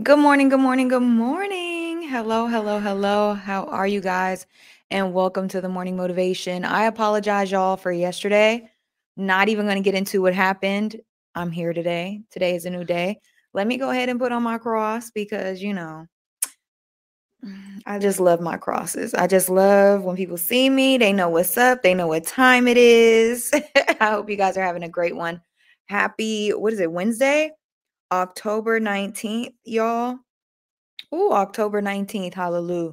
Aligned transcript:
Good 0.00 0.20
morning, 0.20 0.48
good 0.48 0.60
morning, 0.60 0.86
good 0.86 1.02
morning. 1.02 2.04
Hello, 2.04 2.46
hello, 2.46 2.78
hello. 2.78 3.34
How 3.34 3.64
are 3.64 3.88
you 3.88 4.00
guys? 4.00 4.46
And 4.92 5.12
welcome 5.12 5.48
to 5.48 5.60
the 5.60 5.68
morning 5.68 5.96
motivation. 5.96 6.64
I 6.64 6.84
apologize, 6.84 7.50
y'all, 7.50 7.76
for 7.76 7.90
yesterday. 7.90 8.70
Not 9.16 9.48
even 9.48 9.66
going 9.66 9.76
to 9.76 9.82
get 9.82 9.96
into 9.96 10.22
what 10.22 10.34
happened. 10.34 11.00
I'm 11.34 11.50
here 11.50 11.72
today. 11.72 12.22
Today 12.30 12.54
is 12.54 12.64
a 12.64 12.70
new 12.70 12.84
day. 12.84 13.18
Let 13.54 13.66
me 13.66 13.76
go 13.76 13.90
ahead 13.90 14.08
and 14.08 14.20
put 14.20 14.30
on 14.30 14.44
my 14.44 14.56
cross 14.58 15.10
because, 15.10 15.60
you 15.60 15.74
know, 15.74 16.06
I 17.84 17.98
just 17.98 18.20
love 18.20 18.40
my 18.40 18.56
crosses. 18.56 19.14
I 19.14 19.26
just 19.26 19.48
love 19.48 20.04
when 20.04 20.14
people 20.14 20.36
see 20.36 20.70
me, 20.70 20.96
they 20.98 21.12
know 21.12 21.28
what's 21.28 21.58
up, 21.58 21.82
they 21.82 21.94
know 21.94 22.06
what 22.06 22.24
time 22.24 22.68
it 22.68 22.76
is. 22.76 23.50
I 24.00 24.10
hope 24.10 24.30
you 24.30 24.36
guys 24.36 24.56
are 24.56 24.62
having 24.62 24.84
a 24.84 24.88
great 24.88 25.16
one. 25.16 25.42
Happy, 25.86 26.50
what 26.50 26.72
is 26.72 26.78
it, 26.78 26.92
Wednesday? 26.92 27.50
October 28.10 28.80
19th, 28.80 29.52
y'all. 29.64 30.18
Ooh, 31.14 31.32
October 31.32 31.82
19th. 31.82 32.34
Hallelujah. 32.34 32.92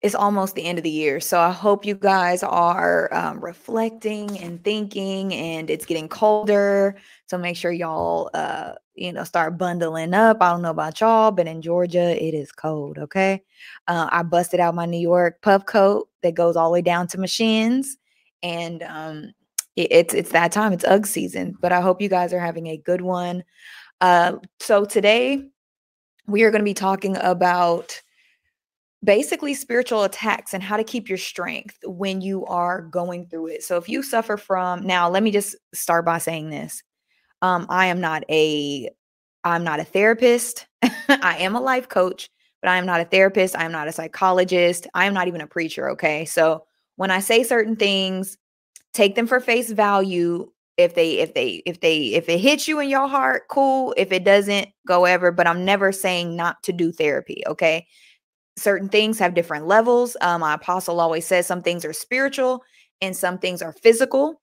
It's 0.00 0.14
almost 0.14 0.54
the 0.54 0.64
end 0.64 0.78
of 0.78 0.84
the 0.84 0.90
year. 0.90 1.18
So 1.18 1.40
I 1.40 1.50
hope 1.50 1.84
you 1.84 1.96
guys 1.96 2.44
are 2.44 3.12
um, 3.12 3.40
reflecting 3.40 4.38
and 4.38 4.62
thinking, 4.62 5.34
and 5.34 5.68
it's 5.68 5.84
getting 5.84 6.08
colder. 6.08 6.96
So 7.26 7.36
make 7.36 7.56
sure 7.56 7.72
y'all, 7.72 8.30
uh, 8.32 8.74
you 8.94 9.12
know, 9.12 9.24
start 9.24 9.58
bundling 9.58 10.14
up. 10.14 10.40
I 10.40 10.50
don't 10.50 10.62
know 10.62 10.70
about 10.70 11.00
y'all, 11.00 11.32
but 11.32 11.48
in 11.48 11.62
Georgia, 11.62 12.16
it 12.24 12.32
is 12.32 12.52
cold. 12.52 12.98
Okay. 12.98 13.42
Uh, 13.88 14.08
I 14.12 14.22
busted 14.22 14.60
out 14.60 14.76
my 14.76 14.86
New 14.86 15.00
York 15.00 15.42
puff 15.42 15.66
coat 15.66 16.08
that 16.22 16.34
goes 16.34 16.54
all 16.54 16.68
the 16.68 16.74
way 16.74 16.82
down 16.82 17.08
to 17.08 17.18
my 17.18 17.26
shins. 17.26 17.96
And 18.40 18.84
um, 18.84 19.32
it's 19.84 20.14
it's 20.14 20.30
that 20.32 20.52
time. 20.52 20.72
It's 20.72 20.84
UGG 20.84 21.06
season. 21.06 21.56
But 21.60 21.72
I 21.72 21.80
hope 21.80 22.00
you 22.00 22.08
guys 22.08 22.32
are 22.32 22.40
having 22.40 22.66
a 22.68 22.76
good 22.76 23.00
one. 23.00 23.44
Uh, 24.00 24.36
so 24.60 24.84
today 24.84 25.42
we 26.26 26.42
are 26.42 26.50
going 26.50 26.60
to 26.60 26.64
be 26.64 26.74
talking 26.74 27.16
about 27.18 28.00
basically 29.04 29.54
spiritual 29.54 30.04
attacks 30.04 30.54
and 30.54 30.62
how 30.62 30.76
to 30.76 30.84
keep 30.84 31.08
your 31.08 31.18
strength 31.18 31.78
when 31.84 32.20
you 32.20 32.44
are 32.46 32.82
going 32.82 33.26
through 33.26 33.48
it. 33.48 33.62
So 33.62 33.76
if 33.76 33.88
you 33.88 34.02
suffer 34.02 34.36
from 34.36 34.86
now, 34.86 35.08
let 35.08 35.22
me 35.22 35.30
just 35.30 35.56
start 35.72 36.04
by 36.04 36.18
saying 36.18 36.50
this. 36.50 36.82
Um, 37.42 37.66
I 37.68 37.86
am 37.86 38.00
not 38.00 38.24
a 38.28 38.90
I'm 39.44 39.64
not 39.64 39.80
a 39.80 39.84
therapist. 39.84 40.66
I 40.82 41.36
am 41.38 41.54
a 41.54 41.60
life 41.60 41.88
coach, 41.88 42.28
but 42.60 42.70
I 42.70 42.76
am 42.76 42.86
not 42.86 43.00
a 43.00 43.04
therapist. 43.04 43.56
I 43.56 43.64
am 43.64 43.72
not 43.72 43.88
a 43.88 43.92
psychologist. 43.92 44.86
I 44.94 45.06
am 45.06 45.14
not 45.14 45.28
even 45.28 45.40
a 45.40 45.46
preacher. 45.46 45.90
Okay. 45.90 46.24
So 46.24 46.64
when 46.96 47.10
I 47.10 47.20
say 47.20 47.44
certain 47.44 47.76
things, 47.76 48.36
take 48.94 49.14
them 49.14 49.26
for 49.26 49.40
face 49.40 49.70
value. 49.70 50.50
If 50.76 50.94
they 50.94 51.18
if 51.18 51.34
they 51.34 51.62
if 51.66 51.80
they 51.80 51.98
if 52.06 52.28
it 52.28 52.38
hits 52.38 52.68
you 52.68 52.78
in 52.78 52.88
your 52.88 53.08
heart 53.08 53.42
cool. 53.50 53.94
If 53.96 54.12
it 54.12 54.24
doesn't 54.24 54.68
go 54.86 55.04
ever. 55.06 55.32
But 55.32 55.46
i'm 55.46 55.64
never 55.64 55.90
saying 55.90 56.36
not 56.36 56.62
to 56.64 56.72
do 56.72 56.92
therapy 56.92 57.42
okay? 57.46 57.86
Certain 58.56 58.88
things 58.88 59.18
have 59.18 59.34
different 59.34 59.66
levels. 59.66 60.16
Um 60.20 60.40
my 60.40 60.54
apostle 60.54 61.00
always 61.00 61.26
says 61.26 61.46
some 61.46 61.62
things 61.62 61.84
are 61.84 61.92
spiritual 61.92 62.62
and 63.00 63.16
some 63.16 63.38
things 63.38 63.60
are 63.60 63.72
physical 63.72 64.40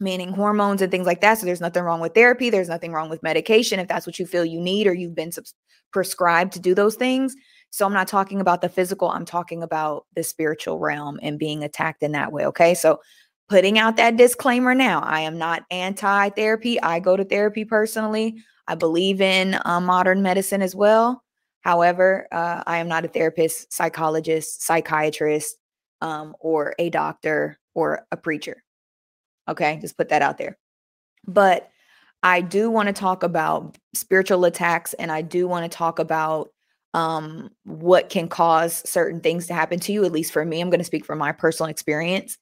meaning 0.00 0.32
hormones 0.32 0.82
and 0.82 0.90
things 0.90 1.06
like 1.06 1.20
that. 1.20 1.38
So 1.38 1.46
there's 1.46 1.60
nothing 1.60 1.82
wrong 1.82 2.00
with 2.00 2.14
therapy. 2.14 2.50
There's 2.50 2.68
nothing 2.68 2.92
wrong 2.92 3.08
with 3.08 3.22
medication 3.22 3.80
if 3.80 3.88
that's 3.88 4.06
what 4.06 4.18
you 4.18 4.26
feel 4.26 4.44
you 4.44 4.60
need 4.60 4.86
or 4.86 4.94
you've 4.94 5.14
been 5.14 5.32
subs- 5.32 5.54
prescribed 5.92 6.52
to 6.52 6.60
do 6.60 6.74
those 6.74 6.96
things. 6.96 7.34
So 7.70 7.84
i'm 7.84 7.92
not 7.92 8.08
talking 8.08 8.40
about 8.40 8.60
the 8.60 8.68
physical. 8.68 9.10
I'm 9.10 9.24
talking 9.24 9.62
about 9.62 10.06
the 10.14 10.22
spiritual 10.22 10.78
realm 10.78 11.18
and 11.22 11.38
being 11.38 11.62
attacked 11.62 12.02
in 12.02 12.12
that 12.12 12.32
way 12.32 12.46
okay? 12.46 12.74
So 12.74 13.00
putting 13.48 13.78
out 13.78 13.96
that 13.96 14.16
disclaimer 14.16 14.74
now. 14.74 15.00
I 15.00 15.20
am 15.20 15.38
not 15.38 15.64
anti 15.70 16.30
therapy. 16.30 16.80
I 16.80 17.00
go 17.00 17.16
to 17.16 17.24
therapy 17.24 17.64
personally. 17.64 18.36
I 18.68 18.74
believe 18.74 19.20
in 19.20 19.58
uh, 19.64 19.80
modern 19.80 20.22
medicine 20.22 20.62
as 20.62 20.74
well. 20.74 21.22
However, 21.60 22.28
uh, 22.32 22.62
I 22.66 22.78
am 22.78 22.88
not 22.88 23.04
a 23.04 23.08
therapist, 23.08 23.72
psychologist, 23.72 24.62
psychiatrist, 24.62 25.56
um, 26.00 26.34
or 26.40 26.74
a 26.78 26.90
doctor 26.90 27.58
or 27.74 28.06
a 28.10 28.16
preacher. 28.16 28.62
Okay, 29.48 29.78
just 29.80 29.96
put 29.96 30.08
that 30.08 30.22
out 30.22 30.38
there. 30.38 30.58
But 31.26 31.70
I 32.22 32.40
do 32.40 32.70
want 32.70 32.88
to 32.88 32.92
talk 32.92 33.22
about 33.22 33.76
spiritual 33.94 34.44
attacks 34.44 34.94
and 34.94 35.12
I 35.12 35.22
do 35.22 35.46
want 35.46 35.70
to 35.70 35.76
talk 35.76 35.98
about 35.98 36.50
um, 36.94 37.50
what 37.64 38.08
can 38.08 38.28
cause 38.28 38.88
certain 38.88 39.20
things 39.20 39.46
to 39.48 39.54
happen 39.54 39.78
to 39.80 39.92
you. 39.92 40.04
At 40.04 40.12
least 40.12 40.32
for 40.32 40.44
me, 40.44 40.60
I'm 40.60 40.70
going 40.70 40.80
to 40.80 40.84
speak 40.84 41.04
from 41.04 41.18
my 41.18 41.32
personal 41.32 41.70
experience 41.70 42.38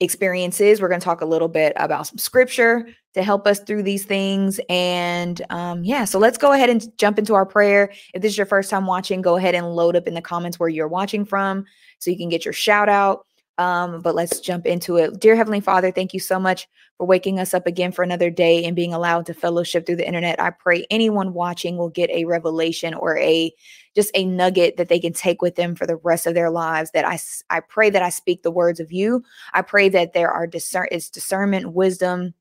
experiences. 0.00 0.80
We're 0.80 0.88
going 0.88 1.00
to 1.00 1.04
talk 1.04 1.20
a 1.20 1.26
little 1.26 1.48
bit 1.48 1.72
about 1.76 2.06
some 2.06 2.18
scripture 2.18 2.88
to 3.14 3.22
help 3.22 3.46
us 3.46 3.60
through 3.60 3.82
these 3.82 4.04
things. 4.04 4.60
And 4.68 5.40
um, 5.50 5.84
yeah, 5.84 6.04
so 6.04 6.18
let's 6.18 6.38
go 6.38 6.52
ahead 6.52 6.70
and 6.70 6.86
jump 6.96 7.18
into 7.18 7.34
our 7.34 7.46
prayer. 7.46 7.92
If 8.14 8.22
this 8.22 8.32
is 8.32 8.38
your 8.38 8.46
first 8.46 8.70
time 8.70 8.86
watching, 8.86 9.20
go 9.20 9.36
ahead 9.36 9.54
and 9.54 9.74
load 9.74 9.96
up 9.96 10.06
in 10.06 10.14
the 10.14 10.22
comments 10.22 10.58
where 10.58 10.68
you're 10.68 10.88
watching 10.88 11.24
from 11.24 11.64
so 11.98 12.10
you 12.10 12.16
can 12.16 12.28
get 12.28 12.44
your 12.44 12.54
shout 12.54 12.88
out. 12.88 13.26
Um, 13.60 14.00
but 14.00 14.14
let's 14.14 14.40
jump 14.40 14.64
into 14.64 14.96
it. 14.96 15.20
Dear 15.20 15.36
Heavenly 15.36 15.60
Father, 15.60 15.92
thank 15.92 16.14
you 16.14 16.18
so 16.18 16.40
much 16.40 16.66
for 16.96 17.06
waking 17.06 17.38
us 17.38 17.52
up 17.52 17.66
again 17.66 17.92
for 17.92 18.02
another 18.02 18.30
day 18.30 18.64
and 18.64 18.74
being 18.74 18.94
allowed 18.94 19.26
to 19.26 19.34
fellowship 19.34 19.84
through 19.84 19.96
the 19.96 20.06
internet. 20.06 20.40
I 20.40 20.48
pray 20.48 20.86
anyone 20.90 21.34
watching 21.34 21.76
will 21.76 21.90
get 21.90 22.08
a 22.08 22.24
revelation 22.24 22.94
or 22.94 23.18
a 23.18 23.52
just 23.94 24.12
a 24.14 24.24
nugget 24.24 24.78
that 24.78 24.88
they 24.88 24.98
can 24.98 25.12
take 25.12 25.42
with 25.42 25.56
them 25.56 25.74
for 25.74 25.86
the 25.86 25.96
rest 25.96 26.26
of 26.26 26.32
their 26.32 26.48
lives. 26.48 26.92
That 26.92 27.04
I, 27.04 27.18
I 27.50 27.60
pray 27.60 27.90
that 27.90 28.02
I 28.02 28.08
speak 28.08 28.42
the 28.42 28.50
words 28.50 28.80
of 28.80 28.92
you. 28.92 29.22
I 29.52 29.60
pray 29.60 29.90
that 29.90 30.14
there 30.14 30.30
are 30.30 30.46
discern 30.46 30.88
is 30.90 31.10
discernment, 31.10 31.74
wisdom, 31.74 32.32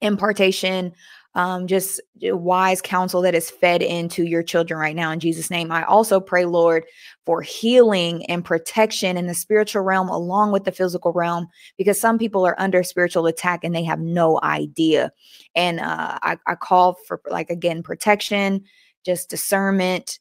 impartation, 0.00 0.92
um, 1.34 1.66
just 1.66 2.00
wise 2.20 2.82
counsel 2.82 3.22
that 3.22 3.34
is 3.34 3.50
fed 3.50 3.82
into 3.82 4.24
your 4.24 4.42
children 4.42 4.78
right 4.78 4.94
now 4.94 5.10
in 5.10 5.20
Jesus' 5.20 5.50
name. 5.50 5.72
I 5.72 5.82
also 5.84 6.20
pray, 6.20 6.44
Lord, 6.44 6.84
for 7.24 7.40
healing 7.40 8.26
and 8.26 8.44
protection 8.44 9.16
in 9.16 9.26
the 9.26 9.34
spiritual 9.34 9.82
realm 9.82 10.08
along 10.08 10.52
with 10.52 10.64
the 10.64 10.72
physical 10.72 11.12
realm, 11.12 11.48
because 11.78 11.98
some 11.98 12.18
people 12.18 12.46
are 12.46 12.60
under 12.60 12.82
spiritual 12.82 13.26
attack 13.26 13.64
and 13.64 13.74
they 13.74 13.84
have 13.84 14.00
no 14.00 14.40
idea. 14.42 15.10
And 15.54 15.80
uh, 15.80 16.18
I, 16.22 16.38
I 16.46 16.54
call 16.54 16.98
for, 17.06 17.20
like, 17.30 17.48
again, 17.48 17.82
protection, 17.82 18.64
just 19.04 19.30
discernment, 19.30 20.18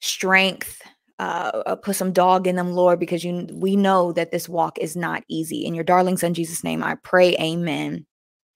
strength. 0.00 0.80
Uh, 1.20 1.62
uh, 1.66 1.76
put 1.76 1.94
some 1.94 2.12
dog 2.12 2.48
in 2.48 2.56
them, 2.56 2.72
Lord, 2.72 2.98
because 2.98 3.22
you 3.22 3.46
we 3.52 3.76
know 3.76 4.10
that 4.12 4.32
this 4.32 4.48
walk 4.48 4.78
is 4.78 4.96
not 4.96 5.22
easy. 5.28 5.64
In 5.64 5.72
your 5.72 5.84
darling 5.84 6.16
son 6.16 6.34
Jesus' 6.34 6.64
name, 6.64 6.82
I 6.82 6.96
pray, 6.96 7.36
Amen. 7.36 8.04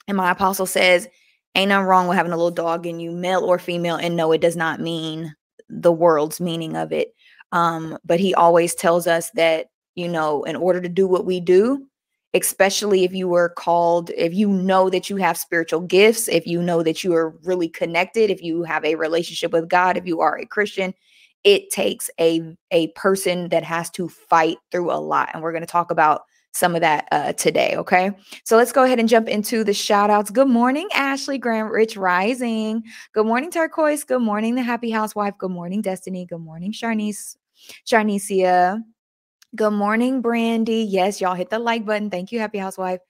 And 0.08 0.16
my 0.16 0.32
apostle 0.32 0.66
says, 0.66 1.06
Ain't 1.54 1.70
nothing 1.70 1.86
wrong 1.86 2.06
with 2.08 2.16
having 2.16 2.32
a 2.32 2.36
little 2.36 2.50
dog 2.50 2.86
in 2.86 3.00
you, 3.00 3.10
male 3.10 3.44
or 3.44 3.58
female. 3.58 3.96
And 3.96 4.16
no, 4.16 4.32
it 4.32 4.40
does 4.40 4.56
not 4.56 4.80
mean 4.80 5.34
the 5.68 5.92
world's 5.92 6.40
meaning 6.40 6.76
of 6.76 6.92
it. 6.92 7.14
Um, 7.52 7.98
but 8.04 8.20
he 8.20 8.34
always 8.34 8.74
tells 8.74 9.06
us 9.06 9.30
that, 9.30 9.66
you 9.94 10.08
know, 10.08 10.44
in 10.44 10.56
order 10.56 10.80
to 10.80 10.88
do 10.88 11.08
what 11.08 11.24
we 11.24 11.40
do, 11.40 11.86
especially 12.34 13.04
if 13.04 13.12
you 13.12 13.26
were 13.26 13.48
called, 13.48 14.10
if 14.16 14.34
you 14.34 14.48
know 14.48 14.90
that 14.90 15.08
you 15.08 15.16
have 15.16 15.36
spiritual 15.38 15.80
gifts, 15.80 16.28
if 16.28 16.46
you 16.46 16.62
know 16.62 16.82
that 16.82 17.02
you 17.02 17.14
are 17.14 17.30
really 17.44 17.68
connected, 17.68 18.30
if 18.30 18.42
you 18.42 18.62
have 18.62 18.84
a 18.84 18.94
relationship 18.94 19.52
with 19.52 19.68
God, 19.68 19.96
if 19.96 20.06
you 20.06 20.20
are 20.20 20.38
a 20.38 20.46
Christian, 20.46 20.94
it 21.44 21.70
takes 21.70 22.10
a 22.20 22.54
a 22.70 22.88
person 22.88 23.48
that 23.48 23.64
has 23.64 23.90
to 23.90 24.08
fight 24.08 24.58
through 24.70 24.92
a 24.92 25.00
lot. 25.00 25.30
And 25.32 25.42
we're 25.42 25.52
going 25.52 25.62
to 25.62 25.66
talk 25.66 25.90
about 25.90 26.22
some 26.52 26.74
of 26.74 26.80
that 26.80 27.06
uh, 27.12 27.32
today. 27.34 27.74
Okay. 27.76 28.10
So 28.44 28.56
let's 28.56 28.72
go 28.72 28.84
ahead 28.84 28.98
and 28.98 29.08
jump 29.08 29.28
into 29.28 29.64
the 29.64 29.74
shout 29.74 30.10
outs. 30.10 30.30
Good 30.30 30.48
morning, 30.48 30.88
Ashley 30.94 31.38
Grant 31.38 31.70
Rich 31.70 31.96
Rising. 31.96 32.82
Good 33.12 33.26
morning, 33.26 33.50
Turquoise. 33.50 34.04
Good 34.04 34.22
morning, 34.22 34.54
the 34.54 34.62
happy 34.62 34.90
housewife. 34.90 35.34
Good 35.38 35.50
morning, 35.50 35.82
Destiny. 35.82 36.26
Good 36.26 36.40
morning, 36.40 36.72
Sharnice. 36.72 37.36
Sharnicia. 37.86 38.82
Good 39.56 39.72
morning, 39.72 40.20
Brandy. 40.20 40.82
Yes, 40.82 41.22
y'all 41.22 41.34
hit 41.34 41.48
the 41.48 41.58
like 41.58 41.86
button. 41.86 42.10
Thank 42.10 42.32
you, 42.32 42.38
Happy 42.38 42.58
Housewife. 42.58 43.00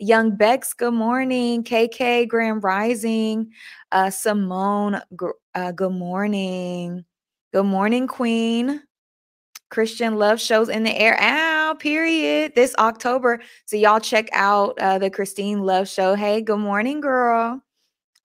Young 0.00 0.36
Bex, 0.36 0.74
good 0.74 0.92
morning. 0.92 1.62
KK, 1.62 2.26
Grand 2.26 2.64
Rising. 2.64 3.52
Uh, 3.92 4.10
Simone, 4.10 5.00
uh, 5.54 5.70
good 5.70 5.92
morning. 5.92 7.04
Good 7.52 7.66
morning, 7.66 8.08
Queen. 8.08 8.82
Christian 9.70 10.16
Love 10.16 10.40
shows 10.40 10.68
in 10.68 10.82
the 10.82 11.00
air. 11.00 11.16
Period. 11.74 12.54
This 12.54 12.74
October. 12.78 13.40
So 13.66 13.76
y'all 13.76 14.00
check 14.00 14.28
out 14.32 14.78
uh, 14.78 14.98
the 14.98 15.10
Christine 15.10 15.60
Love 15.60 15.88
show. 15.88 16.14
Hey, 16.14 16.40
good 16.40 16.58
morning, 16.58 17.00
girl. 17.00 17.60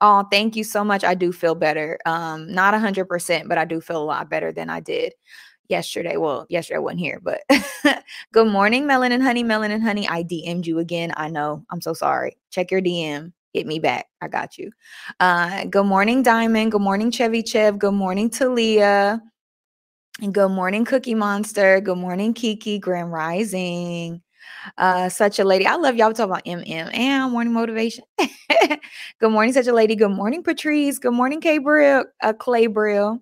Oh, 0.02 0.26
thank 0.32 0.56
you 0.56 0.64
so 0.64 0.84
much. 0.84 1.04
I 1.04 1.14
do 1.14 1.32
feel 1.32 1.56
better. 1.56 2.00
Um, 2.06 2.52
not 2.54 2.74
a 2.74 2.80
hundred 2.80 3.06
percent, 3.06 3.50
but 3.50 3.58
I 3.58 3.66
do 3.66 3.82
feel 3.82 4.02
a 4.02 4.06
lot 4.06 4.30
better 4.30 4.52
than 4.52 4.70
I 4.70 4.80
did 4.80 5.14
yesterday. 5.68 6.18
Well, 6.18 6.46
yesterday 6.50 6.78
I 6.78 6.80
wasn't 6.80 7.02
here, 7.02 7.20
but 7.22 7.42
good 8.32 8.48
morning, 8.48 8.88
Melon 8.88 9.12
and 9.12 9.24
Honey. 9.24 9.44
Melon 9.44 9.72
and 9.72 9.84
Honey. 9.84 10.08
I 10.08 10.24
DM'd 10.24 10.68
you 10.68 10.80
again. 10.80 11.14
I 11.18 11.30
know. 11.30 11.66
I'm 11.70 11.82
so 11.82 11.94
sorry. 11.94 12.38
Check 12.50 12.72
your 12.72 12.82
DM. 12.82 13.34
Hit 13.54 13.68
me 13.68 13.80
back. 13.80 14.08
I 14.22 14.28
got 14.28 14.58
you. 14.58 14.72
Uh, 15.20 15.66
good 15.66 15.86
morning, 15.86 16.24
Diamond. 16.24 16.72
Good 16.72 16.82
morning, 16.82 17.12
Chevy 17.12 17.44
Chev. 17.44 17.80
Good 17.80 17.94
morning, 17.94 18.30
Talia. 18.30 19.22
Good 20.20 20.50
morning, 20.52 20.86
Cookie 20.86 21.16
Monster. 21.16 21.82
Good 21.82 21.98
morning, 21.98 22.34
Kiki. 22.34 22.80
Grand 22.80 23.12
Rising. 23.12 24.22
uh, 24.78 25.10
such 25.10 25.40
a 25.40 25.44
lady. 25.46 25.66
I 25.68 25.76
love 25.76 25.96
y'all 25.96 26.14
talking 26.14 26.32
about 26.32 26.46
MM 26.46 26.94
and 26.96 27.32
morning 27.32 27.54
motivation. 27.54 28.04
Good 29.20 29.32
morning, 29.32 29.54
such 29.54 29.68
a 29.68 29.74
lady. 29.74 29.96
Good 29.96 30.12
morning, 30.12 30.44
Patrice. 30.44 31.00
Good 31.00 31.14
morning, 31.14 31.42
K 31.42 31.60
Brill, 31.60 32.06
uh, 32.24 32.34
Clay 32.34 32.68
Brill. 32.68 33.20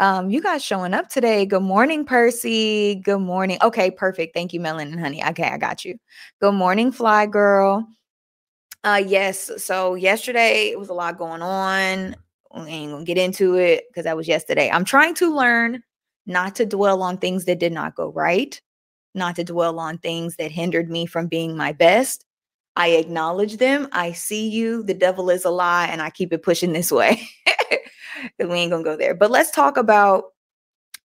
Um, 0.00 0.30
you 0.30 0.42
guys 0.42 0.64
showing 0.64 0.94
up 0.94 1.08
today. 1.08 1.46
Good 1.46 1.62
morning, 1.62 2.04
Percy. 2.04 2.96
Good 2.96 3.20
morning. 3.20 3.58
Okay, 3.62 3.90
perfect. 3.90 4.34
Thank 4.34 4.52
you, 4.52 4.60
Melon 4.60 4.92
and 4.92 5.00
Honey. 5.00 5.24
Okay, 5.24 5.48
I 5.48 5.58
got 5.58 5.84
you. 5.84 5.98
Good 6.40 6.54
morning, 6.54 6.92
Fly 6.92 7.26
Girl. 7.26 7.86
Uh, 8.84 9.02
yes. 9.06 9.50
So 9.58 9.94
yesterday 9.94 10.70
it 10.70 10.78
was 10.78 10.88
a 10.88 10.94
lot 10.94 11.18
going 11.18 11.42
on. 11.42 12.16
We 12.54 12.62
ain't 12.68 12.92
gonna 12.92 13.04
get 13.04 13.18
into 13.18 13.56
it 13.56 13.84
because 13.88 14.04
that 14.04 14.16
was 14.16 14.28
yesterday. 14.28 14.70
I'm 14.70 14.84
trying 14.84 15.14
to 15.16 15.34
learn 15.34 15.82
not 16.28 16.54
to 16.56 16.66
dwell 16.66 17.02
on 17.02 17.18
things 17.18 17.46
that 17.46 17.58
did 17.58 17.72
not 17.72 17.96
go 17.96 18.12
right, 18.12 18.60
not 19.14 19.34
to 19.36 19.44
dwell 19.44 19.80
on 19.80 19.98
things 19.98 20.36
that 20.36 20.52
hindered 20.52 20.90
me 20.90 21.06
from 21.06 21.26
being 21.26 21.56
my 21.56 21.72
best. 21.72 22.24
I 22.76 22.90
acknowledge 22.90 23.56
them. 23.56 23.88
I 23.90 24.12
see 24.12 24.48
you. 24.48 24.84
The 24.84 24.94
devil 24.94 25.30
is 25.30 25.44
a 25.44 25.50
lie, 25.50 25.86
and 25.86 26.00
I 26.00 26.10
keep 26.10 26.32
it 26.32 26.44
pushing 26.44 26.72
this 26.72 26.92
way. 26.92 27.28
we 28.38 28.44
ain't 28.46 28.70
gonna 28.70 28.84
go 28.84 28.96
there. 28.96 29.14
But 29.14 29.32
let's 29.32 29.50
talk 29.50 29.76
about 29.76 30.26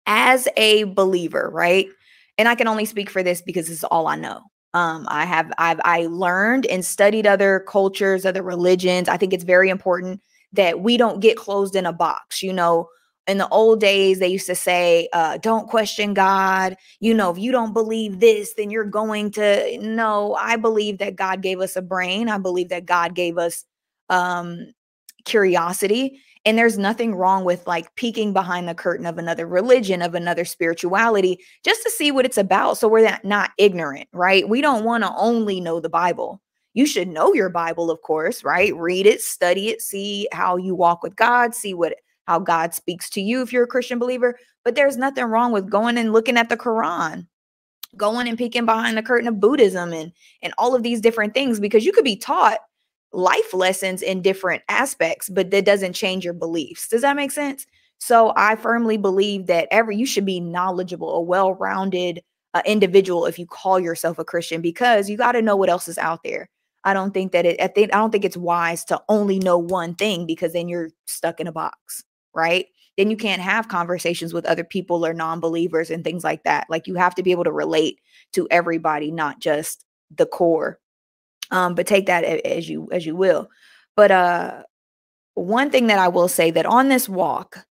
as 0.05 0.47
a 0.57 0.83
believer, 0.83 1.49
right? 1.51 1.87
And 2.37 2.47
I 2.47 2.55
can 2.55 2.67
only 2.67 2.85
speak 2.85 3.09
for 3.09 3.23
this 3.23 3.41
because 3.41 3.67
this 3.67 3.77
is 3.77 3.83
all 3.85 4.07
I 4.07 4.15
know. 4.15 4.41
Um, 4.73 5.05
I 5.09 5.25
have 5.25 5.51
I've 5.57 5.79
I 5.83 6.07
learned 6.07 6.65
and 6.65 6.83
studied 6.83 7.25
other 7.25 7.63
cultures, 7.67 8.25
other 8.25 8.43
religions. 8.43 9.07
I 9.07 9.17
think 9.17 9.33
it's 9.33 9.43
very 9.43 9.69
important 9.69 10.21
that 10.51 10.81
we 10.81 10.97
don't 10.97 11.21
get 11.21 11.37
closed 11.37 11.75
in 11.75 11.85
a 11.85 11.93
box. 11.93 12.43
You 12.43 12.53
know, 12.53 12.87
in 13.27 13.37
the 13.37 13.47
old 13.49 13.79
days, 13.79 14.19
they 14.19 14.27
used 14.27 14.47
to 14.47 14.55
say, 14.55 15.07
uh, 15.13 15.37
don't 15.37 15.69
question 15.69 16.13
God. 16.13 16.75
You 16.99 17.13
know, 17.13 17.29
if 17.29 17.37
you 17.37 17.51
don't 17.51 17.73
believe 17.73 18.19
this, 18.19 18.53
then 18.55 18.69
you're 18.69 18.83
going 18.83 19.31
to. 19.31 19.77
No, 19.79 20.35
I 20.35 20.57
believe 20.57 20.97
that 20.97 21.15
God 21.15 21.41
gave 21.41 21.61
us 21.61 21.75
a 21.75 21.81
brain. 21.81 22.27
I 22.27 22.37
believe 22.37 22.69
that 22.69 22.85
God 22.85 23.15
gave 23.15 23.37
us 23.37 23.63
um, 24.09 24.73
curiosity. 25.25 26.19
And 26.45 26.57
there's 26.57 26.77
nothing 26.77 27.15
wrong 27.15 27.45
with 27.45 27.65
like 27.65 27.95
peeking 27.95 28.33
behind 28.33 28.67
the 28.67 28.75
curtain 28.75 29.05
of 29.05 29.17
another 29.17 29.47
religion, 29.47 30.01
of 30.01 30.13
another 30.13 30.43
spirituality, 30.43 31.39
just 31.63 31.81
to 31.83 31.89
see 31.89 32.11
what 32.11 32.25
it's 32.25 32.37
about. 32.37 32.77
So 32.77 32.89
we're 32.89 33.17
not 33.23 33.51
ignorant, 33.57 34.09
right? 34.11 34.47
We 34.49 34.59
don't 34.59 34.83
want 34.83 35.05
to 35.05 35.13
only 35.15 35.61
know 35.61 35.79
the 35.79 35.87
Bible. 35.87 36.41
You 36.73 36.85
should 36.85 37.07
know 37.07 37.33
your 37.33 37.49
Bible, 37.49 37.89
of 37.89 38.01
course, 38.01 38.43
right? 38.43 38.75
Read 38.75 39.05
it, 39.05 39.21
study 39.21 39.69
it, 39.69 39.81
see 39.81 40.27
how 40.33 40.57
you 40.57 40.75
walk 40.75 41.01
with 41.01 41.15
God, 41.15 41.55
see 41.55 41.73
what 41.73 41.95
how 42.27 42.39
God 42.39 42.73
speaks 42.73 43.09
to 43.11 43.21
you 43.21 43.41
if 43.41 43.51
you're 43.51 43.63
a 43.63 43.67
Christian 43.67 43.99
believer. 43.99 44.37
But 44.63 44.75
there's 44.75 44.97
nothing 44.97 45.25
wrong 45.25 45.51
with 45.51 45.69
going 45.69 45.97
and 45.97 46.13
looking 46.13 46.37
at 46.37 46.49
the 46.49 46.57
Quran, 46.57 47.27
going 47.97 48.27
and 48.27 48.37
peeking 48.37 48.65
behind 48.65 48.97
the 48.97 49.03
curtain 49.03 49.27
of 49.27 49.39
Buddhism 49.39 49.93
and 49.93 50.11
and 50.41 50.53
all 50.57 50.75
of 50.75 50.83
these 50.83 51.01
different 51.01 51.33
things 51.33 51.59
because 51.59 51.85
you 51.85 51.91
could 51.91 52.05
be 52.05 52.15
taught 52.15 52.59
life 53.11 53.53
lessons 53.53 54.01
in 54.01 54.21
different 54.21 54.63
aspects, 54.69 55.29
but 55.29 55.51
that 55.51 55.65
doesn't 55.65 55.93
change 55.93 56.25
your 56.25 56.33
beliefs. 56.33 56.87
Does 56.87 57.01
that 57.01 57.15
make 57.15 57.31
sense? 57.31 57.65
So 57.99 58.33
I 58.35 58.55
firmly 58.55 58.97
believe 58.97 59.45
that 59.47 59.67
every 59.71 59.95
you 59.95 60.05
should 60.05 60.25
be 60.25 60.39
knowledgeable, 60.39 61.15
a 61.15 61.21
well-rounded 61.21 62.21
uh, 62.53 62.61
individual 62.65 63.25
if 63.25 63.39
you 63.39 63.45
call 63.45 63.79
yourself 63.79 64.19
a 64.19 64.25
Christian 64.25 64.61
because 64.61 65.09
you 65.09 65.17
got 65.17 65.33
to 65.33 65.41
know 65.41 65.55
what 65.55 65.69
else 65.69 65.87
is 65.87 65.97
out 65.97 66.21
there. 66.23 66.49
I 66.83 66.93
don't 66.93 67.13
think 67.13 67.31
that 67.31 67.45
it 67.45 67.61
I 67.61 67.67
think 67.67 67.93
I 67.93 67.97
don't 67.97 68.11
think 68.11 68.25
it's 68.25 68.35
wise 68.35 68.83
to 68.85 69.01
only 69.07 69.39
know 69.39 69.57
one 69.57 69.95
thing 69.95 70.25
because 70.25 70.53
then 70.53 70.67
you're 70.67 70.89
stuck 71.05 71.39
in 71.39 71.47
a 71.47 71.51
box 71.51 72.03
right? 72.35 72.67
Then 72.97 73.09
you 73.09 73.17
can't 73.17 73.41
have 73.41 73.67
conversations 73.67 74.33
with 74.33 74.45
other 74.45 74.63
people 74.63 75.05
or 75.05 75.13
non 75.13 75.39
believers 75.39 75.89
and 75.89 76.03
things 76.03 76.23
like 76.23 76.43
that. 76.43 76.67
Like 76.69 76.87
you 76.87 76.95
have 76.95 77.15
to 77.15 77.23
be 77.23 77.31
able 77.31 77.45
to 77.45 77.51
relate 77.51 77.99
to 78.33 78.47
everybody, 78.51 79.11
not 79.11 79.39
just 79.39 79.85
the 80.15 80.25
core. 80.25 80.79
Um, 81.51 81.75
but 81.75 81.87
take 81.87 82.05
that 82.07 82.23
as 82.23 82.69
you 82.69 82.89
as 82.91 83.05
you 83.05 83.15
will. 83.15 83.49
But 83.95 84.11
uh 84.11 84.63
one 85.35 85.71
thing 85.71 85.87
that 85.87 85.99
I 85.99 86.07
will 86.07 86.27
say 86.27 86.51
that 86.51 86.65
on 86.65 86.89
this 86.89 87.09
walk, 87.09 87.65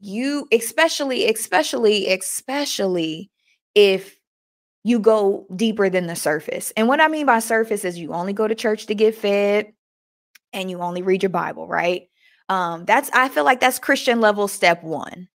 you 0.00 0.46
especially, 0.52 1.28
especially, 1.28 2.12
especially 2.12 3.30
if 3.74 4.16
you 4.84 4.98
go 4.98 5.46
deeper 5.54 5.88
than 5.88 6.06
the 6.06 6.16
surface. 6.16 6.72
And 6.76 6.88
what 6.88 7.00
I 7.00 7.08
mean 7.08 7.26
by 7.26 7.38
surface 7.38 7.84
is 7.84 7.98
you 7.98 8.12
only 8.12 8.32
go 8.32 8.48
to 8.48 8.54
church 8.54 8.86
to 8.86 8.94
get 8.94 9.14
fed 9.14 9.72
and 10.52 10.70
you 10.70 10.80
only 10.80 11.02
read 11.02 11.22
your 11.22 11.30
Bible, 11.30 11.66
right? 11.68 12.08
Um, 12.52 12.84
that's 12.84 13.08
I 13.14 13.30
feel 13.30 13.44
like 13.44 13.60
that's 13.60 13.78
Christian 13.78 14.20
level 14.20 14.46
step 14.46 14.82
one. 14.82 15.28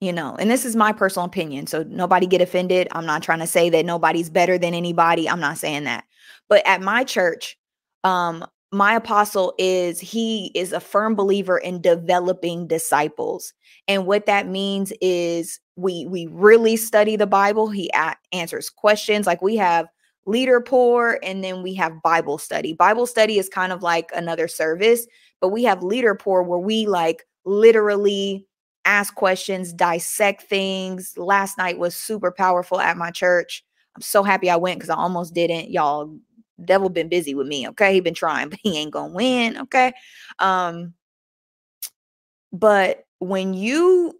You 0.00 0.12
know, 0.12 0.34
and 0.36 0.50
this 0.50 0.64
is 0.64 0.74
my 0.74 0.92
personal 0.92 1.26
opinion. 1.26 1.68
So 1.68 1.84
nobody 1.84 2.26
get 2.26 2.40
offended. 2.40 2.88
I'm 2.90 3.06
not 3.06 3.22
trying 3.22 3.38
to 3.38 3.46
say 3.46 3.70
that 3.70 3.86
nobody's 3.86 4.28
better 4.28 4.58
than 4.58 4.74
anybody. 4.74 5.28
I'm 5.28 5.38
not 5.38 5.58
saying 5.58 5.84
that. 5.84 6.02
But 6.48 6.66
at 6.66 6.82
my 6.82 7.04
church, 7.04 7.56
um, 8.02 8.44
my 8.72 8.94
apostle 8.94 9.54
is 9.58 10.00
he 10.00 10.50
is 10.56 10.72
a 10.72 10.80
firm 10.80 11.14
believer 11.14 11.56
in 11.56 11.80
developing 11.80 12.66
disciples 12.66 13.52
and 13.86 14.06
what 14.06 14.26
that 14.26 14.48
means 14.48 14.92
is 15.00 15.60
we 15.76 16.06
we 16.06 16.26
really 16.30 16.76
study 16.76 17.14
the 17.14 17.26
bible 17.26 17.68
he 17.68 17.90
a- 17.94 18.16
answers 18.32 18.70
questions 18.70 19.26
like 19.26 19.42
we 19.42 19.56
have 19.56 19.86
leader 20.24 20.58
pour 20.58 21.18
and 21.22 21.44
then 21.44 21.62
we 21.62 21.74
have 21.74 22.00
bible 22.02 22.38
study 22.38 22.72
bible 22.72 23.06
study 23.06 23.38
is 23.38 23.48
kind 23.50 23.72
of 23.72 23.82
like 23.82 24.10
another 24.14 24.48
service 24.48 25.06
but 25.42 25.48
we 25.48 25.64
have 25.64 25.82
leader 25.82 26.14
pour 26.14 26.44
where 26.44 26.60
we 26.60 26.86
like 26.86 27.26
literally 27.44 28.46
ask 28.84 29.14
questions, 29.16 29.72
dissect 29.72 30.42
things. 30.42 31.18
Last 31.18 31.58
night 31.58 31.78
was 31.78 31.96
super 31.96 32.30
powerful 32.30 32.80
at 32.80 32.96
my 32.96 33.10
church. 33.10 33.64
I'm 33.96 34.02
so 34.02 34.22
happy 34.22 34.48
I 34.48 34.56
went 34.56 34.78
because 34.78 34.88
I 34.88 34.94
almost 34.94 35.34
didn't. 35.34 35.70
Y'all, 35.70 36.16
devil 36.64 36.88
been 36.88 37.08
busy 37.08 37.34
with 37.34 37.48
me. 37.48 37.68
Okay. 37.68 37.92
He 37.92 38.00
been 38.00 38.14
trying, 38.14 38.48
but 38.50 38.60
he 38.62 38.78
ain't 38.78 38.92
gonna 38.92 39.12
win. 39.12 39.58
Okay. 39.58 39.92
Um, 40.38 40.94
but 42.52 43.04
when 43.18 43.52
you 43.52 44.18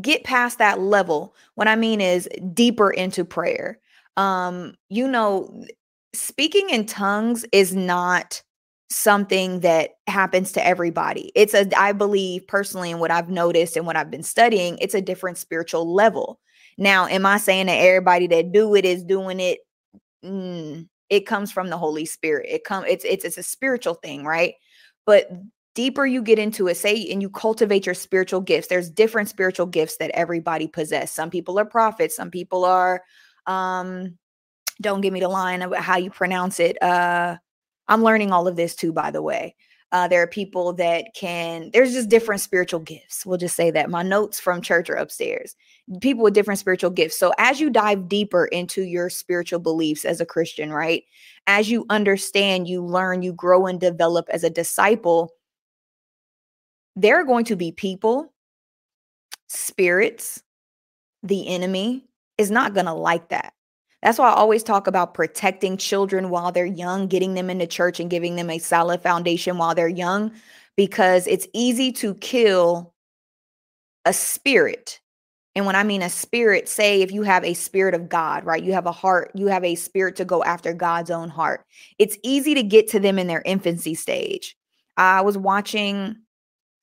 get 0.00 0.24
past 0.24 0.58
that 0.58 0.80
level, 0.80 1.36
what 1.54 1.68
I 1.68 1.76
mean 1.76 2.00
is 2.00 2.28
deeper 2.54 2.90
into 2.90 3.26
prayer. 3.26 3.78
Um, 4.16 4.74
you 4.88 5.06
know, 5.06 5.64
speaking 6.14 6.70
in 6.70 6.86
tongues 6.86 7.44
is 7.52 7.74
not 7.74 8.42
something 8.94 9.60
that 9.60 9.90
happens 10.06 10.52
to 10.52 10.66
everybody. 10.66 11.32
It's 11.34 11.54
a, 11.54 11.68
I 11.78 11.92
believe 11.92 12.46
personally, 12.46 12.90
and 12.90 13.00
what 13.00 13.10
I've 13.10 13.30
noticed 13.30 13.76
and 13.76 13.86
what 13.86 13.96
I've 13.96 14.10
been 14.10 14.22
studying, 14.22 14.78
it's 14.78 14.94
a 14.94 15.02
different 15.02 15.38
spiritual 15.38 15.92
level. 15.92 16.38
Now, 16.78 17.06
am 17.06 17.26
I 17.26 17.38
saying 17.38 17.66
that 17.66 17.74
everybody 17.74 18.26
that 18.28 18.52
do 18.52 18.74
it 18.74 18.84
is 18.84 19.04
doing 19.04 19.40
it? 19.40 19.60
Mm, 20.24 20.88
it 21.10 21.26
comes 21.26 21.52
from 21.52 21.68
the 21.68 21.76
Holy 21.76 22.04
Spirit. 22.04 22.46
It 22.48 22.64
come, 22.64 22.84
it's 22.86 23.04
it's 23.04 23.24
it's 23.24 23.38
a 23.38 23.42
spiritual 23.42 23.94
thing, 23.94 24.24
right? 24.24 24.54
But 25.04 25.30
deeper 25.74 26.06
you 26.06 26.22
get 26.22 26.38
into 26.38 26.68
it, 26.68 26.76
say, 26.76 27.10
and 27.10 27.20
you 27.20 27.30
cultivate 27.30 27.86
your 27.86 27.94
spiritual 27.94 28.40
gifts. 28.40 28.68
There's 28.68 28.90
different 28.90 29.28
spiritual 29.28 29.66
gifts 29.66 29.96
that 29.96 30.10
everybody 30.12 30.68
possess. 30.68 31.12
Some 31.12 31.30
people 31.30 31.58
are 31.58 31.64
prophets. 31.64 32.16
Some 32.16 32.30
people 32.30 32.64
are, 32.64 33.02
um, 33.46 34.18
don't 34.80 35.00
give 35.00 35.12
me 35.12 35.20
the 35.20 35.28
line 35.28 35.62
of 35.62 35.74
how 35.74 35.96
you 35.96 36.10
pronounce 36.10 36.60
it. 36.60 36.82
Uh, 36.82 37.36
I'm 37.88 38.02
learning 38.02 38.32
all 38.32 38.48
of 38.48 38.56
this 38.56 38.74
too, 38.74 38.92
by 38.92 39.10
the 39.10 39.22
way. 39.22 39.54
Uh, 39.92 40.08
there 40.08 40.22
are 40.22 40.26
people 40.26 40.72
that 40.72 41.08
can, 41.14 41.70
there's 41.74 41.92
just 41.92 42.08
different 42.08 42.40
spiritual 42.40 42.80
gifts. 42.80 43.26
We'll 43.26 43.36
just 43.36 43.54
say 43.54 43.70
that. 43.72 43.90
My 43.90 44.02
notes 44.02 44.40
from 44.40 44.62
church 44.62 44.88
are 44.88 44.94
upstairs. 44.94 45.54
People 46.00 46.24
with 46.24 46.32
different 46.32 46.60
spiritual 46.60 46.88
gifts. 46.88 47.18
So 47.18 47.34
as 47.36 47.60
you 47.60 47.68
dive 47.68 48.08
deeper 48.08 48.46
into 48.46 48.84
your 48.84 49.10
spiritual 49.10 49.58
beliefs 49.58 50.06
as 50.06 50.18
a 50.18 50.26
Christian, 50.26 50.72
right? 50.72 51.04
As 51.46 51.70
you 51.70 51.84
understand, 51.90 52.68
you 52.68 52.82
learn, 52.82 53.22
you 53.22 53.34
grow 53.34 53.66
and 53.66 53.78
develop 53.78 54.26
as 54.30 54.44
a 54.44 54.50
disciple, 54.50 55.30
there 56.96 57.20
are 57.20 57.24
going 57.24 57.44
to 57.46 57.56
be 57.56 57.70
people, 57.70 58.32
spirits, 59.48 60.42
the 61.22 61.48
enemy 61.48 62.06
is 62.38 62.50
not 62.50 62.72
going 62.72 62.86
to 62.86 62.94
like 62.94 63.28
that. 63.28 63.52
That's 64.02 64.18
why 64.18 64.30
I 64.30 64.34
always 64.34 64.62
talk 64.62 64.86
about 64.86 65.14
protecting 65.14 65.76
children 65.76 66.30
while 66.30 66.50
they're 66.50 66.66
young, 66.66 67.06
getting 67.06 67.34
them 67.34 67.48
into 67.50 67.66
church 67.66 68.00
and 68.00 68.10
giving 68.10 68.36
them 68.36 68.50
a 68.50 68.58
solid 68.58 69.00
foundation 69.00 69.58
while 69.58 69.74
they're 69.74 69.88
young, 69.88 70.32
because 70.76 71.26
it's 71.26 71.46
easy 71.52 71.92
to 71.92 72.14
kill 72.14 72.94
a 74.04 74.12
spirit. 74.12 74.98
And 75.54 75.66
when 75.66 75.76
I 75.76 75.84
mean 75.84 76.02
a 76.02 76.08
spirit, 76.08 76.68
say 76.68 77.02
if 77.02 77.12
you 77.12 77.22
have 77.22 77.44
a 77.44 77.54
spirit 77.54 77.94
of 77.94 78.08
God, 78.08 78.44
right? 78.44 78.62
You 78.62 78.72
have 78.72 78.86
a 78.86 78.92
heart, 78.92 79.30
you 79.34 79.46
have 79.48 79.64
a 79.64 79.74
spirit 79.74 80.16
to 80.16 80.24
go 80.24 80.42
after 80.42 80.72
God's 80.72 81.10
own 81.10 81.28
heart. 81.28 81.64
It's 81.98 82.16
easy 82.24 82.54
to 82.54 82.62
get 82.62 82.88
to 82.88 82.98
them 82.98 83.18
in 83.18 83.26
their 83.26 83.42
infancy 83.44 83.94
stage. 83.94 84.56
I 84.96 85.20
was 85.20 85.38
watching 85.38 86.16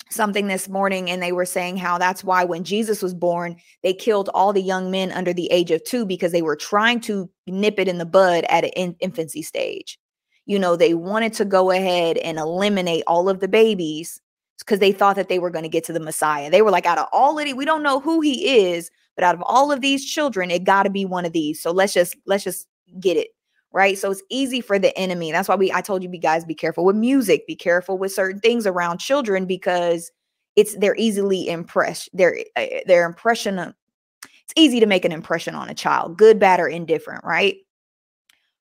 something 0.10 0.48
this 0.48 0.68
morning 0.68 1.10
and 1.10 1.22
they 1.22 1.32
were 1.32 1.46
saying 1.46 1.78
how 1.78 1.98
that's 1.98 2.24
why 2.24 2.44
when 2.44 2.64
Jesus 2.64 3.02
was 3.02 3.14
born, 3.14 3.56
they 3.84 3.94
killed 3.94 4.30
all 4.34 4.54
the 4.54 4.62
young 4.62 4.90
men 4.90 5.12
under 5.12 5.34
the 5.34 5.48
age 5.52 5.72
of 5.72 5.84
two 5.84 6.06
because 6.06 6.32
they 6.32 6.42
were 6.42 6.56
trying 6.56 7.00
to 7.02 7.30
nip 7.48 7.80
it 7.80 7.88
in 7.88 8.00
the 8.00 8.06
bud 8.06 8.44
at 8.50 8.64
an 8.64 8.72
in- 8.72 8.96
infancy 9.00 9.42
stage. 9.42 10.00
You 10.46 10.58
know, 10.58 10.76
they 10.76 10.96
wanted 10.96 11.34
to 11.34 11.46
go 11.46 11.70
ahead 11.70 12.18
and 12.18 12.40
eliminate 12.40 13.04
all 13.06 13.30
of 13.30 13.40
the 13.40 13.48
babies 13.48 14.20
because 14.60 14.80
they 14.80 14.92
thought 14.92 15.16
that 15.16 15.30
they 15.30 15.40
were 15.40 15.52
going 15.52 15.64
to 15.64 15.70
get 15.70 15.84
to 15.86 15.94
the 15.94 16.00
Messiah. 16.00 16.50
They 16.50 16.62
were 16.62 16.72
like, 16.72 16.86
out 16.86 16.98
of 16.98 17.08
all 17.12 17.38
of 17.38 17.46
it, 17.46 17.56
we 17.56 17.66
don't 17.66 17.84
know 17.84 18.00
who 18.00 18.20
he 18.22 18.66
is, 18.68 18.90
but 19.16 19.24
out 19.24 19.36
of 19.36 19.44
all 19.46 19.72
of 19.72 19.82
these 19.82 20.06
children, 20.06 20.52
it 20.52 20.64
got 20.64 20.84
to 20.84 20.90
be 20.90 21.06
one 21.06 21.26
of 21.26 21.34
these. 21.34 21.62
So 21.62 21.72
let's 21.72 21.94
just, 21.94 22.16
let's 22.26 22.44
just 22.44 22.68
get 23.00 23.16
it 23.16 23.30
right? 23.72 23.98
So 23.98 24.12
it's 24.12 24.24
easy 24.30 24.62
for 24.62 24.80
the 24.80 24.98
enemy 24.98 25.32
that's 25.32 25.48
why 25.48 25.56
we 25.56 25.72
i 25.72 25.82
told 25.82 26.04
you 26.04 26.10
guys 26.10 26.46
be 26.46 26.56
careful 26.56 26.86
with 26.86 26.96
music 26.96 27.46
be 27.48 27.56
careful 27.56 27.98
with 27.98 28.12
certain 28.12 28.40
things 28.40 28.66
around 28.66 29.00
children 29.00 29.46
because 29.46 30.12
it's 30.56 30.76
they're 30.78 30.96
easily 30.98 31.48
impressed 31.48 32.10
they're 32.14 32.40
uh, 32.56 32.66
their 32.86 33.06
impression 33.06 33.60
it's 33.60 34.54
easy 34.56 34.80
to 34.80 34.86
make 34.86 35.06
an 35.06 35.12
impression 35.12 35.56
on 35.56 35.70
a 35.70 35.76
child 35.76 36.18
good 36.18 36.40
bad 36.40 36.60
or 36.60 36.68
indifferent 36.68 37.24
right? 37.24 37.58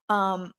Um 0.09 0.53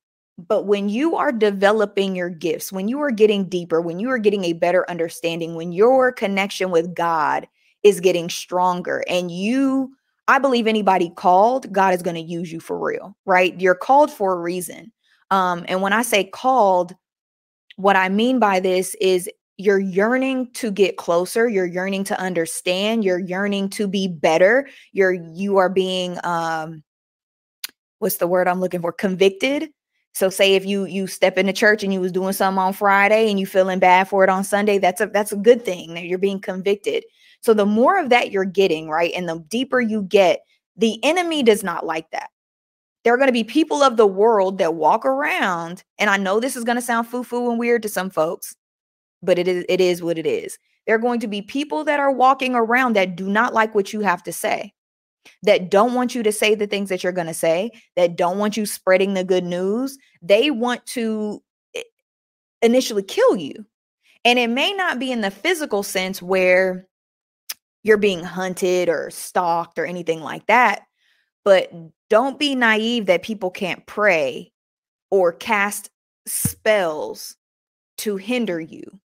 but 0.48 0.64
when 0.66 0.88
you 0.88 1.16
are 1.16 1.32
developing 1.32 2.16
your 2.16 2.30
gifts 2.30 2.72
when 2.72 2.88
you 2.88 3.00
are 3.00 3.10
getting 3.10 3.48
deeper 3.48 3.80
when 3.80 4.00
you 4.00 4.10
are 4.10 4.18
getting 4.18 4.44
a 4.44 4.54
better 4.54 4.88
understanding 4.90 5.54
when 5.54 5.72
your 5.72 6.12
connection 6.12 6.70
with 6.70 6.94
god 6.94 7.46
is 7.82 8.00
getting 8.00 8.30
stronger 8.30 9.04
and 9.08 9.30
you 9.30 9.94
I 10.30 10.38
believe 10.38 10.68
anybody 10.68 11.10
called, 11.16 11.72
God 11.72 11.92
is 11.92 12.02
going 12.02 12.14
to 12.14 12.22
use 12.22 12.52
you 12.52 12.60
for 12.60 12.78
real, 12.78 13.16
right? 13.26 13.60
You're 13.60 13.74
called 13.74 14.12
for 14.12 14.32
a 14.32 14.40
reason. 14.40 14.92
Um, 15.32 15.64
and 15.66 15.82
when 15.82 15.92
I 15.92 16.02
say 16.02 16.22
called, 16.22 16.94
what 17.74 17.96
I 17.96 18.10
mean 18.10 18.38
by 18.38 18.60
this 18.60 18.94
is 19.00 19.28
you're 19.56 19.80
yearning 19.80 20.52
to 20.52 20.70
get 20.70 20.96
closer, 20.96 21.48
you're 21.48 21.66
yearning 21.66 22.04
to 22.04 22.20
understand, 22.20 23.04
you're 23.04 23.18
yearning 23.18 23.70
to 23.70 23.88
be 23.88 24.06
better, 24.06 24.68
you're 24.92 25.14
you 25.14 25.56
are 25.56 25.68
being 25.68 26.16
um 26.22 26.84
what's 27.98 28.18
the 28.18 28.28
word 28.28 28.46
I'm 28.46 28.60
looking 28.60 28.80
for? 28.80 28.92
Convicted. 28.92 29.70
So 30.14 30.30
say 30.30 30.54
if 30.54 30.64
you 30.64 30.84
you 30.84 31.08
step 31.08 31.38
into 31.38 31.52
church 31.52 31.82
and 31.82 31.92
you 31.92 32.00
was 32.00 32.12
doing 32.12 32.34
something 32.34 32.60
on 32.60 32.72
Friday 32.72 33.30
and 33.30 33.40
you 33.40 33.46
feeling 33.46 33.80
bad 33.80 34.08
for 34.08 34.22
it 34.22 34.30
on 34.30 34.44
Sunday, 34.44 34.78
that's 34.78 35.00
a 35.00 35.06
that's 35.06 35.32
a 35.32 35.36
good 35.36 35.64
thing 35.64 35.94
that 35.94 36.04
you're 36.04 36.18
being 36.18 36.40
convicted. 36.40 37.02
So 37.42 37.54
the 37.54 37.66
more 37.66 37.98
of 37.98 38.10
that 38.10 38.30
you're 38.30 38.44
getting, 38.44 38.88
right? 38.88 39.12
And 39.14 39.28
the 39.28 39.38
deeper 39.48 39.80
you 39.80 40.02
get, 40.02 40.40
the 40.76 41.02
enemy 41.04 41.42
does 41.42 41.62
not 41.62 41.86
like 41.86 42.10
that. 42.10 42.30
There 43.02 43.14
are 43.14 43.16
going 43.16 43.28
to 43.28 43.32
be 43.32 43.44
people 43.44 43.82
of 43.82 43.96
the 43.96 44.06
world 44.06 44.58
that 44.58 44.74
walk 44.74 45.06
around, 45.06 45.84
and 45.98 46.10
I 46.10 46.18
know 46.18 46.38
this 46.38 46.56
is 46.56 46.64
going 46.64 46.76
to 46.76 46.82
sound 46.82 47.08
foo-foo 47.08 47.50
and 47.50 47.58
weird 47.58 47.82
to 47.82 47.88
some 47.88 48.10
folks, 48.10 48.54
but 49.22 49.38
it 49.38 49.48
is 49.48 49.64
it 49.68 49.80
is 49.80 50.02
what 50.02 50.18
it 50.18 50.26
is. 50.26 50.58
There 50.86 50.96
are 50.96 50.98
going 50.98 51.20
to 51.20 51.28
be 51.28 51.40
people 51.40 51.84
that 51.84 52.00
are 52.00 52.12
walking 52.12 52.54
around 52.54 52.94
that 52.96 53.16
do 53.16 53.28
not 53.28 53.54
like 53.54 53.74
what 53.74 53.92
you 53.92 54.00
have 54.00 54.22
to 54.24 54.32
say, 54.32 54.74
that 55.42 55.70
don't 55.70 55.94
want 55.94 56.14
you 56.14 56.22
to 56.22 56.32
say 56.32 56.54
the 56.54 56.66
things 56.66 56.90
that 56.90 57.02
you're 57.02 57.12
going 57.12 57.26
to 57.26 57.34
say, 57.34 57.70
that 57.96 58.16
don't 58.16 58.38
want 58.38 58.56
you 58.56 58.66
spreading 58.66 59.14
the 59.14 59.24
good 59.24 59.44
news. 59.44 59.96
They 60.20 60.50
want 60.50 60.84
to 60.86 61.42
eh, 61.74 61.82
initially 62.60 63.02
kill 63.02 63.36
you. 63.36 63.64
And 64.26 64.38
it 64.38 64.50
may 64.50 64.74
not 64.74 64.98
be 64.98 65.10
in 65.10 65.22
the 65.22 65.30
physical 65.30 65.82
sense 65.82 66.20
where 66.20 66.86
you're 67.82 67.96
being 67.96 68.22
hunted 68.22 68.88
or 68.88 69.10
stalked 69.10 69.78
or 69.78 69.86
anything 69.86 70.20
like 70.20 70.46
that. 70.46 70.82
But 71.44 71.72
don't 72.10 72.38
be 72.38 72.54
naive 72.54 73.06
that 73.06 73.22
people 73.22 73.50
can't 73.50 73.86
pray 73.86 74.52
or 75.10 75.32
cast 75.32 75.90
spells 76.26 77.36
to 77.98 78.16
hinder 78.16 78.60
you, 78.60 79.00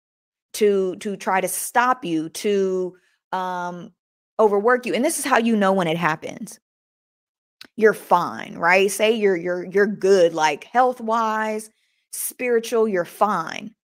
to 0.54 0.96
to 0.96 1.16
try 1.16 1.40
to 1.40 1.48
stop 1.48 2.04
you, 2.04 2.28
to 2.30 2.96
um 3.32 3.92
overwork 4.38 4.86
you. 4.86 4.94
And 4.94 5.04
this 5.04 5.18
is 5.18 5.24
how 5.24 5.38
you 5.38 5.54
know 5.56 5.72
when 5.72 5.86
it 5.86 5.96
happens. 5.96 6.58
You're 7.76 7.94
fine, 7.94 8.56
right? 8.56 8.90
Say 8.90 9.12
you're 9.12 9.36
you're 9.36 9.64
you're 9.64 9.86
good 9.86 10.34
like 10.34 10.64
health-wise, 10.64 11.70
spiritual, 12.12 12.88
you're 12.88 13.04
fine. 13.04 13.74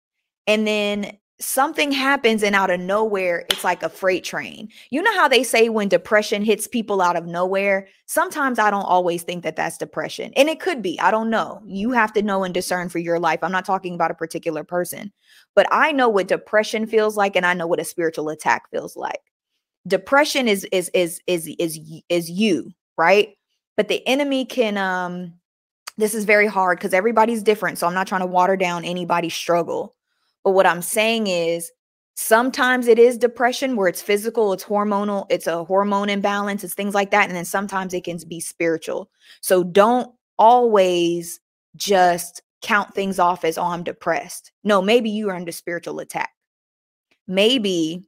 And 0.47 0.67
then 0.67 1.19
something 1.41 1.91
happens 1.91 2.43
and 2.43 2.55
out 2.55 2.71
of 2.71 2.79
nowhere 2.79 3.47
it's 3.49 3.65
like 3.65 3.83
a 3.83 3.89
freight 3.89 4.25
train. 4.25 4.69
You 4.91 5.03
know 5.03 5.15
how 5.15 5.27
they 5.27 5.43
say 5.43 5.69
when 5.69 5.89
depression 5.89 6.45
hits 6.45 6.67
people 6.67 7.01
out 7.01 7.17
of 7.17 7.27
nowhere? 7.27 7.89
Sometimes 8.07 8.59
i 8.59 8.71
don't 8.71 8.83
always 8.83 9.23
think 9.23 9.43
that 9.43 9.57
that's 9.57 9.79
depression 9.79 10.33
and 10.37 10.49
it 10.49 10.61
could 10.61 10.83
be 10.83 11.01
i 11.01 11.11
don't 11.11 11.31
know. 11.31 11.63
You 11.67 11.93
have 11.93 12.13
to 12.15 12.23
know 12.23 12.45
and 12.45 12.53
discern 12.55 12.89
for 12.89 12.99
your 12.99 13.19
life 13.19 13.41
i'm 13.43 13.53
not 13.53 13.65
talking 13.65 13.95
about 13.95 14.11
a 14.11 14.15
particular 14.15 14.65
person 14.65 15.13
but 15.55 15.67
i 15.71 15.93
know 15.93 16.09
what 16.09 16.29
depression 16.29 16.87
feels 16.87 17.17
like 17.17 17.37
and 17.37 17.47
i 17.47 17.55
know 17.55 17.67
what 17.67 17.81
a 17.81 17.85
spiritual 17.85 18.29
attack 18.29 18.71
feels 18.71 18.97
like. 18.97 19.21
Depression 19.87 20.47
is 20.47 20.65
is 20.73 20.91
is 20.95 21.21
is 21.27 21.49
is 21.59 21.81
is 22.09 22.31
you 22.31 22.73
right? 22.99 23.31
But 23.77 23.89
the 23.89 24.07
enemy 24.07 24.45
can 24.45 24.77
um 24.77 25.33
this 25.97 26.15
is 26.15 26.25
very 26.25 26.47
hard 26.47 26.79
because 26.79 26.95
everybody's 26.95 27.43
different 27.43 27.79
so 27.79 27.87
i'm 27.87 27.95
not 27.95 28.07
trying 28.07 28.23
to 28.23 28.27
water 28.27 28.57
down 28.57 28.85
anybody's 28.85 29.35
struggle 29.35 29.95
but 30.45 30.53
what 30.53 30.67
I'm 30.67 30.83
saying 30.83 31.27
is 31.27 31.71
sometimes 32.15 32.87
it 32.87 32.99
is 32.99 33.17
depression 33.17 33.77
where 33.77 33.89
it's 33.89 34.03
physical, 34.03 34.53
it's 34.53 34.65
hormonal, 34.65 35.27
it's 35.31 35.47
a 35.47 35.65
hormone 35.65 36.11
imbalance, 36.11 36.65
it's 36.65 36.75
things 36.75 36.95
like 36.95 37.11
that. 37.11 37.29
And 37.29 37.37
then 37.37 37.45
sometimes 37.45 37.95
it 37.95 38.05
can 38.05 38.19
be 38.29 38.41
spiritual. 38.41 39.11
So 39.41 39.65
don't 39.65 40.13
always 40.39 41.41
just 41.77 42.43
count 42.63 42.95
things 42.95 43.19
off 43.19 43.45
as, 43.45 43.57
oh, 43.57 43.65
I'm 43.65 43.83
depressed. 43.83 44.53
No, 44.65 44.83
maybe 44.83 45.11
you 45.11 45.31
are 45.31 45.37
under 45.37 45.53
spiritual 45.53 46.01
attack. 46.01 46.31
Maybe 47.27 48.05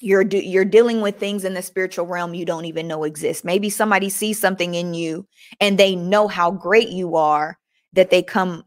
you're 0.00 0.22
you're 0.22 0.64
dealing 0.64 1.02
with 1.02 1.18
things 1.18 1.44
in 1.44 1.54
the 1.54 1.62
spiritual 1.62 2.06
realm 2.06 2.32
you 2.32 2.46
don't 2.46 2.64
even 2.64 2.88
know 2.88 3.04
exist. 3.04 3.44
Maybe 3.44 3.68
somebody 3.68 4.08
sees 4.08 4.40
something 4.40 4.74
in 4.74 4.94
you 4.94 5.26
and 5.60 5.78
they 5.78 5.94
know 5.94 6.26
how 6.26 6.50
great 6.50 6.88
you 6.88 7.16
are 7.16 7.58
that 7.92 8.10
they 8.10 8.22
come 8.22 8.64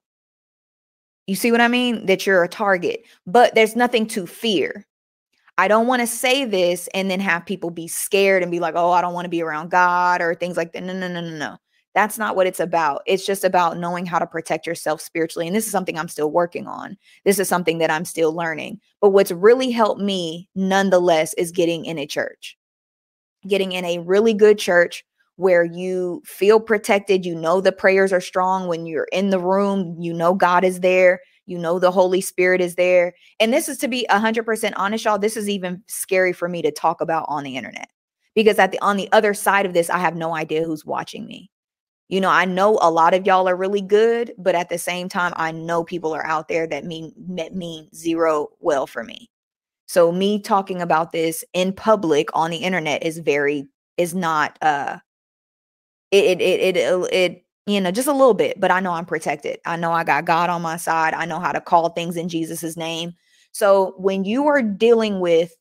you 1.27 1.35
see 1.35 1.51
what 1.51 1.61
I 1.61 1.67
mean? 1.67 2.05
That 2.05 2.25
you're 2.25 2.43
a 2.43 2.49
target, 2.49 3.05
but 3.25 3.55
there's 3.55 3.75
nothing 3.75 4.07
to 4.07 4.25
fear. 4.25 4.85
I 5.57 5.67
don't 5.67 5.87
want 5.87 6.01
to 6.01 6.07
say 6.07 6.45
this 6.45 6.89
and 6.93 7.11
then 7.11 7.19
have 7.19 7.45
people 7.45 7.69
be 7.69 7.87
scared 7.87 8.41
and 8.41 8.51
be 8.51 8.59
like, 8.59 8.73
oh, 8.75 8.91
I 8.91 9.01
don't 9.01 9.13
want 9.13 9.25
to 9.25 9.29
be 9.29 9.43
around 9.43 9.69
God 9.69 10.21
or 10.21 10.33
things 10.33 10.57
like 10.57 10.73
that. 10.73 10.83
No, 10.83 10.93
no, 10.93 11.07
no, 11.07 11.21
no, 11.21 11.37
no. 11.37 11.57
That's 11.93 12.17
not 12.17 12.35
what 12.35 12.47
it's 12.47 12.59
about. 12.59 13.03
It's 13.05 13.25
just 13.25 13.43
about 13.43 13.77
knowing 13.77 14.07
how 14.07 14.17
to 14.17 14.25
protect 14.25 14.65
yourself 14.65 14.99
spiritually. 14.99 15.45
And 15.45 15.55
this 15.55 15.67
is 15.67 15.71
something 15.71 15.97
I'm 15.97 16.07
still 16.07 16.31
working 16.31 16.65
on. 16.65 16.97
This 17.23 17.37
is 17.37 17.47
something 17.47 17.77
that 17.77 17.91
I'm 17.91 18.03
still 18.03 18.33
learning. 18.33 18.79
But 18.99 19.11
what's 19.11 19.31
really 19.31 19.69
helped 19.69 20.01
me, 20.01 20.49
nonetheless, 20.55 21.35
is 21.35 21.51
getting 21.51 21.85
in 21.85 21.99
a 21.99 22.07
church, 22.07 22.57
getting 23.47 23.73
in 23.73 23.85
a 23.85 23.99
really 23.99 24.33
good 24.33 24.57
church 24.57 25.05
where 25.35 25.63
you 25.63 26.21
feel 26.25 26.59
protected. 26.59 27.25
You 27.25 27.35
know 27.35 27.61
the 27.61 27.71
prayers 27.71 28.13
are 28.13 28.21
strong 28.21 28.67
when 28.67 28.85
you're 28.85 29.07
in 29.11 29.29
the 29.29 29.39
room. 29.39 29.95
You 29.99 30.13
know 30.13 30.33
God 30.33 30.63
is 30.63 30.79
there. 30.81 31.19
You 31.45 31.57
know 31.57 31.79
the 31.79 31.91
Holy 31.91 32.21
Spirit 32.21 32.61
is 32.61 32.75
there. 32.75 33.13
And 33.39 33.53
this 33.53 33.67
is 33.67 33.77
to 33.79 33.87
be 33.87 34.05
100% 34.09 34.73
honest, 34.75 35.05
y'all. 35.05 35.19
This 35.19 35.35
is 35.35 35.49
even 35.49 35.83
scary 35.87 36.33
for 36.33 36.47
me 36.47 36.61
to 36.61 36.71
talk 36.71 37.01
about 37.01 37.25
on 37.27 37.43
the 37.43 37.57
internet 37.57 37.89
because 38.35 38.59
at 38.59 38.71
the 38.71 38.79
on 38.81 38.97
the 38.97 39.11
other 39.11 39.33
side 39.33 39.65
of 39.65 39.73
this, 39.73 39.89
I 39.89 39.97
have 39.97 40.15
no 40.15 40.35
idea 40.35 40.63
who's 40.63 40.85
watching 40.85 41.25
me. 41.25 41.49
You 42.09 42.21
know, 42.21 42.29
I 42.29 42.45
know 42.45 42.77
a 42.81 42.91
lot 42.91 43.13
of 43.13 43.25
y'all 43.25 43.49
are 43.49 43.55
really 43.55 43.81
good, 43.81 44.33
but 44.37 44.55
at 44.55 44.69
the 44.69 44.77
same 44.77 45.09
time, 45.09 45.33
I 45.35 45.51
know 45.51 45.83
people 45.83 46.13
are 46.13 46.25
out 46.25 46.47
there 46.47 46.67
that 46.67 46.85
mean 46.85 47.13
that 47.35 47.55
mean 47.55 47.89
zero 47.93 48.49
well 48.59 48.87
for 48.87 49.03
me. 49.03 49.29
So 49.87 50.11
me 50.11 50.39
talking 50.39 50.81
about 50.81 51.11
this 51.11 51.43
in 51.53 51.73
public 51.73 52.29
on 52.33 52.51
the 52.51 52.57
internet 52.57 53.03
is 53.03 53.19
very 53.19 53.67
is 53.97 54.13
not 54.13 54.57
uh 54.61 54.99
it 56.13 56.39
it 56.39 56.59
it 56.59 56.77
it, 56.77 57.13
it 57.13 57.45
you 57.65 57.81
know 57.81 57.91
just 57.91 58.07
a 58.07 58.11
little 58.11 58.33
bit 58.33 58.59
but 58.59 58.71
i 58.71 58.79
know 58.79 58.91
i'm 58.91 59.05
protected. 59.05 59.59
I 59.65 59.75
know 59.75 59.91
i 59.91 60.03
got 60.03 60.25
god 60.25 60.49
on 60.49 60.61
my 60.61 60.77
side. 60.77 61.13
I 61.13 61.25
know 61.25 61.39
how 61.39 61.51
to 61.51 61.61
call 61.61 61.89
things 61.89 62.15
in 62.17 62.29
jesus's 62.29 62.77
name. 62.77 63.13
So 63.51 63.93
when 63.97 64.23
you 64.23 64.47
are 64.47 64.61
dealing 64.61 65.19
with 65.19 65.53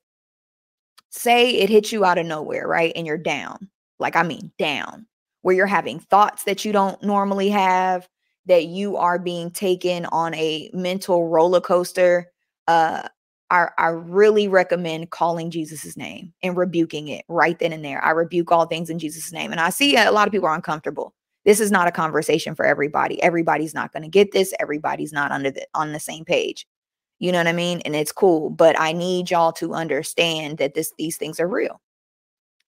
say 1.10 1.50
it 1.50 1.68
hits 1.68 1.92
you 1.92 2.04
out 2.04 2.18
of 2.18 2.26
nowhere 2.26 2.66
right 2.66 2.92
and 2.96 3.06
you're 3.06 3.18
down 3.18 3.68
like 3.98 4.16
i 4.16 4.22
mean 4.22 4.50
down 4.58 5.06
where 5.42 5.54
you're 5.54 5.66
having 5.66 5.98
thoughts 5.98 6.44
that 6.44 6.64
you 6.64 6.72
don't 6.72 7.02
normally 7.02 7.50
have 7.50 8.08
that 8.46 8.64
you 8.64 8.96
are 8.96 9.18
being 9.18 9.50
taken 9.50 10.06
on 10.06 10.34
a 10.34 10.70
mental 10.72 11.28
roller 11.28 11.60
coaster 11.60 12.30
uh 12.66 13.06
I, 13.52 13.68
I 13.76 13.88
really 13.88 14.48
recommend 14.48 15.10
calling 15.10 15.50
Jesus' 15.50 15.94
name 15.94 16.32
and 16.42 16.56
rebuking 16.56 17.08
it 17.08 17.26
right 17.28 17.58
then 17.58 17.74
and 17.74 17.84
there. 17.84 18.02
I 18.02 18.10
rebuke 18.10 18.50
all 18.50 18.64
things 18.64 18.88
in 18.88 18.98
Jesus' 18.98 19.30
name. 19.30 19.52
And 19.52 19.60
I 19.60 19.68
see 19.68 19.94
a 19.94 20.10
lot 20.10 20.26
of 20.26 20.32
people 20.32 20.48
are 20.48 20.54
uncomfortable. 20.54 21.12
This 21.44 21.60
is 21.60 21.70
not 21.70 21.86
a 21.86 21.92
conversation 21.92 22.54
for 22.54 22.64
everybody. 22.64 23.22
Everybody's 23.22 23.74
not 23.74 23.92
going 23.92 24.04
to 24.04 24.08
get 24.08 24.32
this. 24.32 24.54
Everybody's 24.58 25.12
not 25.12 25.32
under 25.32 25.50
the 25.50 25.66
on 25.74 25.92
the 25.92 26.00
same 26.00 26.24
page. 26.24 26.66
You 27.18 27.30
know 27.30 27.38
what 27.38 27.46
I 27.46 27.52
mean? 27.52 27.82
And 27.84 27.94
it's 27.94 28.10
cool, 28.10 28.48
but 28.48 28.74
I 28.80 28.92
need 28.92 29.30
y'all 29.30 29.52
to 29.52 29.74
understand 29.74 30.56
that 30.56 30.72
this 30.72 30.92
these 30.96 31.18
things 31.18 31.38
are 31.38 31.48
real. 31.48 31.82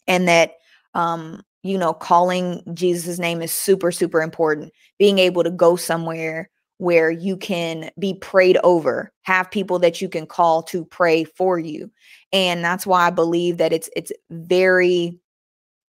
And 0.06 0.28
that 0.28 0.52
um 0.92 1.42
you 1.62 1.78
know 1.78 1.94
calling 1.94 2.62
Jesus' 2.74 3.18
name 3.18 3.40
is 3.40 3.52
super 3.52 3.90
super 3.90 4.20
important. 4.20 4.70
Being 4.98 5.18
able 5.18 5.44
to 5.44 5.50
go 5.50 5.76
somewhere 5.76 6.50
where 6.78 7.10
you 7.10 7.36
can 7.36 7.90
be 7.98 8.14
prayed 8.14 8.58
over 8.64 9.12
have 9.22 9.50
people 9.50 9.78
that 9.78 10.00
you 10.00 10.08
can 10.08 10.26
call 10.26 10.62
to 10.62 10.84
pray 10.84 11.24
for 11.24 11.58
you. 11.58 11.90
And 12.32 12.64
that's 12.64 12.86
why 12.86 13.06
i 13.06 13.10
believe 13.10 13.58
that 13.58 13.72
it's 13.72 13.88
it's 13.96 14.12
very 14.30 15.18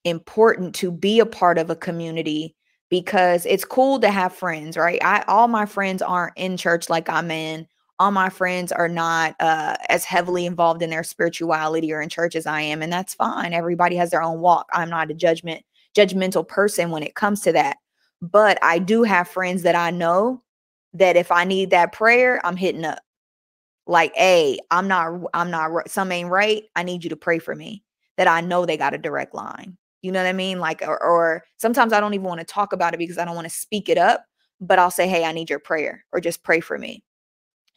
important 0.03 0.75
to 0.75 0.91
be 0.91 1.19
a 1.19 1.25
part 1.25 1.57
of 1.57 1.69
a 1.69 1.75
community 1.75 2.55
because 2.89 3.45
it's 3.47 3.65
cool 3.65 3.99
to 3.99 4.11
have 4.11 4.33
friends 4.33 4.77
right? 4.77 5.03
I 5.03 5.23
all 5.27 5.47
my 5.47 5.65
friends 5.65 6.01
aren't 6.01 6.37
in 6.37 6.57
church 6.57 6.89
like 6.89 7.09
i'm 7.09 7.31
in. 7.31 7.67
All 7.97 8.11
my 8.11 8.29
friends 8.29 8.73
are 8.73 8.89
not 8.89 9.35
uh, 9.39 9.77
as 9.87 10.03
heavily 10.03 10.45
involved 10.45 10.81
in 10.81 10.89
their 10.89 11.03
spirituality 11.03 11.93
or 11.93 12.01
in 12.01 12.09
church 12.09 12.35
as 12.35 12.45
i 12.45 12.61
am 12.61 12.83
and 12.83 12.93
that's 12.93 13.15
fine. 13.15 13.53
Everybody 13.53 13.95
has 13.95 14.11
their 14.11 14.21
own 14.21 14.39
walk. 14.39 14.67
I'm 14.71 14.89
not 14.89 15.09
a 15.11 15.15
judgment 15.15 15.63
judgmental 15.95 16.47
person 16.47 16.91
when 16.91 17.03
it 17.03 17.15
comes 17.15 17.41
to 17.41 17.53
that. 17.53 17.77
But 18.21 18.59
I 18.61 18.79
do 18.79 19.03
have 19.03 19.27
friends 19.27 19.63
that 19.63 19.75
I 19.75 19.91
know 19.91 20.43
that 20.95 21.15
if 21.15 21.31
I 21.31 21.43
need 21.43 21.69
that 21.69 21.91
prayer, 21.91 22.41
I'm 22.43 22.57
hitting 22.57 22.85
up. 22.85 22.99
Like, 23.87 24.15
hey, 24.15 24.57
I'm 24.71 24.87
not, 24.87 25.21
I'm 25.33 25.51
not, 25.51 25.89
some 25.89 26.11
ain't 26.11 26.29
right. 26.29 26.63
I 26.75 26.83
need 26.83 27.03
you 27.03 27.09
to 27.11 27.15
pray 27.15 27.39
for 27.39 27.55
me. 27.55 27.83
That 28.17 28.27
I 28.27 28.41
know 28.41 28.65
they 28.65 28.77
got 28.77 28.93
a 28.93 28.97
direct 28.97 29.35
line. 29.35 29.77
You 30.01 30.11
know 30.11 30.23
what 30.23 30.29
I 30.29 30.33
mean? 30.33 30.59
Like, 30.59 30.81
or, 30.81 31.01
or 31.03 31.43
sometimes 31.57 31.91
I 31.91 31.99
don't 31.99 32.13
even 32.13 32.25
want 32.25 32.39
to 32.39 32.45
talk 32.45 32.73
about 32.73 32.93
it 32.93 32.97
because 32.97 33.17
I 33.17 33.25
don't 33.25 33.35
want 33.35 33.49
to 33.49 33.55
speak 33.55 33.89
it 33.89 33.97
up, 33.97 34.25
but 34.61 34.79
I'll 34.79 34.91
say, 34.91 35.07
hey, 35.07 35.25
I 35.25 35.33
need 35.33 35.49
your 35.49 35.59
prayer 35.59 36.05
or 36.11 36.21
just 36.21 36.43
pray 36.43 36.61
for 36.61 36.77
me. 36.77 37.03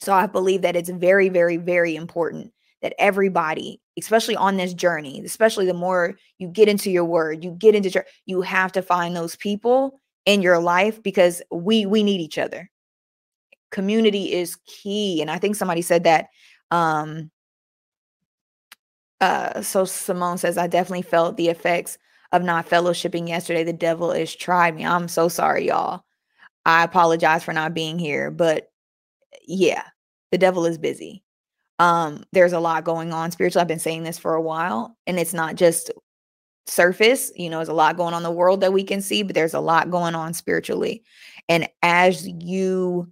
So 0.01 0.13
I 0.13 0.27
believe 0.27 0.63
that 0.63 0.77
it's 0.77 0.91
very, 0.91 1.29
very, 1.29 1.57
very 1.57 1.97
important 1.97 2.53
that 2.83 2.95
everybody, 2.99 3.81
especially 3.99 4.37
on 4.37 4.57
this 4.57 4.73
journey, 4.73 5.21
especially 5.25 5.67
the 5.67 5.75
more 5.75 6.15
you 6.39 6.49
get 6.49 6.69
into 6.69 6.91
your 6.91 7.05
word, 7.05 7.43
you 7.43 7.51
get 7.59 7.75
into 7.75 7.91
church, 7.91 8.07
you 8.27 8.41
have 8.43 8.71
to 8.73 8.83
find 8.83 9.17
those 9.17 9.35
people 9.37 9.99
in 10.27 10.43
your 10.43 10.61
life 10.61 11.03
because 11.03 11.43
we 11.51 11.87
we 11.87 12.03
need 12.03 12.21
each 12.21 12.39
other. 12.39 12.71
Community 13.71 14.33
is 14.33 14.57
key, 14.67 15.21
and 15.21 15.31
I 15.31 15.39
think 15.39 15.57
somebody 15.57 15.83
said 15.83 16.05
that. 16.05 16.27
Um, 16.71 17.31
uh, 19.21 19.63
so 19.63 19.85
Simone 19.85 20.39
says, 20.39 20.57
I 20.57 20.67
definitely 20.67 21.03
felt 21.03 21.37
the 21.37 21.49
effects 21.49 21.99
of 22.33 22.43
not 22.43 22.69
fellowshipping 22.69 23.29
yesterday. 23.29 23.65
The 23.65 23.73
devil 23.73 24.13
is 24.13 24.35
tried 24.35 24.77
me. 24.77 24.87
I'm 24.87 25.09
so 25.09 25.29
sorry, 25.29 25.67
y'all. 25.67 26.05
I 26.65 26.85
apologize 26.85 27.43
for 27.43 27.53
not 27.53 27.75
being 27.75 27.99
here, 27.99 28.31
but 28.31 28.71
yeah, 29.47 29.83
the 30.31 30.39
devil 30.39 30.67
is 30.67 30.79
busy. 30.79 31.23
Um, 31.79 32.25
there's 32.33 32.53
a 32.53 32.61
lot 32.61 32.85
going 32.85 33.13
on 33.13 33.31
spiritually. 33.31 33.63
I've 33.63 33.69
been 33.69 33.79
saying 33.79 34.03
this 34.03 34.19
for 34.19 34.35
a 34.35 34.43
while, 34.43 34.97
and 35.07 35.19
it's 35.19 35.33
not 35.33 35.55
just 35.55 35.91
surface. 36.67 37.33
You 37.35 37.51
know, 37.51 37.59
there's 37.59 37.69
a 37.69 37.73
lot 37.75 37.97
going 37.97 38.15
on 38.15 38.19
in 38.19 38.25
the 38.25 38.31
world 38.31 38.61
that 38.61 38.73
we 38.73 38.85
can 38.85 39.01
see, 39.01 39.23
but 39.23 39.35
there's 39.35 39.55
a 39.55 39.61
lot 39.61 39.91
going 39.91 40.15
on 40.15 40.35
spiritually. 40.35 41.03
And 41.49 41.69
as 41.83 42.29
you 42.29 43.11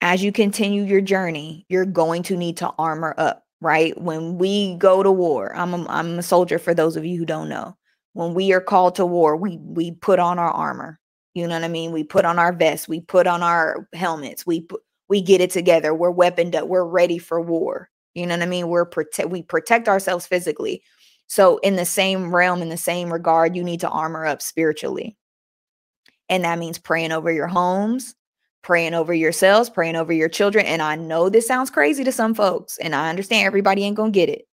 as 0.00 0.22
you 0.22 0.32
continue 0.32 0.82
your 0.82 1.00
journey, 1.00 1.66
you're 1.68 1.84
going 1.84 2.22
to 2.24 2.36
need 2.36 2.56
to 2.58 2.72
armor 2.78 3.14
up, 3.18 3.44
right? 3.60 3.98
When 4.00 4.38
we 4.38 4.76
go 4.76 5.02
to 5.02 5.10
war, 5.10 5.54
I'm 5.54 5.74
a, 5.74 5.86
I'm 5.88 6.18
a 6.18 6.22
soldier 6.22 6.58
for 6.58 6.74
those 6.74 6.96
of 6.96 7.04
you 7.04 7.18
who 7.18 7.26
don't 7.26 7.48
know. 7.48 7.76
When 8.12 8.34
we 8.34 8.52
are 8.52 8.60
called 8.60 8.96
to 8.96 9.06
war, 9.06 9.36
we 9.36 9.58
we 9.58 9.92
put 9.92 10.18
on 10.18 10.38
our 10.38 10.50
armor. 10.50 10.98
You 11.34 11.46
know 11.46 11.54
what 11.54 11.64
I 11.64 11.68
mean? 11.68 11.92
We 11.92 12.02
put 12.02 12.24
on 12.24 12.38
our 12.38 12.52
vests, 12.52 12.88
we 12.88 13.00
put 13.00 13.26
on 13.26 13.42
our 13.42 13.86
helmets, 13.94 14.44
we 14.46 14.66
we 15.08 15.20
get 15.20 15.40
it 15.40 15.50
together. 15.50 15.94
We're 15.94 16.10
weaponed 16.10 16.56
up. 16.56 16.68
We're 16.68 16.84
ready 16.84 17.18
for 17.18 17.40
war. 17.40 17.88
You 18.14 18.26
know 18.26 18.34
what 18.36 18.42
I 18.42 18.46
mean? 18.46 18.68
We're 18.68 18.84
protect 18.84 19.30
we 19.30 19.42
protect 19.42 19.88
ourselves 19.88 20.26
physically. 20.26 20.82
So 21.26 21.58
in 21.58 21.76
the 21.76 21.84
same 21.84 22.34
realm, 22.34 22.62
in 22.62 22.68
the 22.70 22.76
same 22.76 23.12
regard, 23.12 23.54
you 23.54 23.62
need 23.62 23.80
to 23.80 23.88
armor 23.88 24.26
up 24.26 24.42
spiritually. 24.42 25.16
And 26.28 26.44
that 26.44 26.58
means 26.58 26.78
praying 26.78 27.12
over 27.12 27.30
your 27.30 27.46
homes, 27.46 28.14
praying 28.62 28.94
over 28.94 29.14
yourselves, 29.14 29.70
praying 29.70 29.96
over 29.96 30.12
your 30.12 30.28
children. 30.28 30.66
And 30.66 30.82
I 30.82 30.96
know 30.96 31.28
this 31.28 31.46
sounds 31.46 31.70
crazy 31.70 32.04
to 32.04 32.12
some 32.12 32.34
folks, 32.34 32.78
and 32.78 32.94
I 32.94 33.10
understand 33.10 33.46
everybody 33.46 33.84
ain't 33.84 33.96
gonna 33.96 34.10
get 34.10 34.28
it, 34.28 34.46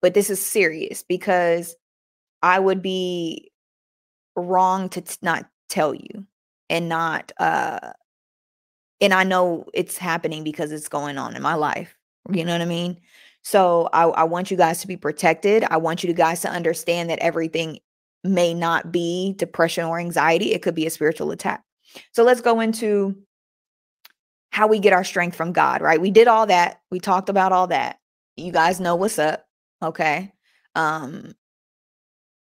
but 0.00 0.14
this 0.14 0.30
is 0.30 0.44
serious 0.44 1.02
because 1.02 1.74
I 2.42 2.58
would 2.58 2.82
be 2.82 3.50
wrong 4.36 4.88
to 4.90 5.00
t- 5.00 5.16
not 5.22 5.46
tell 5.68 5.94
you 5.94 6.26
and 6.70 6.88
not 6.88 7.32
uh 7.38 7.92
and 9.00 9.14
I 9.14 9.24
know 9.24 9.64
it's 9.74 9.96
happening 9.96 10.44
because 10.44 10.72
it's 10.72 10.88
going 10.88 11.18
on 11.18 11.36
in 11.36 11.42
my 11.42 11.54
life. 11.54 11.94
You 12.30 12.44
know 12.44 12.52
what 12.52 12.62
I 12.62 12.66
mean? 12.66 13.00
So 13.42 13.88
I, 13.92 14.04
I 14.04 14.24
want 14.24 14.50
you 14.50 14.56
guys 14.56 14.80
to 14.80 14.86
be 14.88 14.96
protected. 14.96 15.64
I 15.70 15.76
want 15.76 16.02
you 16.02 16.12
guys 16.12 16.40
to 16.42 16.50
understand 16.50 17.08
that 17.10 17.20
everything 17.20 17.78
may 18.24 18.52
not 18.52 18.90
be 18.90 19.34
depression 19.38 19.84
or 19.84 19.98
anxiety. 19.98 20.52
It 20.52 20.62
could 20.62 20.74
be 20.74 20.86
a 20.86 20.90
spiritual 20.90 21.30
attack. 21.30 21.62
So 22.12 22.24
let's 22.24 22.40
go 22.40 22.60
into 22.60 23.16
how 24.50 24.66
we 24.66 24.78
get 24.78 24.92
our 24.92 25.04
strength 25.04 25.36
from 25.36 25.52
God, 25.52 25.80
right? 25.80 26.00
We 26.00 26.10
did 26.10 26.28
all 26.28 26.46
that. 26.46 26.80
We 26.90 27.00
talked 27.00 27.28
about 27.28 27.52
all 27.52 27.68
that. 27.68 27.98
You 28.36 28.52
guys 28.52 28.80
know 28.80 28.96
what's 28.96 29.18
up. 29.18 29.46
Okay. 29.82 30.32
Um, 30.74 31.34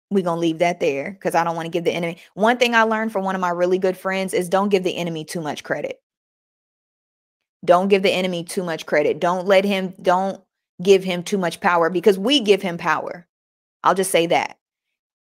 we're 0.09 0.23
to 0.23 0.35
leave 0.35 0.59
that 0.59 0.79
there 0.79 1.11
because 1.11 1.35
I 1.35 1.43
don't 1.43 1.55
want 1.55 1.67
to 1.67 1.71
give 1.71 1.85
the 1.85 1.91
enemy. 1.91 2.17
One 2.33 2.57
thing 2.57 2.75
I 2.75 2.83
learned 2.83 3.11
from 3.11 3.23
one 3.23 3.35
of 3.35 3.41
my 3.41 3.49
really 3.49 3.77
good 3.77 3.97
friends 3.97 4.33
is 4.33 4.49
don't 4.49 4.69
give 4.69 4.83
the 4.83 4.97
enemy 4.97 5.23
too 5.23 5.41
much 5.41 5.63
credit. 5.63 6.01
Don't 7.63 7.87
give 7.87 8.03
the 8.03 8.11
enemy 8.11 8.43
too 8.43 8.63
much 8.63 8.85
credit. 8.85 9.19
Don't 9.19 9.47
let 9.47 9.63
him, 9.63 9.93
don't 10.01 10.41
give 10.81 11.03
him 11.03 11.23
too 11.23 11.37
much 11.37 11.61
power 11.61 11.89
because 11.89 12.19
we 12.19 12.41
give 12.41 12.61
him 12.61 12.77
power. 12.77 13.27
I'll 13.83 13.95
just 13.95 14.11
say 14.11 14.27
that. 14.27 14.57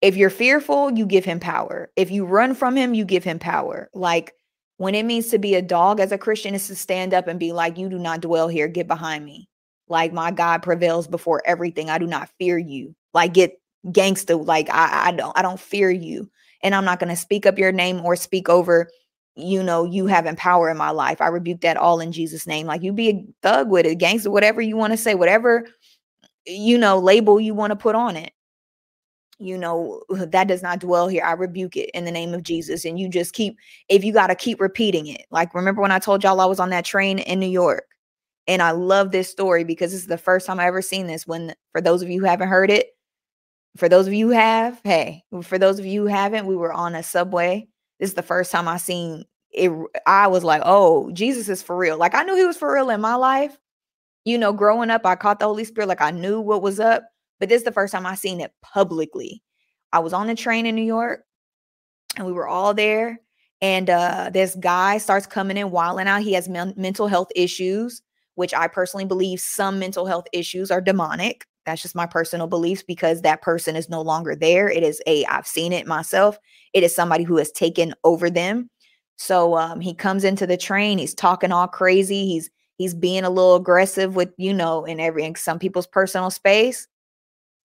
If 0.02 0.16
you're 0.16 0.30
fearful, 0.30 0.90
you 0.90 1.06
give 1.06 1.24
him 1.24 1.40
power. 1.40 1.90
If 1.96 2.10
you 2.10 2.24
run 2.26 2.54
from 2.54 2.76
him, 2.76 2.94
you 2.94 3.04
give 3.04 3.24
him 3.24 3.38
power. 3.38 3.88
Like 3.94 4.34
when 4.76 4.94
it 4.94 5.04
means 5.04 5.28
to 5.28 5.38
be 5.38 5.54
a 5.54 5.62
dog 5.62 6.00
as 6.00 6.12
a 6.12 6.18
Christian 6.18 6.54
is 6.54 6.66
to 6.68 6.74
stand 6.74 7.14
up 7.14 7.28
and 7.28 7.38
be 7.38 7.52
like, 7.52 7.78
You 7.78 7.88
do 7.88 7.98
not 7.98 8.20
dwell 8.20 8.48
here, 8.48 8.68
get 8.68 8.88
behind 8.88 9.24
me. 9.24 9.48
Like 9.88 10.12
my 10.12 10.30
God 10.30 10.62
prevails 10.62 11.06
before 11.06 11.42
everything. 11.44 11.90
I 11.90 11.98
do 11.98 12.06
not 12.06 12.30
fear 12.38 12.58
you. 12.58 12.94
Like 13.12 13.34
get 13.34 13.58
gangster 13.92 14.36
like 14.36 14.68
I, 14.70 15.08
I 15.08 15.12
don't 15.12 15.36
i 15.36 15.42
don't 15.42 15.60
fear 15.60 15.90
you 15.90 16.30
and 16.62 16.74
i'm 16.74 16.84
not 16.84 16.98
going 16.98 17.10
to 17.10 17.16
speak 17.16 17.44
up 17.44 17.58
your 17.58 17.72
name 17.72 18.00
or 18.04 18.16
speak 18.16 18.48
over 18.48 18.88
you 19.36 19.62
know 19.62 19.84
you 19.84 20.06
having 20.06 20.36
power 20.36 20.70
in 20.70 20.76
my 20.76 20.90
life 20.90 21.20
i 21.20 21.26
rebuke 21.26 21.60
that 21.60 21.76
all 21.76 22.00
in 22.00 22.10
jesus 22.10 22.46
name 22.46 22.66
like 22.66 22.82
you 22.82 22.92
be 22.92 23.10
a 23.10 23.26
thug 23.42 23.68
with 23.68 23.84
it 23.84 23.98
gangster 23.98 24.30
whatever 24.30 24.62
you 24.62 24.76
want 24.76 24.92
to 24.92 24.96
say 24.96 25.14
whatever 25.14 25.66
you 26.46 26.78
know 26.78 26.98
label 26.98 27.38
you 27.40 27.54
want 27.54 27.72
to 27.72 27.76
put 27.76 27.94
on 27.94 28.16
it 28.16 28.32
you 29.38 29.58
know 29.58 30.02
that 30.10 30.48
does 30.48 30.62
not 30.62 30.78
dwell 30.78 31.08
here 31.08 31.24
i 31.24 31.32
rebuke 31.32 31.76
it 31.76 31.90
in 31.94 32.04
the 32.04 32.12
name 32.12 32.34
of 32.34 32.42
jesus 32.42 32.84
and 32.84 32.98
you 32.98 33.08
just 33.08 33.32
keep 33.32 33.56
if 33.88 34.04
you 34.04 34.12
got 34.12 34.28
to 34.28 34.34
keep 34.34 34.60
repeating 34.60 35.06
it 35.06 35.22
like 35.30 35.54
remember 35.54 35.82
when 35.82 35.92
i 35.92 35.98
told 35.98 36.22
y'all 36.22 36.40
i 36.40 36.46
was 36.46 36.60
on 36.60 36.70
that 36.70 36.84
train 36.84 37.18
in 37.18 37.40
new 37.40 37.46
york 37.46 37.84
and 38.46 38.62
i 38.62 38.70
love 38.70 39.10
this 39.10 39.30
story 39.30 39.64
because 39.64 39.92
this 39.92 40.02
is 40.02 40.06
the 40.06 40.18
first 40.18 40.46
time 40.46 40.60
i 40.60 40.66
ever 40.66 40.82
seen 40.82 41.06
this 41.06 41.26
when 41.26 41.54
for 41.72 41.80
those 41.80 42.02
of 42.02 42.08
you 42.10 42.20
who 42.20 42.26
haven't 42.26 42.48
heard 42.48 42.70
it 42.70 42.94
for 43.76 43.88
those 43.88 44.06
of 44.06 44.12
you 44.12 44.28
who 44.28 44.34
have, 44.34 44.80
hey, 44.84 45.24
for 45.42 45.58
those 45.58 45.78
of 45.78 45.86
you 45.86 46.02
who 46.02 46.06
haven't, 46.06 46.46
we 46.46 46.56
were 46.56 46.72
on 46.72 46.94
a 46.94 47.02
subway. 47.02 47.66
This 47.98 48.10
is 48.10 48.14
the 48.14 48.22
first 48.22 48.52
time 48.52 48.68
I 48.68 48.76
seen 48.76 49.24
it. 49.50 49.70
I 50.06 50.28
was 50.28 50.44
like, 50.44 50.62
oh, 50.64 51.10
Jesus 51.12 51.48
is 51.48 51.62
for 51.62 51.76
real. 51.76 51.96
Like 51.96 52.14
I 52.14 52.22
knew 52.22 52.36
he 52.36 52.44
was 52.44 52.56
for 52.56 52.72
real 52.72 52.90
in 52.90 53.00
my 53.00 53.16
life. 53.16 53.58
You 54.24 54.38
know, 54.38 54.52
growing 54.52 54.90
up, 54.90 55.04
I 55.04 55.16
caught 55.16 55.38
the 55.38 55.46
Holy 55.46 55.64
Spirit, 55.64 55.88
like 55.88 56.00
I 56.00 56.10
knew 56.10 56.40
what 56.40 56.62
was 56.62 56.80
up. 56.80 57.04
But 57.40 57.48
this 57.48 57.58
is 57.58 57.64
the 57.64 57.72
first 57.72 57.92
time 57.92 58.06
I 58.06 58.14
seen 58.14 58.40
it 58.40 58.52
publicly. 58.62 59.42
I 59.92 60.00
was 60.00 60.12
on 60.12 60.26
the 60.26 60.34
train 60.34 60.66
in 60.66 60.74
New 60.74 60.82
York 60.82 61.24
and 62.16 62.26
we 62.26 62.32
were 62.32 62.48
all 62.48 62.74
there. 62.74 63.20
And 63.60 63.88
uh, 63.88 64.30
this 64.32 64.56
guy 64.56 64.98
starts 64.98 65.26
coming 65.26 65.56
in, 65.56 65.70
wilding 65.70 66.06
out. 66.06 66.22
He 66.22 66.34
has 66.34 66.48
men- 66.48 66.74
mental 66.76 67.06
health 67.06 67.28
issues, 67.34 68.02
which 68.34 68.52
I 68.52 68.68
personally 68.68 69.06
believe 69.06 69.40
some 69.40 69.78
mental 69.78 70.06
health 70.06 70.26
issues 70.32 70.70
are 70.70 70.80
demonic. 70.80 71.46
That's 71.64 71.80
just 71.80 71.94
my 71.94 72.06
personal 72.06 72.46
beliefs 72.46 72.82
because 72.82 73.22
that 73.22 73.40
person 73.40 73.74
is 73.74 73.88
no 73.88 74.02
longer 74.02 74.36
there. 74.36 74.68
It 74.68 74.82
is 74.82 75.00
a, 75.06 75.24
I've 75.26 75.46
seen 75.46 75.72
it 75.72 75.86
myself. 75.86 76.38
It 76.74 76.82
is 76.82 76.94
somebody 76.94 77.24
who 77.24 77.38
has 77.38 77.50
taken 77.52 77.94
over 78.04 78.28
them. 78.28 78.68
So 79.16 79.56
um, 79.56 79.80
he 79.80 79.94
comes 79.94 80.24
into 80.24 80.46
the 80.46 80.56
train. 80.56 80.98
He's 80.98 81.14
talking 81.14 81.52
all 81.52 81.68
crazy. 81.68 82.26
He's 82.26 82.50
he's 82.76 82.94
being 82.94 83.24
a 83.24 83.30
little 83.30 83.54
aggressive 83.54 84.16
with 84.16 84.30
you 84.36 84.52
know 84.52 84.84
in 84.84 85.00
every 85.00 85.24
in 85.24 85.36
some 85.36 85.58
people's 85.58 85.86
personal 85.86 86.30
space. 86.30 86.86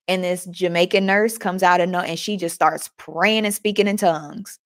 And 0.08 0.24
this 0.24 0.46
Jamaican 0.46 1.06
nurse 1.06 1.38
comes 1.38 1.62
out 1.62 1.80
and 1.80 1.94
and 1.94 2.18
she 2.18 2.36
just 2.36 2.54
starts 2.54 2.90
praying 2.96 3.44
and 3.44 3.54
speaking 3.54 3.86
in 3.86 3.96
tongues. 3.96 4.58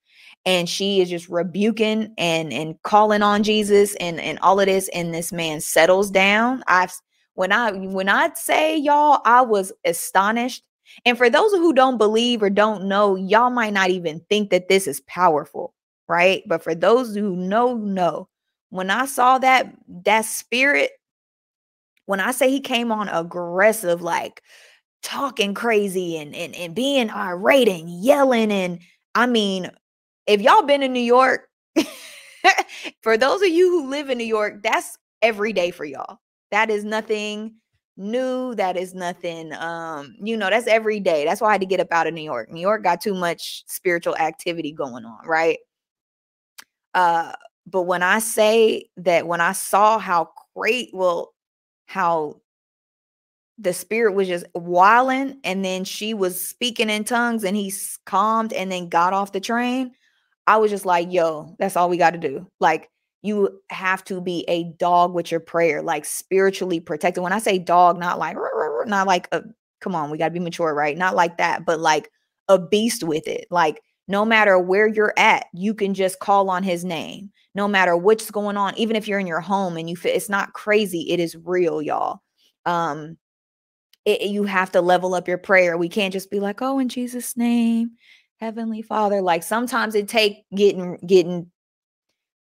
And 0.47 0.69
she 0.69 1.01
is 1.01 1.11
just 1.11 1.29
rebuking 1.29 2.15
and 2.19 2.53
and 2.53 2.81
calling 2.83 3.23
on 3.23 3.43
Jesus 3.43 3.95
and 3.97 4.21
and 4.21 4.39
all 4.41 4.61
of 4.61 4.67
this. 4.67 4.89
And 4.95 5.13
this 5.15 5.33
man 5.33 5.61
settles 5.61 6.11
down. 6.11 6.63
I've 6.67 6.93
when 7.35 7.53
I 7.53 7.73
when 7.73 8.09
I 8.09 8.33
say 8.35 8.77
y'all, 8.77 9.21
I 9.25 9.43
was 9.43 9.73
astonished. 9.85 10.63
And 11.05 11.19
for 11.19 11.29
those 11.29 11.53
who 11.53 11.73
don't 11.73 11.99
believe 11.99 12.43
or 12.43 12.51
don't 12.51 12.85
know, 12.85 13.17
y'all 13.17 13.51
might 13.51 13.73
not 13.73 13.91
even 13.91 14.21
think 14.29 14.51
that 14.51 14.69
this 14.69 14.87
is 14.87 15.01
powerful, 15.03 15.75
right? 16.09 16.43
But 16.47 16.63
for 16.63 16.75
those 16.75 17.15
who 17.15 17.35
know, 17.37 17.75
know. 17.75 18.29
When 18.71 18.91
I 18.91 19.07
saw 19.07 19.39
that 19.39 19.73
that 20.05 20.25
spirit, 20.25 20.91
when 22.07 22.21
I 22.21 22.33
say 22.33 22.51
he 22.51 22.61
came 22.61 22.93
on 22.93 23.09
aggressive, 23.09 24.03
like 24.03 24.43
talking 25.05 25.55
crazy 25.55 26.17
and 26.17 26.35
and, 26.35 26.55
and 26.57 26.75
being 26.75 27.11
irate 27.11 27.69
and 27.69 27.89
yelling, 27.89 28.51
and 28.51 28.81
I 29.15 29.27
mean, 29.27 29.71
if 30.27 30.41
y'all 30.41 30.63
been 30.63 30.83
in 30.83 30.93
New 30.93 31.01
York, 31.01 31.49
for 33.03 33.17
those 33.17 33.43
of 33.43 33.49
you 33.49 33.71
who 33.71 33.89
live 33.89 34.11
in 34.11 34.19
New 34.19 34.25
York, 34.25 34.63
that's 34.63 34.99
every 35.23 35.53
day 35.53 35.71
for 35.71 35.85
y'all. 35.85 36.19
That 36.51 36.71
is 36.71 36.85
nothing 36.85 37.55
new. 37.97 38.55
That 38.55 38.77
is 38.77 38.95
nothing, 38.95 39.53
um, 39.55 40.15
you 40.21 40.37
know, 40.37 40.51
that's 40.51 40.67
every 40.67 41.01
day. 41.01 41.25
That's 41.25 41.41
why 41.41 41.49
I 41.49 41.53
had 41.53 41.61
to 41.61 41.67
get 41.67 41.81
up 41.81 41.93
out 41.93 42.07
of 42.07 42.15
New 42.15 42.23
York. 42.23 42.51
New 42.51 42.61
York 42.61 42.83
got 42.83 43.01
too 43.01 43.15
much 43.15 43.65
spiritual 43.67 44.17
activity 44.17 44.73
going 44.73 45.05
on, 45.05 45.27
right? 45.27 45.59
Uh, 46.95 47.33
but 47.67 47.83
when 47.83 48.03
I 48.03 48.19
say 48.19 48.87
that 48.97 49.27
when 49.27 49.41
I 49.41 49.53
saw 49.53 49.99
how 49.99 50.31
great, 50.57 50.91
well, 50.93 51.35
how 51.87 52.41
the 53.59 53.73
spirit 53.73 54.15
was 54.15 54.29
just 54.29 54.47
wilding 54.55 55.39
and 55.45 55.65
then 55.65 55.85
she 55.85 56.13
was 56.13 56.41
speaking 56.41 56.91
in 56.91 57.05
tongues 57.05 57.45
and 57.45 57.57
he 57.57 57.73
calmed 58.05 58.53
and 58.53 58.71
then 58.73 58.89
got 58.89 59.13
off 59.13 59.33
the 59.33 59.41
train 59.41 59.93
i 60.47 60.57
was 60.57 60.71
just 60.71 60.85
like 60.85 61.13
yo 61.13 61.55
that's 61.59 61.77
all 61.77 61.89
we 61.89 61.97
got 61.97 62.11
to 62.11 62.19
do. 62.19 62.47
Like 62.61 62.91
you 63.23 63.61
have 63.71 64.05
to 64.05 64.21
be 64.21 64.45
a 64.49 64.65
dog 64.79 65.15
with 65.15 65.31
your 65.31 65.41
prayer 65.41 65.83
like 65.83 66.05
spiritually 66.05 66.81
protected. 66.81 67.23
When 67.23 67.33
i 67.33 67.39
say 67.39 67.59
dog 67.59 67.99
not 67.99 68.19
like 68.19 68.37
not 68.87 69.07
like 69.07 69.29
a 69.33 69.43
come 69.81 69.95
on 69.95 70.11
we 70.11 70.19
got 70.19 70.29
to 70.29 70.33
be 70.33 70.41
mature 70.41 70.75
right? 70.75 70.97
Not 70.97 71.15
like 71.15 71.39
that 71.39 71.65
but 71.65 71.81
like 71.81 72.11
a 72.49 72.59
beast 72.59 73.03
with 73.03 73.27
it. 73.27 73.47
Like 73.51 73.81
no 74.09 74.25
matter 74.25 74.59
where 74.59 74.87
you're 74.87 75.15
at 75.17 75.47
you 75.55 75.75
can 75.75 75.95
just 75.95 76.19
call 76.19 76.51
on 76.51 76.63
his 76.63 76.85
name 76.85 77.31
no 77.55 77.69
matter 77.69 77.97
what's 77.97 78.31
going 78.31 78.57
on 78.57 78.77
even 78.77 78.97
if 78.97 79.09
you're 79.09 79.19
in 79.21 79.27
your 79.27 79.41
home 79.41 79.77
and 79.77 79.89
you 79.89 79.97
it's 80.05 80.29
not 80.29 80.53
crazy 80.53 81.11
it 81.11 81.21
is 81.21 81.37
real 81.37 81.81
y'all. 81.81 82.21
Um 82.67 83.17
it, 84.05 84.23
you 84.23 84.45
have 84.45 84.71
to 84.73 84.81
level 84.81 85.15
up 85.15 85.29
your 85.29 85.39
prayer. 85.39 85.77
We 85.77 85.89
can't 85.89 86.13
just 86.13 86.31
be 86.31 86.41
like, 86.41 86.61
"Oh, 86.63 86.79
in 86.79 86.89
Jesus' 86.89 87.37
name, 87.37 87.93
Heavenly 88.41 88.83
Father." 88.83 89.21
Like 89.23 89.43
sometimes 89.43 89.95
it 89.95 90.09
take 90.09 90.45
getting 90.55 90.99
getting 91.07 91.51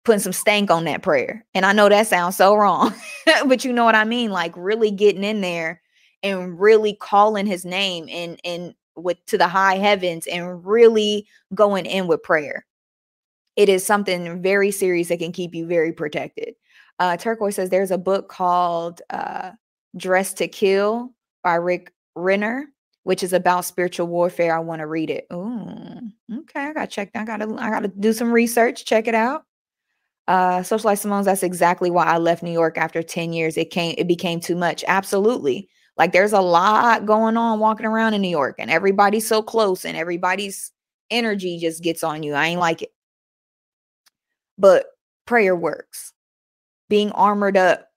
putting 0.07 0.21
some 0.21 0.33
stank 0.33 0.71
on 0.71 0.85
that 0.85 1.03
prayer. 1.03 1.45
And 1.53 1.65
I 1.65 1.73
know 1.73 1.89
that 1.89 2.07
sounds 2.07 2.37
so 2.37 2.55
wrong, 2.55 2.93
but 3.45 3.65
you 3.65 3.73
know 3.73 3.83
what 3.83 3.93
I 3.93 4.05
mean? 4.05 4.31
Like 4.31 4.53
really 4.55 4.89
getting 4.89 5.23
in 5.23 5.41
there 5.41 5.81
and 6.23 6.57
really 6.59 6.95
calling 6.95 7.45
his 7.45 7.65
name 7.65 8.07
and 8.09 8.39
and 8.43 8.73
with 8.95 9.23
to 9.27 9.37
the 9.37 9.47
high 9.47 9.75
heavens 9.75 10.25
and 10.27 10.65
really 10.65 11.27
going 11.53 11.85
in 11.85 12.07
with 12.07 12.23
prayer. 12.23 12.65
It 13.55 13.69
is 13.69 13.85
something 13.85 14.41
very 14.41 14.71
serious 14.71 15.09
that 15.09 15.19
can 15.19 15.31
keep 15.31 15.53
you 15.53 15.65
very 15.65 15.91
protected. 15.91 16.55
Uh, 16.99 17.17
Turquoise 17.17 17.55
says 17.55 17.69
there's 17.69 17.91
a 17.91 17.97
book 17.97 18.29
called 18.29 19.01
uh, 19.09 19.51
Dressed 19.97 20.37
to 20.37 20.47
Kill 20.47 21.13
by 21.47 21.55
Rick 21.55 21.93
Renner, 22.13 22.65
which 23.03 23.23
is 23.23 23.31
about 23.31 23.63
spiritual 23.63 24.07
warfare. 24.07 24.53
I 24.53 24.59
want 24.59 24.81
to 24.81 24.85
read 24.85 25.09
it. 25.09 25.27
Ooh, 25.31 26.01
okay. 26.39 26.59
I 26.59 26.73
gotta 26.73 26.87
check. 26.87 27.09
I 27.15 27.23
gotta 27.23 27.45
I 27.57 27.69
gotta 27.69 27.87
do 27.87 28.11
some 28.11 28.33
research. 28.33 28.83
Check 28.83 29.07
it 29.07 29.15
out. 29.15 29.43
Uh 30.27 30.59
Socialite 30.59 30.99
Simone's, 30.99 31.25
that's 31.25 31.43
exactly 31.43 31.89
why 31.89 32.03
I 32.03 32.17
left 32.17 32.43
New 32.43 32.51
York 32.51 32.77
after 32.77 33.01
10 33.01 33.31
years. 33.31 33.55
It 33.55 33.69
came, 33.69 33.95
it 33.97 34.09
became 34.09 34.41
too 34.41 34.57
much. 34.57 34.83
Absolutely. 34.89 35.69
Like 35.95 36.11
there's 36.11 36.33
a 36.33 36.41
lot 36.41 37.05
going 37.05 37.37
on 37.37 37.59
walking 37.59 37.85
around 37.85 38.13
in 38.13 38.21
New 38.21 38.27
York, 38.27 38.57
and 38.59 38.69
everybody's 38.69 39.25
so 39.25 39.41
close, 39.41 39.85
and 39.85 39.95
everybody's 39.95 40.73
energy 41.09 41.59
just 41.59 41.81
gets 41.81 42.03
on 42.03 42.23
you. 42.23 42.33
I 42.33 42.47
ain't 42.47 42.59
like 42.59 42.81
it. 42.81 42.91
But 44.57 44.87
prayer 45.25 45.55
works. 45.55 46.11
Being 46.89 47.13
armored 47.13 47.55
up 47.55 47.87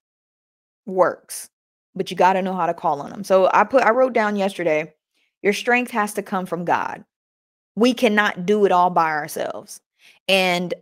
works 0.86 1.50
but 1.94 2.10
you 2.10 2.16
got 2.16 2.34
to 2.34 2.42
know 2.42 2.54
how 2.54 2.66
to 2.66 2.74
call 2.74 3.00
on 3.00 3.10
them. 3.10 3.24
So 3.24 3.50
I 3.52 3.64
put 3.64 3.82
I 3.82 3.90
wrote 3.90 4.12
down 4.12 4.36
yesterday, 4.36 4.94
your 5.42 5.52
strength 5.52 5.90
has 5.90 6.14
to 6.14 6.22
come 6.22 6.46
from 6.46 6.64
God. 6.64 7.04
We 7.76 7.94
cannot 7.94 8.46
do 8.46 8.64
it 8.64 8.72
all 8.72 8.90
by 8.90 9.10
ourselves. 9.10 9.80
And 10.28 10.74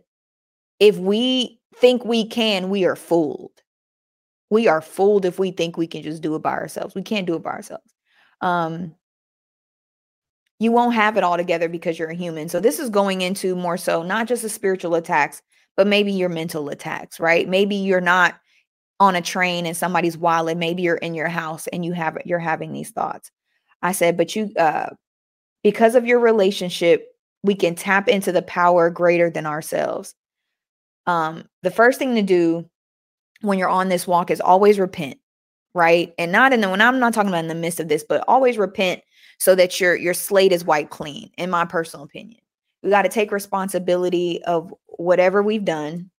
if 0.79 0.97
we 0.97 1.59
think 1.75 2.03
we 2.05 2.25
can, 2.25 2.69
we 2.69 2.85
are 2.85 2.95
fooled. 2.95 3.51
We 4.49 4.67
are 4.67 4.81
fooled 4.81 5.25
if 5.25 5.39
we 5.39 5.51
think 5.51 5.77
we 5.77 5.87
can 5.87 6.03
just 6.03 6.21
do 6.21 6.35
it 6.35 6.41
by 6.41 6.53
ourselves. 6.53 6.95
We 6.95 7.03
can't 7.03 7.27
do 7.27 7.35
it 7.35 7.43
by 7.43 7.51
ourselves. 7.51 7.93
Um 8.41 8.95
you 10.61 10.73
won't 10.73 10.93
have 10.93 11.15
it 11.15 11.23
all 11.23 11.37
together 11.37 11.69
because 11.69 11.97
you're 11.97 12.09
a 12.09 12.15
human. 12.15 12.49
So 12.49 12.59
this 12.59 12.79
is 12.79 12.89
going 12.89 13.21
into 13.21 13.55
more 13.55 13.77
so 13.77 14.03
not 14.03 14.27
just 14.27 14.41
the 14.41 14.49
spiritual 14.49 14.95
attacks, 14.95 15.41
but 15.77 15.87
maybe 15.87 16.11
your 16.11 16.27
mental 16.27 16.67
attacks, 16.67 17.19
right? 17.19 17.47
Maybe 17.47 17.75
you're 17.75 18.01
not 18.01 18.35
on 18.99 19.15
a 19.15 19.21
train 19.21 19.65
and 19.65 19.77
somebody's 19.77 20.17
wallet 20.17 20.57
maybe 20.57 20.81
you're 20.81 20.97
in 20.97 21.13
your 21.13 21.29
house 21.29 21.67
and 21.67 21.85
you 21.85 21.93
have 21.93 22.17
you're 22.25 22.39
having 22.39 22.73
these 22.73 22.91
thoughts. 22.91 23.31
I 23.81 23.91
said 23.93 24.17
but 24.17 24.35
you 24.35 24.51
uh 24.57 24.89
because 25.63 25.95
of 25.95 26.05
your 26.05 26.19
relationship 26.19 27.07
we 27.43 27.55
can 27.55 27.75
tap 27.75 28.07
into 28.09 28.31
the 28.31 28.41
power 28.41 28.89
greater 28.89 29.29
than 29.29 29.45
ourselves. 29.45 30.15
Um 31.07 31.45
the 31.63 31.71
first 31.71 31.99
thing 31.99 32.15
to 32.15 32.21
do 32.21 32.69
when 33.41 33.57
you're 33.57 33.69
on 33.69 33.89
this 33.89 34.07
walk 34.07 34.31
is 34.31 34.41
always 34.41 34.79
repent 34.79 35.17
right? 35.75 36.13
And 36.17 36.31
not 36.31 36.51
in 36.51 36.61
the 36.61 36.69
when 36.69 36.81
i'm 36.81 36.99
not 36.99 37.13
talking 37.13 37.29
about 37.29 37.43
in 37.43 37.47
the 37.47 37.55
midst 37.55 37.79
of 37.79 37.87
this 37.87 38.03
but 38.07 38.23
always 38.27 38.57
repent 38.57 39.01
so 39.39 39.55
that 39.55 39.79
your 39.79 39.95
your 39.95 40.13
slate 40.13 40.51
is 40.51 40.65
white 40.65 40.89
clean 40.89 41.31
in 41.37 41.49
my 41.49 41.65
personal 41.65 42.05
opinion. 42.05 42.39
We 42.83 42.89
got 42.89 43.03
to 43.03 43.09
take 43.09 43.31
responsibility 43.31 44.43
of 44.43 44.73
whatever 44.87 45.41
we've 45.41 45.65
done 45.65 46.11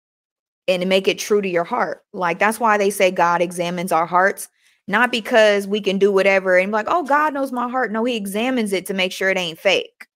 and 0.71 0.89
make 0.89 1.09
it 1.09 1.19
true 1.19 1.43
to 1.43 1.49
your 1.49 1.65
heart. 1.65 2.05
Like 2.13 2.39
that's 2.39 2.61
why 2.61 2.79
they 2.79 2.91
say 2.91 3.11
God 3.11 3.43
examines 3.43 3.93
our 3.93 4.07
hearts, 4.07 4.49
not 4.87 5.11
because 5.11 5.67
we 5.67 5.81
can 5.81 5.99
do 5.99 6.13
whatever 6.13 6.57
and 6.57 6.73
like, 6.73 6.87
oh, 6.89 7.03
God 7.03 7.35
knows 7.35 7.53
my 7.53 7.69
heart. 7.69 7.93
No, 7.93 8.05
He 8.05 8.17
examines 8.17 8.73
it 8.73 8.87
to 8.87 8.95
make 8.95 9.13
sure 9.13 9.31
it 9.31 9.39
ain't 9.39 9.59
fake. 9.59 10.07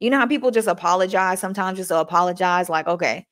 You 0.00 0.10
know 0.10 0.18
how 0.18 0.26
people 0.26 0.50
just 0.50 0.68
apologize 0.68 1.40
sometimes, 1.40 1.78
just 1.78 1.88
to 1.90 1.98
apologize, 1.98 2.68
like, 2.68 2.86
okay. 2.86 3.26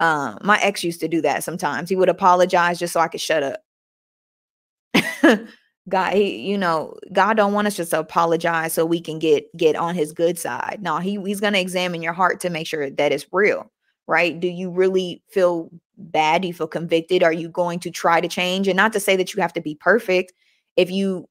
Um, 0.00 0.38
my 0.42 0.58
ex 0.60 0.82
used 0.82 1.00
to 1.00 1.08
do 1.08 1.20
that 1.22 1.44
sometimes. 1.44 1.88
He 1.88 1.96
would 1.96 2.08
apologize 2.08 2.78
just 2.78 2.92
so 2.92 3.00
I 3.00 3.08
could 3.08 3.20
shut 3.20 3.42
up. 3.42 3.60
God, 5.88 6.14
he, 6.14 6.38
you 6.38 6.56
know, 6.58 6.96
God 7.12 7.36
don't 7.36 7.52
want 7.52 7.66
us 7.66 7.76
just 7.76 7.90
to 7.90 8.00
apologize 8.00 8.72
so 8.72 8.86
we 8.86 9.00
can 9.00 9.18
get 9.18 9.54
get 9.56 9.76
on 9.76 9.94
his 9.94 10.12
good 10.12 10.38
side. 10.38 10.78
No, 10.82 10.98
he, 10.98 11.20
he's 11.22 11.40
gonna 11.40 11.58
examine 11.58 12.02
your 12.02 12.14
heart 12.14 12.40
to 12.40 12.50
make 12.50 12.66
sure 12.66 12.90
that 12.90 13.12
it's 13.12 13.26
real 13.32 13.70
right? 14.06 14.38
Do 14.38 14.48
you 14.48 14.70
really 14.70 15.22
feel 15.30 15.70
bad? 15.96 16.44
You 16.44 16.52
feel 16.52 16.66
convicted? 16.66 17.22
Are 17.22 17.32
you 17.32 17.48
going 17.48 17.80
to 17.80 17.90
try 17.90 18.20
to 18.20 18.28
change? 18.28 18.68
And 18.68 18.76
not 18.76 18.92
to 18.92 19.00
say 19.00 19.16
that 19.16 19.34
you 19.34 19.42
have 19.42 19.52
to 19.54 19.60
be 19.60 19.74
perfect. 19.74 20.32
If 20.76 20.90
you 20.90 21.28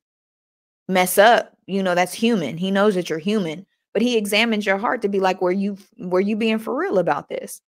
mess 0.88 1.17
up, 1.17 1.56
you 1.65 1.84
know, 1.84 1.95
that's 1.95 2.13
human. 2.13 2.58
He 2.58 2.71
knows 2.71 2.95
that 2.95 3.10
you're 3.10 3.19
human, 3.19 3.65
but 3.93 4.02
he 4.02 4.17
examines 4.17 4.65
your 4.65 4.78
heart 4.78 5.02
to 5.02 5.10
be 5.10 5.19
like, 5.19 5.41
were 5.41 5.52
you 5.52 5.78
were 5.97 6.21
you 6.21 6.36
being 6.36 6.60
for 6.60 6.76
real 6.76 6.97
about 6.97 7.30
this? 7.30 7.62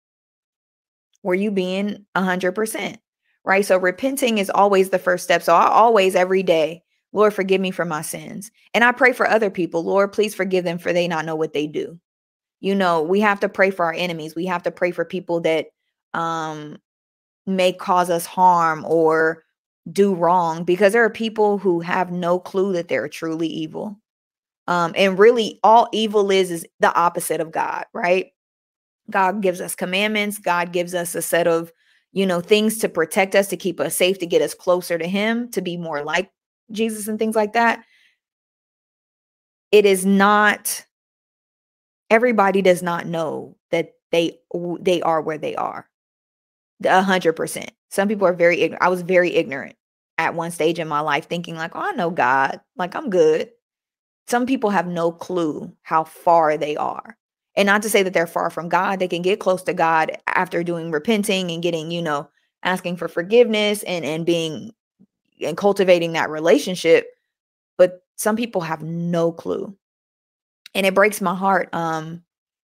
Were 1.21 1.35
you 1.35 1.51
being 1.51 2.05
a 2.15 2.23
hundred 2.23 2.53
percent? 2.53 2.99
Right. 3.45 3.65
So 3.65 3.77
repenting 3.77 4.37
is 4.37 4.49
always 4.49 4.89
the 4.89 4.99
first 4.99 5.25
step. 5.25 5.43
So 5.43 5.53
I 5.53 5.67
always 5.67 6.15
every 6.15 6.43
day, 6.43 6.81
Lord, 7.11 7.33
forgive 7.33 7.59
me 7.59 7.71
for 7.71 7.85
my 7.85 8.01
sins. 8.01 8.51
And 8.73 8.83
I 8.83 8.93
pray 8.93 9.11
for 9.11 9.27
other 9.29 9.49
people. 9.49 9.83
Lord, 9.83 10.13
please 10.13 10.33
forgive 10.33 10.63
them 10.63 10.77
for 10.77 10.93
they 10.93 11.07
not 11.07 11.25
know 11.25 11.35
what 11.35 11.53
they 11.53 11.67
do 11.67 11.99
you 12.63 12.73
know 12.73 13.03
we 13.03 13.19
have 13.19 13.41
to 13.41 13.49
pray 13.49 13.69
for 13.69 13.85
our 13.85 13.93
enemies 13.93 14.33
we 14.35 14.45
have 14.47 14.63
to 14.63 14.71
pray 14.71 14.89
for 14.89 15.05
people 15.05 15.41
that 15.41 15.67
um 16.13 16.77
may 17.45 17.73
cause 17.73 18.09
us 18.09 18.25
harm 18.25 18.85
or 18.87 19.43
do 19.91 20.15
wrong 20.15 20.63
because 20.63 20.93
there 20.93 21.03
are 21.03 21.09
people 21.09 21.57
who 21.57 21.81
have 21.81 22.11
no 22.11 22.39
clue 22.39 22.73
that 22.73 22.87
they're 22.87 23.09
truly 23.09 23.47
evil. 23.47 23.99
Um 24.67 24.93
and 24.95 25.19
really 25.19 25.59
all 25.63 25.89
evil 25.91 26.31
is 26.31 26.51
is 26.51 26.65
the 26.79 26.93
opposite 26.95 27.41
of 27.41 27.51
god 27.51 27.85
right? 27.93 28.27
God 29.11 29.41
gives 29.41 29.59
us 29.61 29.75
commandments 29.75 30.39
god 30.39 30.71
gives 30.71 30.93
us 30.95 31.15
a 31.15 31.21
set 31.21 31.47
of 31.47 31.71
you 32.13 32.25
know 32.25 32.39
things 32.41 32.77
to 32.79 32.89
protect 32.89 33.35
us 33.35 33.47
to 33.49 33.57
keep 33.57 33.79
us 33.79 33.95
safe 33.95 34.19
to 34.19 34.25
get 34.25 34.41
us 34.41 34.53
closer 34.53 34.97
to 34.97 35.07
him 35.07 35.49
to 35.51 35.61
be 35.61 35.75
more 35.77 36.03
like 36.03 36.31
jesus 36.71 37.07
and 37.07 37.19
things 37.19 37.35
like 37.35 37.53
that. 37.53 37.83
It 39.71 39.85
is 39.85 40.05
not 40.05 40.85
everybody 42.09 42.61
does 42.61 42.83
not 42.83 43.07
know 43.07 43.57
that 43.71 43.93
they 44.11 44.37
they 44.79 45.01
are 45.01 45.21
where 45.21 45.37
they 45.39 45.55
are. 45.55 45.89
A 46.85 47.01
hundred 47.01 47.33
percent. 47.33 47.71
Some 47.89 48.07
people 48.07 48.27
are 48.27 48.33
very 48.33 48.61
ignorant. 48.61 48.83
I 48.83 48.89
was 48.89 49.01
very 49.01 49.33
ignorant 49.35 49.75
at 50.17 50.35
one 50.35 50.51
stage 50.51 50.79
in 50.79 50.87
my 50.87 50.99
life, 51.01 51.27
thinking 51.27 51.55
like, 51.55 51.75
"Oh, 51.75 51.81
I 51.81 51.91
know 51.93 52.09
God. 52.09 52.61
Like 52.77 52.95
I'm 52.95 53.09
good." 53.09 53.51
Some 54.27 54.45
people 54.45 54.69
have 54.71 54.87
no 54.87 55.11
clue 55.11 55.75
how 55.83 56.03
far 56.05 56.57
they 56.57 56.75
are, 56.77 57.17
and 57.55 57.67
not 57.67 57.81
to 57.83 57.89
say 57.89 58.03
that 58.03 58.13
they're 58.13 58.27
far 58.27 58.49
from 58.49 58.69
God. 58.69 58.99
They 58.99 59.07
can 59.07 59.21
get 59.21 59.39
close 59.39 59.63
to 59.63 59.73
God 59.73 60.17
after 60.27 60.63
doing 60.63 60.91
repenting 60.91 61.51
and 61.51 61.63
getting, 61.63 61.91
you 61.91 62.01
know, 62.01 62.29
asking 62.63 62.97
for 62.97 63.07
forgiveness 63.07 63.83
and 63.83 64.05
and 64.05 64.25
being 64.25 64.71
and 65.41 65.57
cultivating 65.57 66.13
that 66.13 66.29
relationship. 66.29 67.07
But 67.77 68.03
some 68.17 68.35
people 68.35 68.61
have 68.61 68.83
no 68.83 69.31
clue 69.31 69.75
and 70.75 70.85
it 70.85 70.95
breaks 70.95 71.21
my 71.21 71.35
heart 71.35 71.69
um 71.73 72.22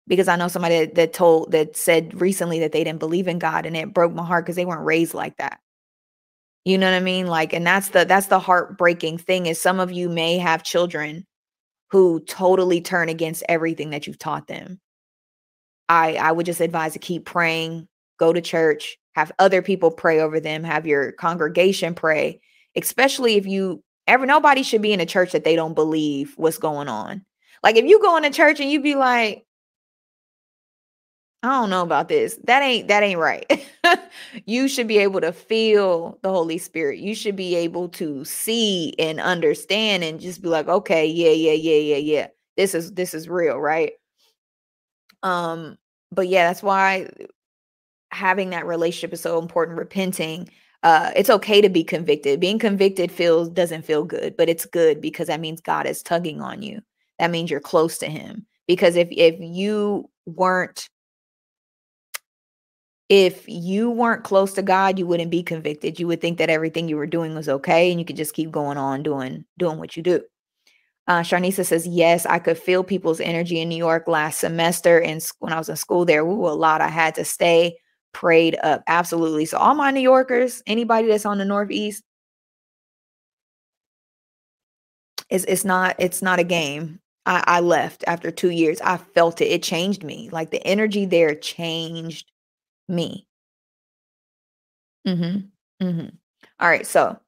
because 0.07 0.27
I 0.27 0.35
know 0.35 0.47
somebody 0.47 0.85
that, 0.85 1.13
told 1.13 1.51
that 1.51 1.75
said 1.75 2.19
recently 2.19 2.59
that 2.59 2.71
they 2.71 2.83
didn't 2.83 2.99
believe 2.99 3.27
in 3.27 3.39
God 3.39 3.65
and 3.65 3.77
it 3.77 3.93
broke 3.93 4.13
my 4.13 4.25
heart 4.25 4.45
because 4.45 4.55
they 4.55 4.65
weren't 4.65 4.85
raised 4.85 5.13
like 5.13 5.37
that. 5.37 5.59
You 6.65 6.77
know 6.77 6.89
what 6.89 6.97
I 6.97 7.01
mean? 7.01 7.27
Like, 7.27 7.53
and 7.53 7.65
that's 7.65 7.89
the 7.89 8.05
that's 8.05 8.27
the 8.27 8.39
heartbreaking 8.39 9.17
thing 9.17 9.47
is 9.47 9.59
some 9.59 9.79
of 9.79 9.91
you 9.91 10.09
may 10.09 10.37
have 10.37 10.63
children 10.63 11.25
who 11.89 12.19
totally 12.21 12.81
turn 12.81 13.09
against 13.09 13.43
everything 13.49 13.89
that 13.89 14.05
you've 14.05 14.19
taught 14.19 14.47
them. 14.47 14.79
I 15.89 16.15
I 16.15 16.31
would 16.31 16.45
just 16.45 16.61
advise 16.61 16.93
to 16.93 16.99
keep 16.99 17.25
praying, 17.25 17.87
go 18.19 18.31
to 18.31 18.41
church, 18.41 18.97
have 19.15 19.31
other 19.39 19.61
people 19.61 19.91
pray 19.91 20.19
over 20.19 20.39
them, 20.39 20.63
have 20.63 20.85
your 20.85 21.11
congregation 21.13 21.95
pray, 21.95 22.39
especially 22.75 23.35
if 23.35 23.47
you 23.47 23.83
ever 24.07 24.25
nobody 24.25 24.61
should 24.61 24.81
be 24.81 24.93
in 24.93 24.99
a 24.99 25.05
church 25.05 25.31
that 25.31 25.43
they 25.43 25.55
don't 25.55 25.73
believe 25.73 26.33
what's 26.37 26.57
going 26.59 26.87
on. 26.87 27.25
Like 27.63 27.75
if 27.75 27.85
you 27.85 27.99
go 28.01 28.17
into 28.17 28.29
church 28.29 28.59
and 28.59 28.69
you'd 28.69 28.83
be 28.83 28.95
like, 28.95 29.45
I 31.43 31.49
don't 31.59 31.71
know 31.71 31.81
about 31.81 32.07
this. 32.07 32.37
That 32.43 32.61
ain't 32.61 32.87
that 32.87 33.01
ain't 33.01 33.19
right. 33.19 33.67
you 34.45 34.67
should 34.67 34.87
be 34.87 34.99
able 34.99 35.21
to 35.21 35.31
feel 35.33 36.19
the 36.21 36.29
Holy 36.29 36.59
Spirit. 36.59 36.99
You 36.99 37.15
should 37.15 37.35
be 37.35 37.55
able 37.55 37.89
to 37.89 38.23
see 38.25 38.93
and 38.99 39.19
understand 39.19 40.03
and 40.03 40.19
just 40.19 40.41
be 40.43 40.49
like, 40.49 40.67
okay, 40.67 41.05
yeah, 41.07 41.31
yeah, 41.31 41.53
yeah, 41.53 41.77
yeah, 41.77 41.97
yeah. 41.97 42.27
This 42.57 42.75
is 42.75 42.93
this 42.93 43.15
is 43.15 43.27
real, 43.27 43.57
right? 43.57 43.93
Um, 45.23 45.77
but 46.11 46.27
yeah, 46.27 46.47
that's 46.47 46.61
why 46.63 47.09
having 48.11 48.51
that 48.51 48.65
relationship 48.65 49.13
is 49.13 49.21
so 49.21 49.39
important. 49.39 49.77
Repenting. 49.77 50.49
Uh, 50.83 51.11
it's 51.15 51.29
okay 51.29 51.61
to 51.61 51.69
be 51.69 51.83
convicted. 51.83 52.39
Being 52.39 52.59
convicted 52.59 53.11
feels 53.11 53.49
doesn't 53.49 53.85
feel 53.85 54.03
good, 54.03 54.35
but 54.35 54.49
it's 54.49 54.65
good 54.65 54.99
because 54.99 55.27
that 55.27 55.39
means 55.39 55.61
God 55.61 55.85
is 55.85 56.01
tugging 56.01 56.41
on 56.41 56.61
you. 56.63 56.81
That 57.19 57.31
means 57.31 57.51
you're 57.51 57.59
close 57.59 57.97
to 57.99 58.07
him. 58.07 58.45
Because 58.67 58.95
if 58.95 59.07
if 59.11 59.35
you 59.39 60.09
weren't 60.25 60.89
if 63.11 63.43
you 63.45 63.91
weren't 63.91 64.23
close 64.23 64.53
to 64.53 64.61
God, 64.61 64.97
you 64.97 65.05
wouldn't 65.05 65.31
be 65.31 65.43
convicted. 65.43 65.99
You 65.99 66.07
would 66.07 66.21
think 66.21 66.37
that 66.37 66.49
everything 66.49 66.87
you 66.87 66.95
were 66.95 67.05
doing 67.05 67.35
was 67.35 67.49
okay 67.49 67.91
and 67.91 67.99
you 67.99 68.05
could 68.05 68.15
just 68.15 68.33
keep 68.33 68.51
going 68.51 68.77
on 68.77 69.03
doing 69.03 69.43
doing 69.59 69.79
what 69.79 69.97
you 69.97 70.01
do. 70.01 70.21
Uh, 71.07 71.19
Sharnisa 71.19 71.65
says, 71.65 71.85
yes, 71.85 72.25
I 72.25 72.39
could 72.39 72.57
feel 72.57 72.85
people's 72.85 73.19
energy 73.19 73.59
in 73.59 73.67
New 73.67 73.75
York 73.75 74.07
last 74.07 74.39
semester. 74.39 75.01
And 75.01 75.21
when 75.39 75.51
I 75.51 75.57
was 75.57 75.67
in 75.67 75.75
school 75.75 76.05
there, 76.05 76.23
we 76.23 76.33
were 76.35 76.51
a 76.51 76.53
lot. 76.53 76.79
I 76.79 76.87
had 76.87 77.13
to 77.15 77.25
stay 77.25 77.75
prayed 78.13 78.57
up. 78.63 78.81
Absolutely. 78.87 79.43
So 79.43 79.57
all 79.57 79.75
my 79.75 79.91
New 79.91 79.99
Yorkers, 79.99 80.63
anybody 80.65 81.09
that's 81.09 81.25
on 81.25 81.37
the 81.37 81.43
Northeast, 81.43 82.03
it's, 85.29 85.43
it's 85.49 85.65
not, 85.65 85.97
it's 85.99 86.21
not 86.21 86.39
a 86.39 86.45
game. 86.45 87.01
I, 87.25 87.43
I 87.45 87.59
left 87.59 88.05
after 88.07 88.31
two 88.31 88.51
years. 88.51 88.79
I 88.79 88.95
felt 88.95 89.41
it. 89.41 89.51
It 89.51 89.63
changed 89.63 90.05
me. 90.05 90.29
Like 90.31 90.51
the 90.51 90.65
energy 90.65 91.05
there 91.05 91.35
changed 91.35 92.31
me. 92.91 93.27
Mhm. 95.07 95.49
Mhm. 95.81 96.11
All 96.59 96.69
right, 96.69 96.85
so 96.85 97.19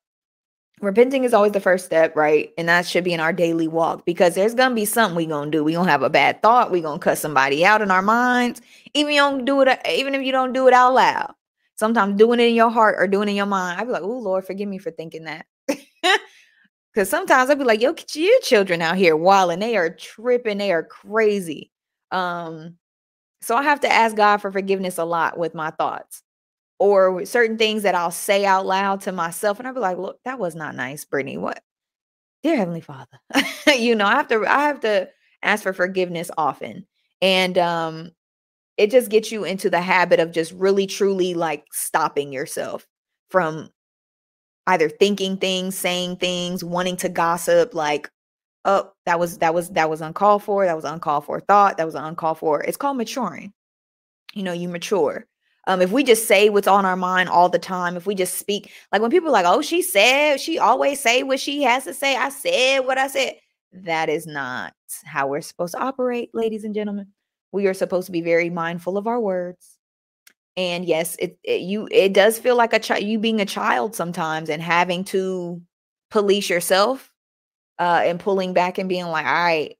repenting 0.81 1.23
is 1.25 1.33
always 1.33 1.53
the 1.53 1.61
first 1.61 1.85
step, 1.85 2.15
right? 2.15 2.51
And 2.57 2.69
that 2.69 2.87
should 2.87 3.03
be 3.03 3.13
in 3.13 3.19
our 3.21 3.33
daily 3.33 3.67
walk 3.67 4.05
because 4.05 4.35
there's 4.35 4.55
gonna 4.55 4.75
be 4.75 4.85
something 4.85 5.15
we 5.17 5.27
gonna 5.27 5.51
do. 5.51 5.63
We 5.63 5.73
gonna 5.73 5.91
have 5.91 6.03
a 6.03 6.09
bad 6.11 6.41
thought. 6.43 6.71
We 6.71 6.81
gonna 6.81 6.99
cut 6.99 7.17
somebody 7.19 7.65
out 7.65 7.81
in 7.83 7.91
our 7.91 8.01
minds. 8.03 8.61
Even 8.93 9.13
you 9.13 9.21
don't 9.21 9.45
do 9.45 9.61
it, 9.61 9.79
even 9.89 10.15
if 10.15 10.23
you 10.23 10.31
don't 10.33 10.53
do 10.53 10.67
it 10.67 10.73
out 10.73 10.93
loud. 10.95 11.33
Sometimes 11.77 12.17
doing 12.17 12.39
it 12.41 12.49
in 12.49 12.55
your 12.55 12.71
heart 12.71 12.95
or 12.99 13.07
doing 13.07 13.29
it 13.29 13.31
in 13.33 13.37
your 13.37 13.45
mind. 13.47 13.79
I'd 13.81 13.85
be 13.87 13.93
like, 13.93 14.03
"Oh 14.03 14.19
Lord, 14.19 14.45
forgive 14.45 14.69
me 14.69 14.77
for 14.79 14.91
thinking 14.91 15.25
that." 15.25 15.45
Because 16.93 17.09
sometimes 17.09 17.49
I'd 17.49 17.57
be 17.59 17.63
like, 17.65 17.81
"Yo, 17.81 17.93
get 17.93 18.15
your 18.15 18.39
children 18.41 18.81
out 18.81 18.97
here 18.97 19.15
while 19.17 19.49
and 19.49 19.61
they 19.61 19.77
are 19.77 19.89
tripping. 19.89 20.57
They 20.59 20.71
are 20.71 20.83
crazy." 20.83 21.71
Um, 22.11 22.77
so 23.43 23.55
I 23.57 23.63
have 23.63 23.81
to 23.81 23.91
ask 23.91 24.15
God 24.15 24.37
for 24.37 24.51
forgiveness 24.51 24.97
a 24.97 25.03
lot 25.03 25.37
with 25.37 25.53
my 25.53 25.69
thoughts 25.71 26.23
or 26.79 27.25
certain 27.25 27.57
things 27.57 27.83
that 27.83 27.93
I'll 27.93 28.11
say 28.11 28.45
out 28.45 28.65
loud 28.65 29.01
to 29.01 29.11
myself. 29.11 29.59
And 29.59 29.67
I'll 29.67 29.73
be 29.73 29.81
like, 29.81 29.97
look, 29.97 30.19
that 30.23 30.39
was 30.39 30.55
not 30.55 30.75
nice, 30.75 31.03
Brittany. 31.03 31.37
What? 31.37 31.61
Dear 32.41 32.57
Heavenly 32.57 32.81
Father. 32.81 33.19
you 33.67 33.95
know, 33.95 34.05
I 34.05 34.15
have 34.15 34.27
to, 34.29 34.45
I 34.47 34.63
have 34.67 34.79
to 34.81 35.09
ask 35.41 35.63
for 35.63 35.73
forgiveness 35.73 36.31
often. 36.37 36.85
And 37.21 37.57
um, 37.57 38.11
it 38.77 38.91
just 38.91 39.09
gets 39.09 39.31
you 39.31 39.43
into 39.43 39.69
the 39.69 39.81
habit 39.81 40.19
of 40.19 40.31
just 40.31 40.53
really 40.53 40.87
truly 40.87 41.33
like 41.33 41.65
stopping 41.71 42.31
yourself 42.31 42.87
from 43.29 43.69
either 44.67 44.89
thinking 44.89 45.37
things, 45.37 45.77
saying 45.77 46.17
things, 46.17 46.63
wanting 46.63 46.95
to 46.97 47.09
gossip, 47.09 47.73
like 47.73 48.09
oh 48.65 48.91
that 49.05 49.19
was 49.19 49.39
that 49.39 49.53
was 49.53 49.69
that 49.71 49.89
was 49.89 50.01
uncalled 50.01 50.43
for 50.43 50.65
that 50.65 50.75
was 50.75 50.85
uncalled 50.85 51.25
for 51.25 51.39
thought 51.39 51.77
that 51.77 51.85
was 51.85 51.95
uncalled 51.95 52.39
for 52.39 52.61
it's 52.63 52.77
called 52.77 52.97
maturing. 52.97 53.53
You 54.33 54.43
know 54.43 54.53
you 54.53 54.69
mature. 54.69 55.25
Um 55.67 55.81
if 55.81 55.91
we 55.91 56.03
just 56.03 56.27
say 56.27 56.49
what's 56.49 56.67
on 56.67 56.85
our 56.85 56.97
mind 56.97 57.29
all 57.29 57.49
the 57.49 57.59
time 57.59 57.95
if 57.95 58.05
we 58.05 58.15
just 58.15 58.37
speak 58.37 58.71
like 58.91 59.01
when 59.01 59.11
people 59.11 59.31
like 59.31 59.45
oh 59.47 59.61
she 59.61 59.81
said 59.81 60.39
she 60.39 60.59
always 60.59 60.99
say 60.99 61.23
what 61.23 61.39
she 61.39 61.63
has 61.63 61.85
to 61.85 61.93
say 61.93 62.17
i 62.17 62.29
said 62.29 62.79
what 62.79 62.97
i 62.97 63.07
said 63.07 63.35
that 63.73 64.09
is 64.09 64.27
not 64.27 64.73
how 65.03 65.27
we're 65.27 65.41
supposed 65.41 65.73
to 65.73 65.81
operate 65.81 66.29
ladies 66.33 66.63
and 66.63 66.75
gentlemen. 66.75 67.07
We 67.51 67.67
are 67.67 67.73
supposed 67.73 68.07
to 68.07 68.11
be 68.11 68.21
very 68.21 68.49
mindful 68.49 68.97
of 68.97 69.07
our 69.07 69.19
words. 69.19 69.77
And 70.55 70.85
yes 70.85 71.15
it, 71.17 71.37
it 71.43 71.61
you 71.61 71.87
it 71.91 72.13
does 72.13 72.37
feel 72.37 72.55
like 72.55 72.73
a 72.73 72.79
child 72.79 73.03
you 73.03 73.17
being 73.17 73.41
a 73.41 73.45
child 73.45 73.95
sometimes 73.95 74.49
and 74.49 74.61
having 74.61 75.03
to 75.05 75.61
police 76.11 76.47
yourself 76.47 77.11
uh, 77.79 78.01
and 78.03 78.19
pulling 78.19 78.53
back 78.53 78.77
and 78.77 78.89
being 78.89 79.05
like, 79.05 79.25
all 79.25 79.33
right, 79.33 79.77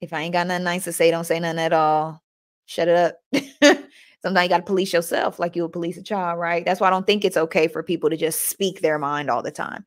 if 0.00 0.12
I 0.12 0.22
ain't 0.22 0.32
got 0.32 0.46
nothing 0.46 0.64
nice 0.64 0.84
to 0.84 0.92
say, 0.92 1.10
don't 1.10 1.24
say 1.24 1.40
nothing 1.40 1.60
at 1.60 1.72
all. 1.72 2.22
Shut 2.66 2.88
it 2.88 2.96
up. 2.96 3.16
Sometimes 4.22 4.44
you 4.44 4.48
got 4.48 4.58
to 4.58 4.62
police 4.62 4.92
yourself 4.92 5.38
like 5.38 5.56
you 5.56 5.62
would 5.62 5.72
police 5.72 5.96
a 5.96 6.02
child, 6.02 6.38
right? 6.38 6.64
That's 6.64 6.80
why 6.80 6.86
I 6.88 6.90
don't 6.90 7.06
think 7.06 7.24
it's 7.24 7.36
okay 7.36 7.68
for 7.68 7.82
people 7.82 8.10
to 8.10 8.16
just 8.16 8.48
speak 8.48 8.80
their 8.80 8.98
mind 8.98 9.30
all 9.30 9.42
the 9.42 9.50
time. 9.50 9.84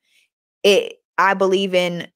It, 0.64 0.98
I 1.18 1.34
believe 1.34 1.74
in 1.74 2.08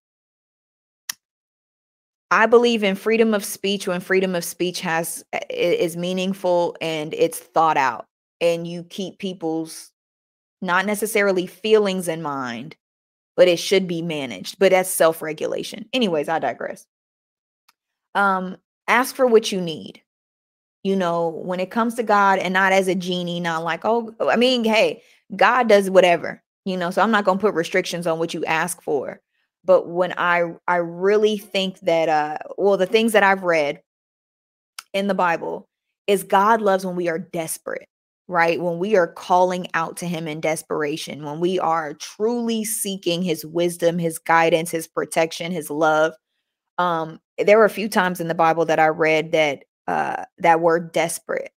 I 2.32 2.46
believe 2.46 2.84
in 2.84 2.96
freedom 2.96 3.34
of 3.34 3.44
speech 3.44 3.88
when 3.88 4.02
freedom 4.02 4.36
of 4.36 4.44
speech 4.44 4.82
has 4.82 5.24
is 5.50 5.98
meaningful 5.98 6.76
and 6.80 7.14
it's 7.16 7.40
thought 7.40 7.78
out 7.78 8.06
and 8.40 8.68
you 8.68 8.84
keep 8.84 9.18
people's 9.18 9.92
not 10.62 10.86
necessarily 10.86 11.48
feelings 11.48 12.08
in 12.08 12.22
mind 12.22 12.76
but 13.40 13.48
it 13.48 13.58
should 13.58 13.88
be 13.88 14.02
managed. 14.02 14.60
But 14.60 14.72
that's 14.72 14.90
self 14.90 15.22
regulation. 15.22 15.88
Anyways, 15.94 16.28
I 16.28 16.40
digress. 16.40 16.86
Um, 18.14 18.58
ask 18.86 19.16
for 19.16 19.26
what 19.26 19.50
you 19.50 19.62
need. 19.62 20.02
You 20.84 20.98
know, 20.98 21.30
when 21.30 21.62
it 21.62 21.72
comes 21.72 21.96
to 21.96 22.04
God 22.04 22.40
and 22.40 22.54
not 22.54 22.74
as 22.74 22.90
a 22.90 22.96
genie, 22.96 23.40
not 23.40 23.64
like, 23.64 23.86
oh, 23.86 24.14
I 24.20 24.36
mean, 24.36 24.66
hey, 24.66 25.04
God 25.38 25.70
does 25.70 25.90
whatever, 25.90 26.44
you 26.66 26.76
know, 26.76 26.92
so 26.92 27.02
I'm 27.02 27.12
not 27.12 27.24
going 27.24 27.38
to 27.38 27.42
put 27.42 27.54
restrictions 27.54 28.08
on 28.08 28.20
what 28.20 28.34
you 28.34 28.44
ask 28.44 28.82
for. 28.82 29.22
But 29.64 29.88
when 29.88 30.14
I 30.18 30.56
I 30.68 30.78
really 30.78 31.38
think 31.38 31.80
that 31.82 32.10
uh 32.10 32.38
well 32.58 32.76
the 32.76 32.86
things 32.86 33.14
that 33.14 33.24
I've 33.24 33.44
read 33.44 33.82
in 34.94 35.08
the 35.08 35.14
Bible 35.14 35.70
is 36.08 36.24
God 36.24 36.62
loves 36.62 36.86
when 36.86 36.98
we 36.98 37.08
are 37.08 37.20
desperate 37.20 37.89
right? 38.30 38.62
When 38.62 38.78
we 38.78 38.96
are 38.96 39.08
calling 39.08 39.68
out 39.74 39.98
to 39.98 40.06
him 40.06 40.28
in 40.28 40.40
desperation, 40.40 41.26
when 41.26 41.40
we 41.40 41.60
are 41.60 41.96
truly 41.96 42.64
seeking 42.64 43.24
his 43.24 43.44
wisdom, 43.44 43.98
his 43.98 44.20
guidance, 44.20 44.70
his 44.70 44.88
protection, 44.88 45.52
his 45.52 45.72
love. 45.72 46.14
Um, 46.78 47.20
there 47.40 47.58
were 47.58 47.66
a 47.66 47.70
few 47.72 47.90
times 47.90 48.22
in 48.22 48.28
the 48.28 48.36
Bible 48.36 48.66
that 48.66 48.80
I 48.80 48.88
read 48.88 49.32
that 49.32 49.64
uh 49.88 50.26
that 50.38 50.62
word 50.62 50.92
desperate. 50.92 51.52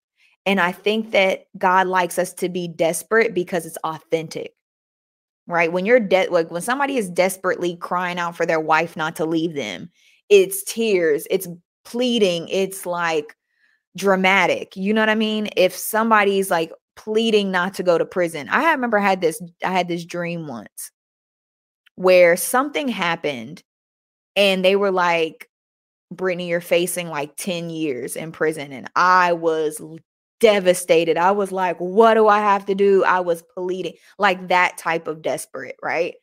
And 0.47 0.61
I 0.61 0.73
think 0.73 1.13
that 1.13 1.45
God 1.59 1.87
likes 1.87 2.19
us 2.19 2.33
to 2.35 2.49
be 2.49 2.69
desperate 2.69 3.35
because 3.35 3.67
it's 3.67 3.79
authentic. 3.85 4.55
Right? 5.47 5.71
When 5.71 5.85
you're 5.85 6.01
dead 6.01 6.31
like 6.31 6.51
when 6.51 6.63
somebody 6.63 6.97
is 6.97 7.11
desperately 7.11 7.77
crying 7.77 8.19
out 8.19 8.35
for 8.35 8.47
their 8.47 8.61
wife 8.61 8.97
not 8.97 9.15
to 9.17 9.27
leave 9.27 9.55
them, 9.55 9.91
it's 10.31 10.65
tears, 10.65 11.27
it's 11.31 11.49
pleading, 11.85 12.49
it's 12.49 12.87
like 12.87 13.37
dramatic. 13.97 14.77
You 14.77 14.95
know 14.95 15.03
what 15.03 15.09
I 15.09 15.15
mean? 15.15 15.49
If 15.57 15.75
somebody's 15.77 16.51
like 16.51 16.73
pleading 16.97 17.51
not 17.51 17.75
to 17.75 17.83
go 17.83 17.99
to 17.99 18.05
prison. 18.05 18.49
I 18.51 18.71
remember 18.73 18.99
I 18.99 19.09
had 19.09 19.21
this 19.21 19.43
I 19.65 19.73
had 19.73 19.89
this 19.89 20.05
dream 20.05 20.47
once 20.47 20.91
where 21.97 22.37
something 22.37 22.89
happened 22.89 23.63
and 24.37 24.65
they 24.65 24.77
were 24.77 24.91
like 24.91 25.49
Brittany 26.11 26.49
you're 26.49 26.61
facing 26.61 27.09
like 27.09 27.37
10 27.37 27.71
years 27.71 28.17
in 28.17 28.33
prison 28.33 28.73
and 28.73 28.91
I 28.95 29.33
was 29.33 29.81
devastated. 30.41 31.17
I 31.17 31.31
was 31.33 31.53
like 31.53 31.79
what 31.79 32.15
do 32.15 32.29
I 32.29 32.41
have 32.41 32.67
to 32.67 32.75
do? 32.75 33.05
I 33.05 33.21
was 33.21 33.43
pleading 33.55 33.95
like 34.19 34.49
that 34.49 34.77
type 34.79 35.07
of 35.09 35.23
desperate, 35.23 35.77
right? 35.83 36.15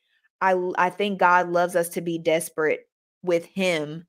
I 0.41 0.55
I 0.77 0.89
think 0.89 1.19
God 1.19 1.49
loves 1.49 1.75
us 1.75 1.89
to 1.89 2.01
be 2.01 2.19
desperate 2.19 2.81
with 3.23 3.45
him 3.45 4.05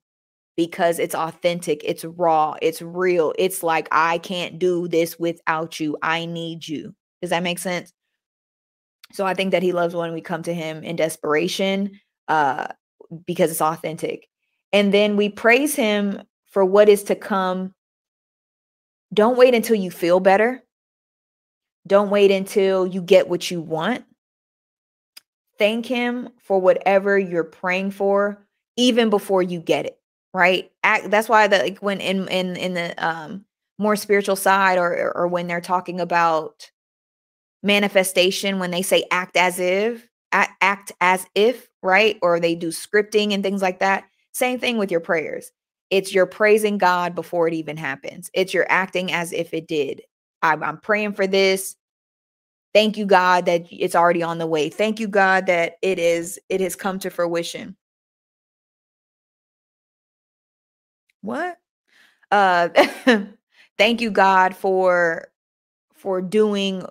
because 0.57 0.99
it's 0.99 1.15
authentic, 1.15 1.81
it's 1.83 2.03
raw, 2.03 2.55
it's 2.61 2.81
real. 2.81 3.33
It's 3.37 3.63
like, 3.63 3.87
I 3.91 4.17
can't 4.17 4.59
do 4.59 4.87
this 4.87 5.17
without 5.17 5.79
you. 5.79 5.97
I 6.01 6.25
need 6.25 6.67
you. 6.67 6.93
Does 7.21 7.29
that 7.29 7.43
make 7.43 7.59
sense? 7.59 7.93
So 9.13 9.25
I 9.25 9.33
think 9.33 9.51
that 9.51 9.63
he 9.63 9.71
loves 9.71 9.95
when 9.95 10.13
we 10.13 10.21
come 10.21 10.43
to 10.43 10.53
him 10.53 10.83
in 10.83 10.95
desperation 10.95 11.99
uh, 12.27 12.67
because 13.25 13.51
it's 13.51 13.61
authentic. 13.61 14.27
And 14.73 14.93
then 14.93 15.17
we 15.17 15.29
praise 15.29 15.75
him 15.75 16.21
for 16.45 16.63
what 16.63 16.89
is 16.89 17.03
to 17.05 17.15
come. 17.15 17.73
Don't 19.13 19.37
wait 19.37 19.53
until 19.53 19.75
you 19.75 19.91
feel 19.91 20.19
better. 20.19 20.63
Don't 21.87 22.09
wait 22.09 22.31
until 22.31 22.87
you 22.87 23.01
get 23.01 23.27
what 23.27 23.51
you 23.51 23.61
want. 23.61 24.05
Thank 25.57 25.85
him 25.85 26.29
for 26.41 26.59
whatever 26.59 27.19
you're 27.19 27.43
praying 27.43 27.91
for, 27.91 28.45
even 28.77 29.09
before 29.09 29.43
you 29.43 29.59
get 29.59 29.85
it 29.85 30.00
right 30.33 30.71
act 30.83 31.09
that's 31.11 31.27
why 31.27 31.47
the 31.47 31.57
like 31.59 31.79
when 31.79 31.99
in 31.99 32.27
in 32.29 32.55
in 32.55 32.73
the 32.73 32.93
um 33.05 33.45
more 33.77 33.95
spiritual 33.95 34.35
side 34.35 34.77
or 34.77 35.11
or 35.15 35.27
when 35.27 35.47
they're 35.47 35.61
talking 35.61 35.99
about 35.99 36.71
manifestation 37.63 38.59
when 38.59 38.71
they 38.71 38.81
say 38.81 39.05
act 39.11 39.37
as 39.37 39.59
if 39.59 40.07
act, 40.31 40.93
as 41.01 41.25
if 41.35 41.67
right 41.83 42.17
or 42.21 42.39
they 42.39 42.55
do 42.55 42.69
scripting 42.69 43.33
and 43.33 43.43
things 43.43 43.61
like 43.61 43.79
that 43.79 44.05
same 44.33 44.57
thing 44.57 44.77
with 44.77 44.89
your 44.89 45.01
prayers 45.01 45.51
it's 45.91 46.13
you're 46.13 46.25
praising 46.25 46.77
God 46.77 47.13
before 47.13 47.47
it 47.49 47.53
even 47.53 47.77
happens. 47.77 48.31
It's 48.33 48.53
you're 48.53 48.71
acting 48.71 49.11
as 49.11 49.33
if 49.33 49.53
it 49.53 49.67
did. 49.67 50.01
I'm, 50.41 50.63
I'm 50.63 50.77
praying 50.77 51.13
for 51.13 51.27
this. 51.27 51.75
Thank 52.73 52.97
you, 52.97 53.05
God, 53.05 53.45
that 53.45 53.65
it's 53.69 53.95
already 53.95 54.23
on 54.23 54.37
the 54.37 54.47
way. 54.47 54.69
Thank 54.69 55.01
you, 55.01 55.09
God, 55.09 55.45
that 55.47 55.73
it 55.81 55.99
is 55.99 56.39
it 56.47 56.61
has 56.61 56.77
come 56.77 56.97
to 56.99 57.09
fruition. 57.09 57.75
What? 61.21 61.57
Uh 62.31 62.69
thank 63.77 64.01
you, 64.01 64.11
God, 64.11 64.55
for 64.55 65.29
for 65.95 66.21
doing 66.21 66.85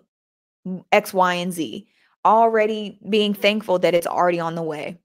X, 0.93 1.15
Y, 1.15 1.35
and 1.35 1.53
Z. 1.53 1.89
Already 2.25 2.99
being 3.09 3.35
thankful 3.35 3.79
that 3.81 3.95
it's 3.95 4.07
already 4.07 4.41
on 4.41 4.55
the 4.57 4.63
way. 4.63 4.99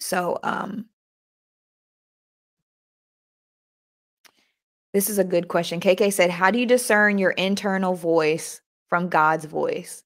So 0.00 0.38
um 0.42 0.86
This 4.92 5.08
is 5.08 5.18
a 5.18 5.24
good 5.24 5.48
question. 5.48 5.80
KK 5.80 6.12
said, 6.12 6.30
How 6.30 6.50
do 6.50 6.58
you 6.58 6.66
discern 6.66 7.18
your 7.18 7.32
internal 7.32 7.94
voice 7.94 8.60
from 8.88 9.08
God's 9.08 9.46
voice? 9.46 10.04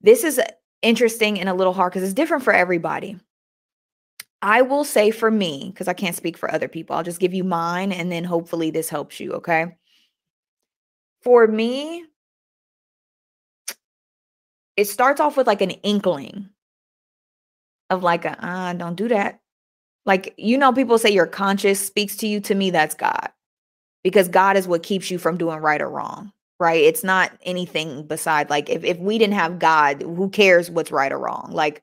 This 0.00 0.24
is 0.24 0.40
interesting 0.82 1.40
and 1.40 1.48
a 1.48 1.54
little 1.54 1.74
hard 1.74 1.92
because 1.92 2.04
it's 2.04 2.14
different 2.14 2.44
for 2.44 2.52
everybody. 2.54 3.18
I 4.42 4.62
will 4.62 4.84
say 4.84 5.12
for 5.12 5.30
me, 5.30 5.70
because 5.72 5.86
I 5.86 5.92
can't 5.92 6.16
speak 6.16 6.36
for 6.36 6.52
other 6.52 6.68
people, 6.68 6.96
I'll 6.96 7.04
just 7.04 7.20
give 7.20 7.32
you 7.32 7.44
mine 7.44 7.92
and 7.92 8.10
then 8.10 8.24
hopefully 8.24 8.70
this 8.70 8.88
helps 8.88 9.20
you. 9.20 9.32
Okay. 9.34 9.76
For 11.22 11.46
me, 11.46 12.04
it 14.76 14.86
starts 14.86 15.20
off 15.20 15.36
with 15.36 15.46
like 15.46 15.60
an 15.60 15.70
inkling 15.70 16.48
of 17.88 18.02
like, 18.02 18.24
a, 18.24 18.44
uh, 18.44 18.72
don't 18.72 18.96
do 18.96 19.06
that. 19.08 19.40
Like, 20.04 20.34
you 20.36 20.58
know, 20.58 20.72
people 20.72 20.98
say 20.98 21.10
your 21.10 21.26
conscience 21.26 21.78
speaks 21.78 22.16
to 22.16 22.26
you. 22.26 22.40
To 22.40 22.56
me, 22.56 22.70
that's 22.70 22.96
God 22.96 23.30
because 24.02 24.28
God 24.28 24.56
is 24.56 24.66
what 24.66 24.82
keeps 24.82 25.10
you 25.10 25.18
from 25.18 25.36
doing 25.36 25.58
right 25.60 25.80
or 25.80 25.88
wrong, 25.88 26.32
right? 26.58 26.82
It's 26.82 27.04
not 27.04 27.30
anything 27.42 28.04
beside 28.06 28.50
like 28.50 28.68
if, 28.68 28.82
if 28.82 28.98
we 28.98 29.18
didn't 29.18 29.34
have 29.34 29.60
God, 29.60 30.02
who 30.02 30.28
cares 30.28 30.70
what's 30.70 30.90
right 30.90 31.12
or 31.12 31.18
wrong? 31.18 31.50
Like, 31.52 31.82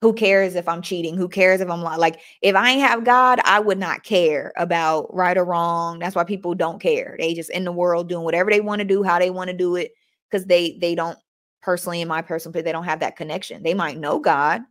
who 0.00 0.12
cares 0.14 0.54
if 0.54 0.66
I'm 0.68 0.80
cheating? 0.82 1.16
Who 1.16 1.28
cares 1.28 1.60
if 1.60 1.68
I'm 1.68 1.82
like, 1.82 2.20
if 2.40 2.56
I 2.56 2.70
ain't 2.70 2.80
have 2.88 3.04
God, 3.04 3.40
I 3.44 3.60
would 3.60 3.78
not 3.78 4.02
care 4.02 4.52
about 4.56 5.14
right 5.14 5.36
or 5.36 5.44
wrong. 5.44 5.98
That's 5.98 6.16
why 6.16 6.24
people 6.24 6.54
don't 6.54 6.80
care. 6.80 7.16
They 7.18 7.34
just 7.34 7.50
in 7.50 7.64
the 7.64 7.72
world 7.72 8.08
doing 8.08 8.24
whatever 8.24 8.50
they 8.50 8.60
want 8.60 8.80
to 8.80 8.84
do, 8.86 9.02
how 9.02 9.18
they 9.18 9.30
want 9.30 9.50
to 9.50 9.56
do 9.56 9.76
it, 9.76 9.92
because 10.30 10.46
they 10.46 10.78
they 10.80 10.94
don't 10.94 11.18
personally, 11.62 12.00
in 12.00 12.08
my 12.08 12.22
personal 12.22 12.52
opinion, 12.52 12.64
they 12.64 12.72
don't 12.72 12.84
have 12.84 13.00
that 13.00 13.16
connection. 13.16 13.62
They 13.62 13.74
might 13.74 13.98
know 13.98 14.18
God, 14.18 14.62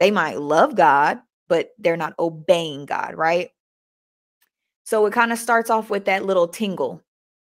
they 0.00 0.10
might 0.10 0.40
love 0.40 0.74
God, 0.74 1.20
but 1.48 1.70
they're 1.78 1.96
not 1.96 2.14
obeying 2.18 2.86
God, 2.86 3.14
right? 3.14 3.50
So 4.84 5.06
it 5.06 5.12
kind 5.12 5.32
of 5.32 5.38
starts 5.38 5.70
off 5.70 5.90
with 5.90 6.04
that 6.06 6.24
little 6.24 6.48
tingle, 6.48 7.02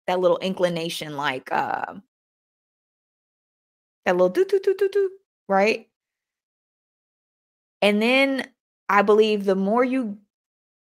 that 0.07 0.21
little 0.21 0.39
inclination, 0.39 1.17
like 1.17 1.51
uh, 1.53 1.95
that 4.05 4.13
little 4.13 4.29
do 4.29 4.45
do 4.45 4.59
do 4.61 4.75
do 4.79 4.89
do, 4.89 5.11
right? 5.49 5.89
And 7.83 8.01
then 8.01 8.49
I 8.89 9.03
believe 9.03 9.45
the 9.45 9.57
more 9.57 9.85
you 9.85 10.19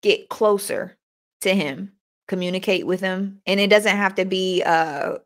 get 0.01 0.29
closer 0.29 0.97
to 1.41 1.53
him, 1.53 1.93
communicate 2.27 2.85
with 2.85 3.01
him, 3.01 3.41
and 3.45 3.59
it 3.59 3.69
doesn't 3.69 3.97
have 3.97 4.15
to 4.15 4.25
be 4.25 4.63
uh 4.63 5.17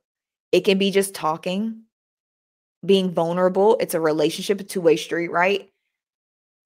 it 0.51 0.61
can 0.61 0.77
be 0.77 0.91
just 0.91 1.13
talking, 1.13 1.81
being 2.85 3.11
vulnerable. 3.11 3.77
It's 3.79 3.93
a 3.93 3.99
relationship, 3.99 4.61
a 4.61 4.63
two-way 4.63 4.95
street, 4.95 5.29
right? 5.29 5.69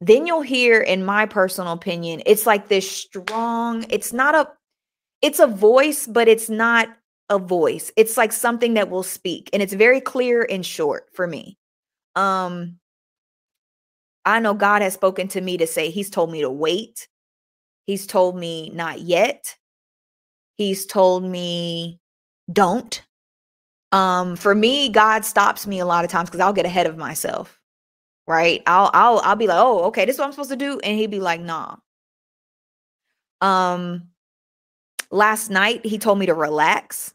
then 0.01 0.25
you'll 0.25 0.41
hear 0.41 0.79
in 0.79 1.03
my 1.03 1.25
personal 1.25 1.73
opinion 1.73 2.21
it's 2.25 2.45
like 2.45 2.67
this 2.67 2.89
strong 2.89 3.85
it's 3.89 4.13
not 4.13 4.35
a 4.35 4.47
it's 5.21 5.39
a 5.39 5.47
voice 5.47 6.07
but 6.07 6.27
it's 6.27 6.49
not 6.49 6.89
a 7.29 7.37
voice 7.37 7.91
it's 7.95 8.17
like 8.17 8.31
something 8.31 8.73
that 8.75 8.89
will 8.89 9.03
speak 9.03 9.49
and 9.53 9.61
it's 9.61 9.73
very 9.73 10.01
clear 10.01 10.45
and 10.49 10.65
short 10.65 11.07
for 11.13 11.27
me 11.27 11.57
um 12.15 12.77
i 14.25 14.39
know 14.39 14.53
god 14.53 14.81
has 14.81 14.93
spoken 14.93 15.27
to 15.27 15.41
me 15.41 15.57
to 15.57 15.67
say 15.67 15.89
he's 15.89 16.09
told 16.09 16.31
me 16.31 16.41
to 16.41 16.49
wait 16.49 17.07
he's 17.85 18.05
told 18.07 18.37
me 18.37 18.69
not 18.73 19.01
yet 19.01 19.55
he's 20.55 20.85
told 20.85 21.23
me 21.23 21.99
don't 22.51 23.03
um 23.91 24.35
for 24.35 24.53
me 24.53 24.89
god 24.89 25.25
stops 25.25 25.65
me 25.65 25.79
a 25.79 25.85
lot 25.85 26.05
of 26.05 26.11
times 26.11 26.29
because 26.29 26.41
i'll 26.41 26.53
get 26.53 26.65
ahead 26.65 26.87
of 26.87 26.97
myself 26.97 27.59
right? 28.29 28.61
I'll 28.67 28.91
I'll 28.93 29.19
I'll 29.19 29.35
be 29.35 29.47
like, 29.47 29.57
"Oh, 29.59 29.85
okay, 29.85 30.05
this 30.05 30.15
is 30.15 30.19
what 30.19 30.27
I'm 30.27 30.31
supposed 30.31 30.51
to 30.51 30.55
do." 30.55 30.79
And 30.81 30.97
he'd 30.97 31.11
be 31.11 31.19
like, 31.19 31.41
"Nah." 31.41 31.77
Um 33.41 34.09
last 35.11 35.49
night 35.49 35.85
he 35.85 35.97
told 35.99 36.19
me 36.19 36.27
to 36.27 36.33
relax. 36.35 37.13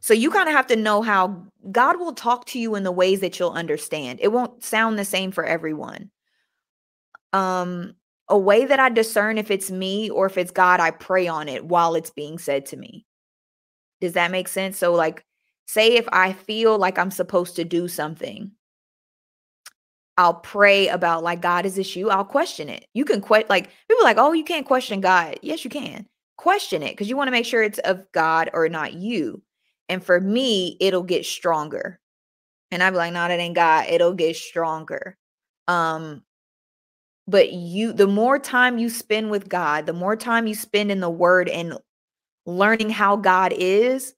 So 0.00 0.14
you 0.14 0.30
kind 0.30 0.48
of 0.48 0.54
have 0.56 0.68
to 0.68 0.76
know 0.76 1.02
how 1.02 1.44
God 1.72 1.98
will 2.00 2.14
talk 2.14 2.46
to 2.48 2.60
you 2.60 2.76
in 2.76 2.84
the 2.84 2.92
ways 2.92 3.20
that 3.22 3.40
you'll 3.40 3.52
understand. 3.52 4.20
It 4.22 4.32
won't 4.32 4.64
sound 4.64 4.98
the 4.98 5.06
same 5.06 5.32
for 5.32 5.44
everyone. 5.44 6.11
Um 7.32 7.94
a 8.28 8.38
way 8.38 8.64
that 8.64 8.80
I 8.80 8.88
discern 8.88 9.36
if 9.36 9.50
it's 9.50 9.70
me 9.70 10.08
or 10.08 10.26
if 10.26 10.38
it's 10.38 10.50
God, 10.50 10.80
I 10.80 10.90
pray 10.90 11.28
on 11.28 11.48
it 11.48 11.64
while 11.64 11.94
it's 11.94 12.10
being 12.10 12.38
said 12.38 12.66
to 12.66 12.76
me. 12.76 13.04
Does 14.00 14.14
that 14.14 14.30
make 14.30 14.48
sense? 14.48 14.78
So 14.78 14.94
like 14.94 15.24
say 15.66 15.96
if 15.96 16.08
I 16.12 16.32
feel 16.32 16.78
like 16.78 16.98
I'm 16.98 17.10
supposed 17.10 17.56
to 17.56 17.64
do 17.64 17.88
something 17.88 18.52
I'll 20.18 20.34
pray 20.34 20.88
about 20.88 21.22
like 21.22 21.40
God 21.40 21.64
is 21.64 21.76
this 21.76 21.96
you? 21.96 22.10
I'll 22.10 22.24
question 22.24 22.68
it. 22.68 22.86
You 22.92 23.04
can 23.04 23.20
quit 23.20 23.48
like 23.48 23.70
people 23.88 24.04
like, 24.04 24.18
oh, 24.18 24.32
you 24.32 24.44
can't 24.44 24.66
question 24.66 25.00
God. 25.00 25.38
Yes, 25.42 25.64
you 25.64 25.70
can. 25.70 26.06
Question 26.36 26.82
it 26.82 26.90
because 26.90 27.08
you 27.08 27.16
want 27.16 27.28
to 27.28 27.32
make 27.32 27.46
sure 27.46 27.62
it's 27.62 27.78
of 27.80 28.04
God 28.12 28.50
or 28.52 28.68
not 28.68 28.94
you. 28.94 29.42
And 29.88 30.04
for 30.04 30.20
me, 30.20 30.76
it'll 30.80 31.02
get 31.02 31.24
stronger. 31.24 31.98
And 32.70 32.82
I'd 32.82 32.90
be 32.90 32.96
like, 32.96 33.12
no, 33.12 33.26
that 33.26 33.38
ain't 33.38 33.54
God. 33.54 33.86
It'll 33.88 34.14
get 34.14 34.36
stronger. 34.36 35.16
Um, 35.68 36.22
but 37.26 37.52
you 37.52 37.92
the 37.92 38.06
more 38.06 38.38
time 38.38 38.78
you 38.78 38.88
spend 38.88 39.30
with 39.30 39.48
God, 39.48 39.86
the 39.86 39.92
more 39.92 40.16
time 40.16 40.46
you 40.46 40.54
spend 40.54 40.90
in 40.90 41.00
the 41.00 41.10
word 41.10 41.48
and 41.48 41.78
learning 42.46 42.90
how 42.90 43.16
God 43.16 43.52
is, 43.56 44.14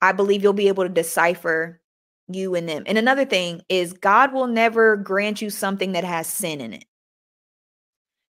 I 0.00 0.12
believe 0.12 0.42
you'll 0.42 0.52
be 0.52 0.68
able 0.68 0.84
to 0.84 0.88
decipher 0.88 1.80
you 2.28 2.54
and 2.54 2.68
them. 2.68 2.84
And 2.86 2.98
another 2.98 3.24
thing 3.24 3.62
is 3.68 3.92
God 3.92 4.32
will 4.32 4.46
never 4.46 4.96
grant 4.96 5.42
you 5.42 5.50
something 5.50 5.92
that 5.92 6.04
has 6.04 6.26
sin 6.26 6.60
in 6.60 6.72
it. 6.72 6.84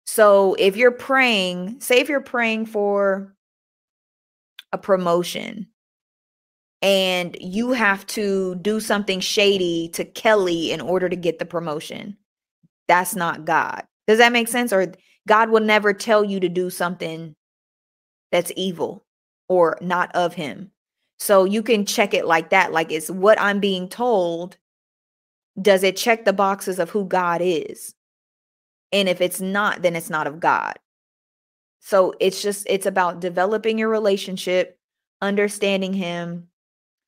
So 0.06 0.56
if 0.60 0.76
you're 0.76 0.92
praying, 0.92 1.80
say 1.82 2.00
if 2.00 2.10
you're 2.10 2.22
praying 2.22 2.68
for 2.68 3.34
a 4.72 4.78
promotion 4.78 5.68
and 6.82 7.38
you 7.40 7.72
have 7.72 8.06
to 8.08 8.56
do 8.56 8.80
something 8.80 9.20
shady 9.20 9.90
to 9.94 10.04
Kelly 10.04 10.72
in 10.72 10.82
order 10.82 11.08
to 11.08 11.16
get 11.16 11.40
the 11.40 11.46
promotion, 11.46 12.18
that's 12.88 13.15
not 13.15 13.46
God. 13.46 13.84
Does 14.08 14.19
that 14.19 14.32
make 14.32 14.48
sense? 14.48 14.74
Or 14.74 14.93
God 15.28 15.50
will 15.50 15.62
never 15.62 15.93
tell 15.93 16.24
you 16.24 16.39
to 16.39 16.50
do 16.50 16.69
something 16.69 17.36
that's 18.32 18.52
evil 18.56 19.06
or 19.48 19.78
not 19.82 20.13
of 20.15 20.34
him. 20.34 20.72
So 21.19 21.46
you 21.46 21.63
can 21.63 21.86
check 21.86 22.13
it 22.13 22.26
like 22.26 22.50
that. 22.50 22.74
Like, 22.74 22.91
it's 22.91 23.10
what 23.10 23.39
I'm 23.39 23.60
being 23.60 23.88
told. 23.88 24.58
Does 25.62 25.84
it 25.84 25.96
check 25.96 26.26
the 26.26 26.34
boxes 26.34 26.80
of 26.80 26.89
who 26.89 27.06
God 27.06 27.41
is? 27.41 27.93
And 28.91 29.08
if 29.08 29.22
it's 29.22 29.39
not, 29.39 29.82
then 29.82 29.96
it's 29.96 30.10
not 30.10 30.28
of 30.28 30.39
God. 30.39 30.74
So 31.80 32.13
it's 32.19 32.41
just, 32.41 32.65
it's 32.69 32.86
about 32.86 33.19
developing 33.19 33.78
your 33.78 33.89
relationship, 33.89 34.78
understanding 35.22 35.93
Him. 35.93 36.48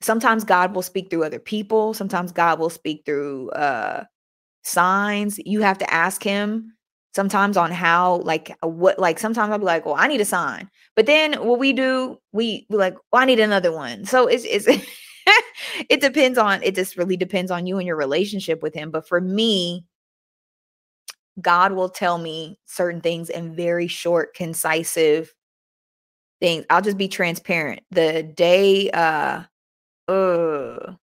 Sometimes 0.02 0.44
God 0.44 0.76
will 0.76 0.82
speak 0.82 1.10
through 1.10 1.24
other 1.24 1.40
people, 1.40 1.94
sometimes 1.94 2.32
God 2.32 2.60
will 2.60 2.70
speak 2.70 3.04
through 3.06 3.50
uh, 3.52 4.04
signs. 4.66 5.40
You 5.46 5.62
have 5.62 5.78
to 5.80 5.94
ask 5.94 6.24
Him 6.24 6.76
sometimes 7.16 7.56
on 7.56 7.72
how 7.72 8.18
like 8.18 8.56
uh, 8.64 8.68
what 8.68 9.00
like 9.00 9.18
sometimes 9.20 9.52
I'll 9.52 9.58
be 9.60 9.66
like, 9.66 9.86
well, 9.86 9.96
I 9.98 10.08
need 10.08 10.22
a 10.22 10.26
sign. 10.26 10.70
But 10.96 11.06
then 11.06 11.34
what 11.46 11.60
we 11.60 11.72
do, 11.74 12.20
we 12.34 12.68
like, 12.70 12.96
well, 13.12 13.22
I 13.22 13.26
need 13.26 13.40
another 13.40 13.72
one. 13.72 14.06
So 14.06 14.28
it's 14.28 14.44
it's 14.46 14.68
it 15.90 16.02
depends 16.02 16.38
on 16.38 16.62
it 16.62 16.76
just 16.76 16.98
really 16.98 17.18
depends 17.18 17.52
on 17.52 17.66
you 17.66 17.78
and 17.78 17.88
your 17.88 17.96
relationship 17.96 18.62
with 18.62 18.74
him. 18.74 18.92
But 18.92 19.08
for 19.08 19.22
me, 19.22 19.86
God 21.42 21.72
will 21.72 21.90
tell 21.90 22.18
me 22.18 22.60
certain 22.66 23.02
things 23.02 23.30
in 23.30 23.56
very 23.56 23.88
short, 23.88 24.34
concisive 24.36 25.34
things. 26.42 26.66
I'll 26.70 26.82
just 26.82 26.98
be 26.98 27.08
transparent. 27.08 27.82
The 27.92 28.24
day 28.24 28.90
uh 28.92 29.44
uh 30.08 30.94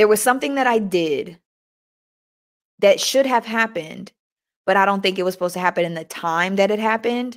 there 0.00 0.08
was 0.08 0.22
something 0.22 0.54
that 0.54 0.66
I 0.66 0.78
did 0.78 1.38
that 2.78 3.00
should 3.00 3.26
have 3.26 3.44
happened, 3.44 4.12
but 4.64 4.74
I 4.74 4.86
don't 4.86 5.02
think 5.02 5.18
it 5.18 5.24
was 5.24 5.34
supposed 5.34 5.52
to 5.52 5.60
happen 5.60 5.84
in 5.84 5.92
the 5.92 6.04
time 6.04 6.56
that 6.56 6.70
it 6.70 6.78
happened. 6.78 7.36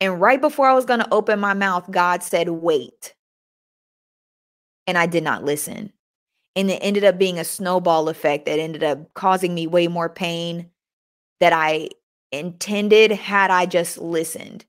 And 0.00 0.20
right 0.20 0.40
before 0.40 0.68
I 0.68 0.74
was 0.74 0.84
going 0.84 1.00
to 1.00 1.12
open 1.12 1.40
my 1.40 1.52
mouth, 1.52 1.90
God 1.90 2.22
said, 2.22 2.48
wait. 2.48 3.16
And 4.86 4.96
I 4.96 5.06
did 5.06 5.24
not 5.24 5.42
listen. 5.42 5.92
And 6.54 6.70
it 6.70 6.78
ended 6.80 7.02
up 7.02 7.18
being 7.18 7.40
a 7.40 7.44
snowball 7.44 8.08
effect 8.08 8.46
that 8.46 8.60
ended 8.60 8.84
up 8.84 9.12
causing 9.14 9.52
me 9.52 9.66
way 9.66 9.88
more 9.88 10.08
pain 10.08 10.70
that 11.40 11.52
I 11.52 11.88
intended 12.30 13.10
had 13.10 13.50
I 13.50 13.66
just 13.66 13.98
listened. 13.98 14.64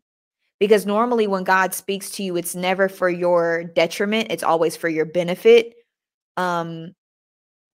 Because 0.59 0.88
normally 0.88 1.27
when 1.27 1.43
God 1.43 1.75
speaks 1.75 2.09
to 2.13 2.23
you, 2.23 2.35
it's 2.35 2.55
never 2.55 2.89
for 2.89 3.11
your 3.11 3.63
detriment, 3.63 4.31
it's 4.31 4.41
always 4.41 4.75
for 4.75 4.89
your 4.89 5.05
benefit. 5.05 5.75
Um 6.35 6.95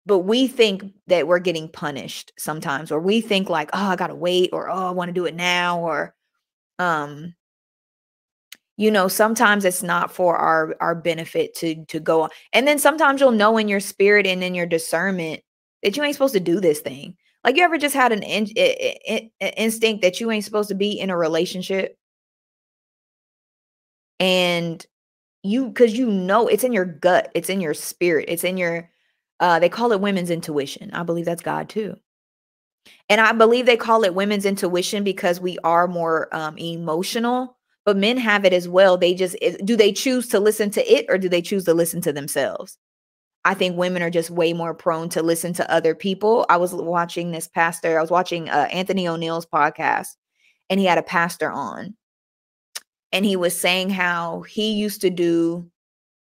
but 0.07 0.20
we 0.20 0.46
think 0.48 0.92
that 1.07 1.26
we're 1.26 1.38
getting 1.38 1.68
punished 1.68 2.32
sometimes 2.38 2.90
or 2.90 3.00
we 3.00 3.20
think 3.20 3.48
like, 3.48 3.70
"Oh, 3.72 3.86
I 3.86 3.96
got 3.96 4.09
to 4.09 4.14
wait," 4.14 4.50
or 4.53 4.70
"Oh, 4.70 4.88
I 4.88 4.90
want 4.90 5.09
to 5.09 5.12
do 5.12 5.26
it 5.26 5.34
now," 5.34 5.80
or 5.80 6.14
um 6.78 7.34
you 8.76 8.90
know 8.90 9.09
sometimes 9.09 9.64
it's 9.64 9.82
not 9.82 10.12
for 10.12 10.36
our 10.36 10.74
our 10.80 10.94
benefit 10.94 11.55
to 11.55 11.84
to 11.86 12.00
go 12.00 12.22
on 12.22 12.30
and 12.53 12.66
then 12.66 12.78
sometimes 12.78 13.20
you'll 13.20 13.30
know 13.30 13.59
in 13.59 13.68
your 13.68 13.80
spirit 13.80 14.26
and 14.26 14.42
in 14.42 14.55
your 14.55 14.66
discernment 14.66 15.42
that 15.82 15.96
you 15.96 16.03
ain't 16.03 16.14
supposed 16.14 16.34
to 16.34 16.40
do 16.40 16.61
this 16.61 16.80
thing. 16.80 17.16
Like 17.44 17.57
you 17.57 17.64
ever 17.64 17.78
just 17.78 17.94
had 17.94 18.12
an 18.12 18.22
in, 18.22 18.46
in, 18.46 19.30
in, 19.40 19.48
instinct 19.57 20.03
that 20.03 20.20
you 20.20 20.30
ain't 20.30 20.44
supposed 20.44 20.68
to 20.68 20.74
be 20.76 20.92
in 20.92 21.11
a 21.11 21.16
relationship? 21.16 21.98
And 24.20 24.84
you 25.42 25.68
because 25.68 25.98
you 25.98 26.09
know 26.11 26.46
it's 26.46 26.64
in 26.64 26.72
your 26.72 26.84
gut 26.84 27.30
it's 27.34 27.48
in 27.50 27.61
your 27.61 27.74
spirit 27.74 28.26
it's 28.28 28.44
in 28.44 28.57
your 28.57 28.88
uh 29.43 29.59
they 29.59 29.68
call 29.68 29.93
it 29.93 30.01
women's 30.01 30.30
intuition 30.30 30.90
i 30.95 31.03
believe 31.03 31.26
that's 31.26 31.43
god 31.43 31.68
too 31.68 31.95
and 33.11 33.20
i 33.20 33.32
believe 33.32 33.66
they 33.66 33.76
call 33.76 34.05
it 34.05 34.14
women's 34.14 34.47
intuition 34.47 35.05
because 35.05 35.38
we 35.38 35.59
are 35.62 35.86
more 35.86 36.34
um 36.34 36.57
emotional 36.57 37.59
but 37.84 37.97
men 37.97 38.16
have 38.16 38.45
it 38.45 38.53
as 38.53 38.68
well. 38.68 38.97
They 38.97 39.14
just 39.14 39.36
do 39.64 39.76
they 39.76 39.93
choose 39.93 40.28
to 40.28 40.40
listen 40.40 40.70
to 40.70 40.93
it 40.93 41.07
or 41.09 41.18
do 41.18 41.28
they 41.28 41.43
choose 41.43 41.64
to 41.64 41.74
listen 41.74 42.01
to 42.03 42.12
themselves? 42.12 42.78
I 43.45 43.55
think 43.55 43.76
women 43.76 44.03
are 44.03 44.11
just 44.11 44.30
way 44.30 44.53
more 44.53 44.72
prone 44.72 45.09
to 45.11 45.22
listen 45.22 45.53
to 45.55 45.70
other 45.70 45.97
people. 45.97 46.47
I 46.49 46.59
was 46.59 46.72
watching 46.72 47.32
this 47.32 47.49
pastor, 47.49 47.99
I 47.99 48.01
was 48.01 48.11
watching 48.11 48.49
uh, 48.49 48.68
Anthony 48.70 49.09
O'Neal's 49.09 49.47
podcast, 49.47 50.09
and 50.70 50.78
he 50.78 50.86
had 50.86 50.99
a 50.99 51.03
pastor 51.03 51.51
on. 51.51 51.97
And 53.11 53.24
he 53.24 53.34
was 53.34 53.59
saying 53.59 53.90
how 53.90 54.43
he 54.43 54.72
used 54.72 55.01
to 55.01 55.11
do 55.11 55.70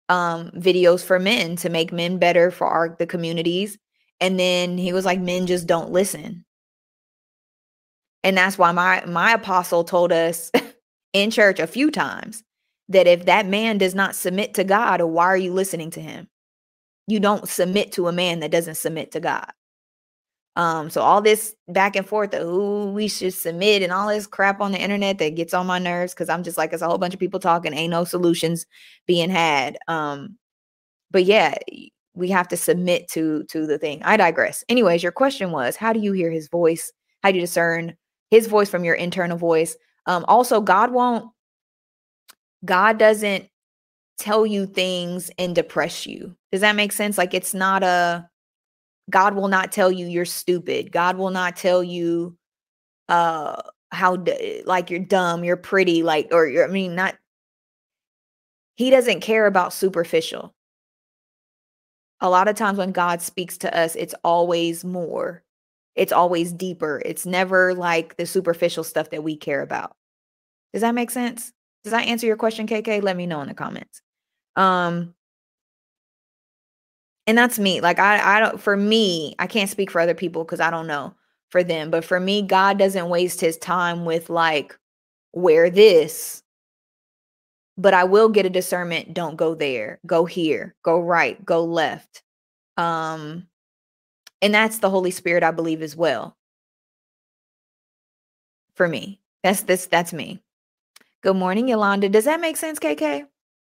um, 0.08 0.50
videos 0.52 1.04
for 1.04 1.18
men 1.18 1.56
to 1.56 1.68
make 1.68 1.92
men 1.92 2.18
better 2.18 2.50
for 2.50 2.66
our 2.66 2.96
the 2.98 3.06
communities. 3.06 3.78
And 4.20 4.38
then 4.38 4.78
he 4.78 4.92
was 4.92 5.04
like, 5.04 5.20
men 5.20 5.46
just 5.46 5.66
don't 5.66 5.92
listen. 5.92 6.44
And 8.24 8.36
that's 8.36 8.58
why 8.58 8.72
my 8.72 9.04
my 9.06 9.32
apostle 9.32 9.84
told 9.84 10.12
us 10.12 10.50
in 11.12 11.30
church 11.30 11.60
a 11.60 11.66
few 11.66 11.90
times 11.90 12.42
that 12.88 13.06
if 13.06 13.26
that 13.26 13.46
man 13.46 13.78
does 13.78 13.94
not 13.94 14.14
submit 14.16 14.54
to 14.54 14.64
God, 14.64 15.00
or 15.00 15.06
why 15.06 15.26
are 15.26 15.36
you 15.36 15.52
listening 15.52 15.90
to 15.92 16.00
him? 16.00 16.28
You 17.06 17.20
don't 17.20 17.48
submit 17.48 17.92
to 17.92 18.08
a 18.08 18.12
man 18.12 18.40
that 18.40 18.50
doesn't 18.50 18.76
submit 18.76 19.12
to 19.12 19.20
God. 19.20 19.50
Um, 20.58 20.90
so 20.90 21.02
all 21.02 21.22
this 21.22 21.54
back 21.68 21.94
and 21.94 22.04
forth, 22.04 22.34
oh, 22.34 22.90
we 22.90 23.06
should 23.06 23.32
submit 23.32 23.80
and 23.80 23.92
all 23.92 24.08
this 24.08 24.26
crap 24.26 24.60
on 24.60 24.72
the 24.72 24.80
internet 24.80 25.18
that 25.18 25.36
gets 25.36 25.54
on 25.54 25.68
my 25.68 25.78
nerves 25.78 26.12
because 26.12 26.28
I'm 26.28 26.42
just 26.42 26.58
like, 26.58 26.72
it's 26.72 26.82
a 26.82 26.88
whole 26.88 26.98
bunch 26.98 27.14
of 27.14 27.20
people 27.20 27.38
talking, 27.38 27.72
ain't 27.72 27.92
no 27.92 28.02
solutions 28.02 28.66
being 29.06 29.30
had. 29.30 29.78
Um, 29.86 30.36
but 31.12 31.24
yeah, 31.24 31.54
we 32.14 32.28
have 32.30 32.48
to 32.48 32.56
submit 32.56 33.06
to 33.10 33.44
to 33.44 33.66
the 33.66 33.78
thing. 33.78 34.02
I 34.02 34.16
digress. 34.16 34.64
Anyways, 34.68 35.00
your 35.00 35.12
question 35.12 35.52
was, 35.52 35.76
how 35.76 35.92
do 35.92 36.00
you 36.00 36.12
hear 36.12 36.30
his 36.30 36.48
voice? 36.48 36.92
How 37.22 37.30
do 37.30 37.36
you 37.36 37.42
discern 37.42 37.96
his 38.32 38.48
voice 38.48 38.68
from 38.68 38.82
your 38.82 38.96
internal 38.96 39.38
voice? 39.38 39.76
Um, 40.06 40.24
also, 40.26 40.60
God 40.60 40.90
won't, 40.90 41.30
God 42.64 42.98
doesn't 42.98 43.48
tell 44.18 44.44
you 44.44 44.66
things 44.66 45.30
and 45.38 45.54
depress 45.54 46.04
you. 46.04 46.36
Does 46.50 46.62
that 46.62 46.74
make 46.74 46.90
sense? 46.90 47.16
Like 47.16 47.32
it's 47.32 47.54
not 47.54 47.84
a, 47.84 48.28
God 49.10 49.34
will 49.34 49.48
not 49.48 49.72
tell 49.72 49.90
you 49.90 50.06
you're 50.06 50.24
stupid. 50.24 50.92
God 50.92 51.16
will 51.16 51.30
not 51.30 51.56
tell 51.56 51.82
you 51.82 52.36
uh 53.08 53.60
how 53.90 54.22
like 54.64 54.90
you're 54.90 55.00
dumb, 55.00 55.44
you're 55.44 55.56
pretty, 55.56 56.02
like 56.02 56.28
or 56.30 56.46
you're 56.46 56.64
I 56.64 56.68
mean 56.68 56.94
not 56.94 57.16
he 58.76 58.90
doesn't 58.90 59.20
care 59.20 59.46
about 59.46 59.72
superficial. 59.72 60.54
A 62.20 62.30
lot 62.30 62.48
of 62.48 62.56
times 62.56 62.78
when 62.78 62.92
God 62.92 63.22
speaks 63.22 63.58
to 63.58 63.76
us, 63.76 63.96
it's 63.96 64.14
always 64.24 64.84
more. 64.84 65.42
It's 65.96 66.12
always 66.12 66.52
deeper. 66.52 67.02
It's 67.04 67.26
never 67.26 67.74
like 67.74 68.16
the 68.16 68.26
superficial 68.26 68.84
stuff 68.84 69.10
that 69.10 69.24
we 69.24 69.36
care 69.36 69.62
about. 69.62 69.96
Does 70.72 70.82
that 70.82 70.94
make 70.94 71.10
sense? 71.10 71.52
Does 71.82 71.90
that 71.90 72.06
answer 72.06 72.26
your 72.26 72.36
question, 72.36 72.66
KK? 72.68 73.02
Let 73.02 73.16
me 73.16 73.26
know 73.26 73.40
in 73.40 73.48
the 73.48 73.54
comments. 73.54 74.00
Um, 74.54 75.14
and 77.28 77.36
that's 77.36 77.58
me. 77.58 77.82
Like 77.82 77.98
I, 78.00 78.38
I 78.38 78.40
don't. 78.40 78.60
For 78.60 78.76
me, 78.76 79.36
I 79.38 79.46
can't 79.46 79.70
speak 79.70 79.90
for 79.90 80.00
other 80.00 80.14
people 80.14 80.44
because 80.44 80.60
I 80.60 80.70
don't 80.70 80.86
know 80.88 81.14
for 81.50 81.62
them. 81.62 81.90
But 81.90 82.04
for 82.04 82.18
me, 82.18 82.42
God 82.42 82.78
doesn't 82.78 83.10
waste 83.10 83.40
His 83.40 83.58
time 83.58 84.06
with 84.06 84.30
like, 84.30 84.76
wear 85.34 85.68
this. 85.68 86.42
But 87.76 87.94
I 87.94 88.04
will 88.04 88.30
get 88.30 88.46
a 88.46 88.50
discernment. 88.50 89.12
Don't 89.14 89.36
go 89.36 89.54
there. 89.54 90.00
Go 90.06 90.24
here. 90.24 90.74
Go 90.82 91.00
right. 91.00 91.44
Go 91.44 91.64
left. 91.64 92.22
Um, 92.78 93.46
and 94.40 94.54
that's 94.54 94.78
the 94.78 94.90
Holy 94.90 95.10
Spirit, 95.10 95.44
I 95.44 95.50
believe, 95.50 95.82
as 95.82 95.94
well. 95.94 96.34
For 98.74 98.88
me, 98.88 99.20
that's 99.44 99.62
this. 99.62 99.86
That's 99.86 100.14
me. 100.14 100.40
Good 101.22 101.36
morning, 101.36 101.68
Yolanda. 101.68 102.08
Does 102.08 102.24
that 102.24 102.40
make 102.40 102.56
sense, 102.56 102.78
KK? 102.78 103.26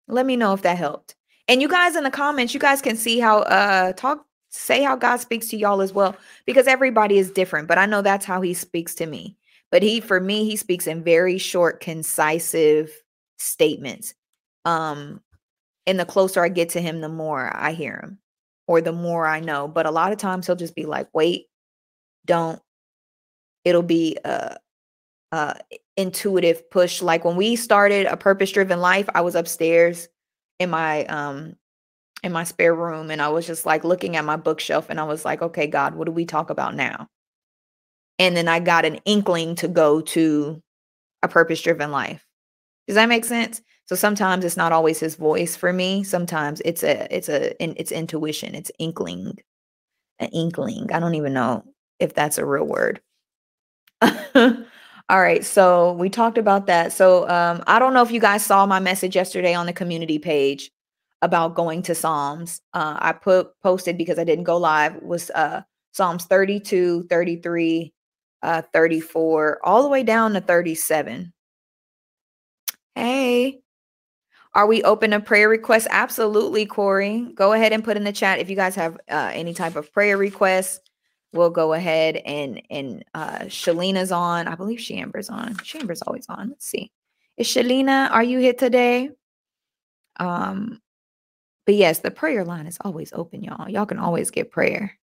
Let 0.08 0.26
me 0.26 0.36
know 0.36 0.54
if 0.54 0.62
that 0.62 0.76
helped. 0.78 1.14
And 1.48 1.60
you 1.60 1.68
guys 1.68 1.96
in 1.96 2.04
the 2.04 2.10
comments, 2.10 2.54
you 2.54 2.60
guys 2.60 2.80
can 2.80 2.96
see 2.96 3.18
how 3.18 3.40
uh 3.40 3.92
talk 3.92 4.24
say 4.50 4.82
how 4.82 4.96
God 4.96 5.16
speaks 5.16 5.48
to 5.48 5.56
y'all 5.56 5.82
as 5.82 5.92
well 5.92 6.16
because 6.46 6.66
everybody 6.66 7.18
is 7.18 7.30
different, 7.30 7.68
but 7.68 7.78
I 7.78 7.86
know 7.86 8.02
that's 8.02 8.24
how 8.24 8.40
he 8.40 8.54
speaks 8.54 8.94
to 8.96 9.06
me. 9.06 9.36
But 9.70 9.82
he 9.82 10.00
for 10.00 10.20
me, 10.20 10.44
he 10.44 10.56
speaks 10.56 10.86
in 10.86 11.02
very 11.02 11.38
short, 11.38 11.80
concisive 11.80 12.90
statements. 13.38 14.14
Um 14.64 15.20
and 15.86 16.00
the 16.00 16.06
closer 16.06 16.42
I 16.42 16.48
get 16.48 16.70
to 16.70 16.80
him, 16.80 17.00
the 17.00 17.08
more 17.08 17.54
I 17.54 17.72
hear 17.72 17.96
him 17.96 18.18
or 18.66 18.80
the 18.80 18.92
more 18.92 19.26
I 19.26 19.40
know. 19.40 19.68
But 19.68 19.86
a 19.86 19.90
lot 19.90 20.12
of 20.12 20.18
times 20.18 20.46
he'll 20.46 20.56
just 20.56 20.74
be 20.74 20.86
like, 20.86 21.08
"Wait, 21.12 21.46
don't." 22.24 22.60
It'll 23.64 23.82
be 23.82 24.16
uh 24.24 24.54
uh 25.32 25.54
intuitive 25.96 26.70
push. 26.70 27.02
Like 27.02 27.24
when 27.24 27.36
we 27.36 27.56
started 27.56 28.06
a 28.06 28.16
purpose 28.16 28.52
driven 28.52 28.80
life, 28.80 29.08
I 29.14 29.20
was 29.22 29.34
upstairs 29.34 30.08
in 30.58 30.70
my 30.70 31.04
um 31.06 31.56
in 32.22 32.32
my 32.32 32.44
spare 32.44 32.74
room 32.74 33.10
and 33.10 33.20
I 33.20 33.28
was 33.28 33.46
just 33.46 33.66
like 33.66 33.84
looking 33.84 34.16
at 34.16 34.24
my 34.24 34.36
bookshelf 34.36 34.86
and 34.88 34.98
I 34.98 35.04
was 35.04 35.24
like, 35.24 35.42
okay, 35.42 35.66
God, 35.66 35.94
what 35.94 36.06
do 36.06 36.12
we 36.12 36.24
talk 36.24 36.50
about 36.50 36.74
now? 36.74 37.08
And 38.18 38.36
then 38.36 38.48
I 38.48 38.60
got 38.60 38.84
an 38.84 38.96
inkling 39.04 39.56
to 39.56 39.68
go 39.68 40.00
to 40.00 40.62
a 41.22 41.28
purpose 41.28 41.60
driven 41.60 41.90
life. 41.90 42.24
Does 42.86 42.94
that 42.94 43.08
make 43.08 43.24
sense? 43.24 43.60
So 43.86 43.96
sometimes 43.96 44.44
it's 44.44 44.56
not 44.56 44.72
always 44.72 45.00
his 45.00 45.16
voice 45.16 45.56
for 45.56 45.72
me. 45.72 46.02
Sometimes 46.02 46.62
it's 46.64 46.82
a 46.82 47.14
it's 47.14 47.28
a 47.28 47.54
it's 47.62 47.92
intuition, 47.92 48.54
it's 48.54 48.70
inkling. 48.78 49.38
An 50.20 50.28
inkling. 50.28 50.92
I 50.92 51.00
don't 51.00 51.16
even 51.16 51.32
know 51.32 51.64
if 51.98 52.14
that's 52.14 52.38
a 52.38 52.46
real 52.46 52.66
word. 52.66 53.00
All 55.10 55.20
right, 55.20 55.44
so 55.44 55.92
we 55.92 56.08
talked 56.08 56.38
about 56.38 56.66
that. 56.66 56.92
So 56.92 57.28
um, 57.28 57.62
I 57.66 57.78
don't 57.78 57.92
know 57.92 58.02
if 58.02 58.10
you 58.10 58.20
guys 58.20 58.44
saw 58.44 58.64
my 58.64 58.80
message 58.80 59.14
yesterday 59.14 59.54
on 59.54 59.66
the 59.66 59.72
community 59.72 60.18
page 60.18 60.70
about 61.20 61.54
going 61.54 61.82
to 61.82 61.94
Psalms. 61.94 62.62
Uh, 62.72 62.96
I 62.98 63.12
put 63.12 63.48
posted 63.62 63.98
because 63.98 64.18
I 64.18 64.24
didn't 64.24 64.44
go 64.44 64.56
live 64.56 64.96
was 65.02 65.30
uh, 65.30 65.60
Psalms 65.92 66.24
32, 66.24 67.06
33, 67.10 67.92
uh, 68.42 68.62
34, 68.72 69.60
all 69.62 69.82
the 69.82 69.90
way 69.90 70.02
down 70.02 70.32
to 70.32 70.40
37. 70.40 71.32
Hey, 72.94 73.60
are 74.54 74.66
we 74.66 74.82
open 74.84 75.10
to 75.10 75.20
prayer 75.20 75.50
requests? 75.50 75.88
Absolutely, 75.90 76.64
Corey. 76.64 77.30
Go 77.34 77.52
ahead 77.52 77.74
and 77.74 77.84
put 77.84 77.98
in 77.98 78.04
the 78.04 78.12
chat 78.12 78.38
if 78.38 78.48
you 78.48 78.56
guys 78.56 78.74
have 78.76 78.96
uh, 79.10 79.30
any 79.34 79.52
type 79.52 79.76
of 79.76 79.92
prayer 79.92 80.16
requests 80.16 80.80
we'll 81.34 81.50
go 81.50 81.72
ahead 81.72 82.16
and 82.16 82.62
and 82.70 83.04
uh 83.14 83.40
Shalina's 83.40 84.12
on. 84.12 84.48
I 84.48 84.54
believe 84.54 84.80
Shamber's 84.80 85.28
on. 85.28 85.56
Shamber's 85.62 86.02
always 86.02 86.26
on. 86.28 86.50
Let's 86.50 86.66
see. 86.66 86.90
Is 87.36 87.48
Shalina, 87.48 88.10
are 88.10 88.22
you 88.22 88.38
here 88.38 88.52
today? 88.52 89.10
Um, 90.20 90.80
but 91.66 91.74
yes, 91.74 91.98
the 91.98 92.10
prayer 92.10 92.44
line 92.44 92.66
is 92.66 92.78
always 92.80 93.12
open, 93.12 93.42
y'all. 93.42 93.68
Y'all 93.68 93.86
can 93.86 93.98
always 93.98 94.30
get 94.30 94.52
prayer. 94.52 94.96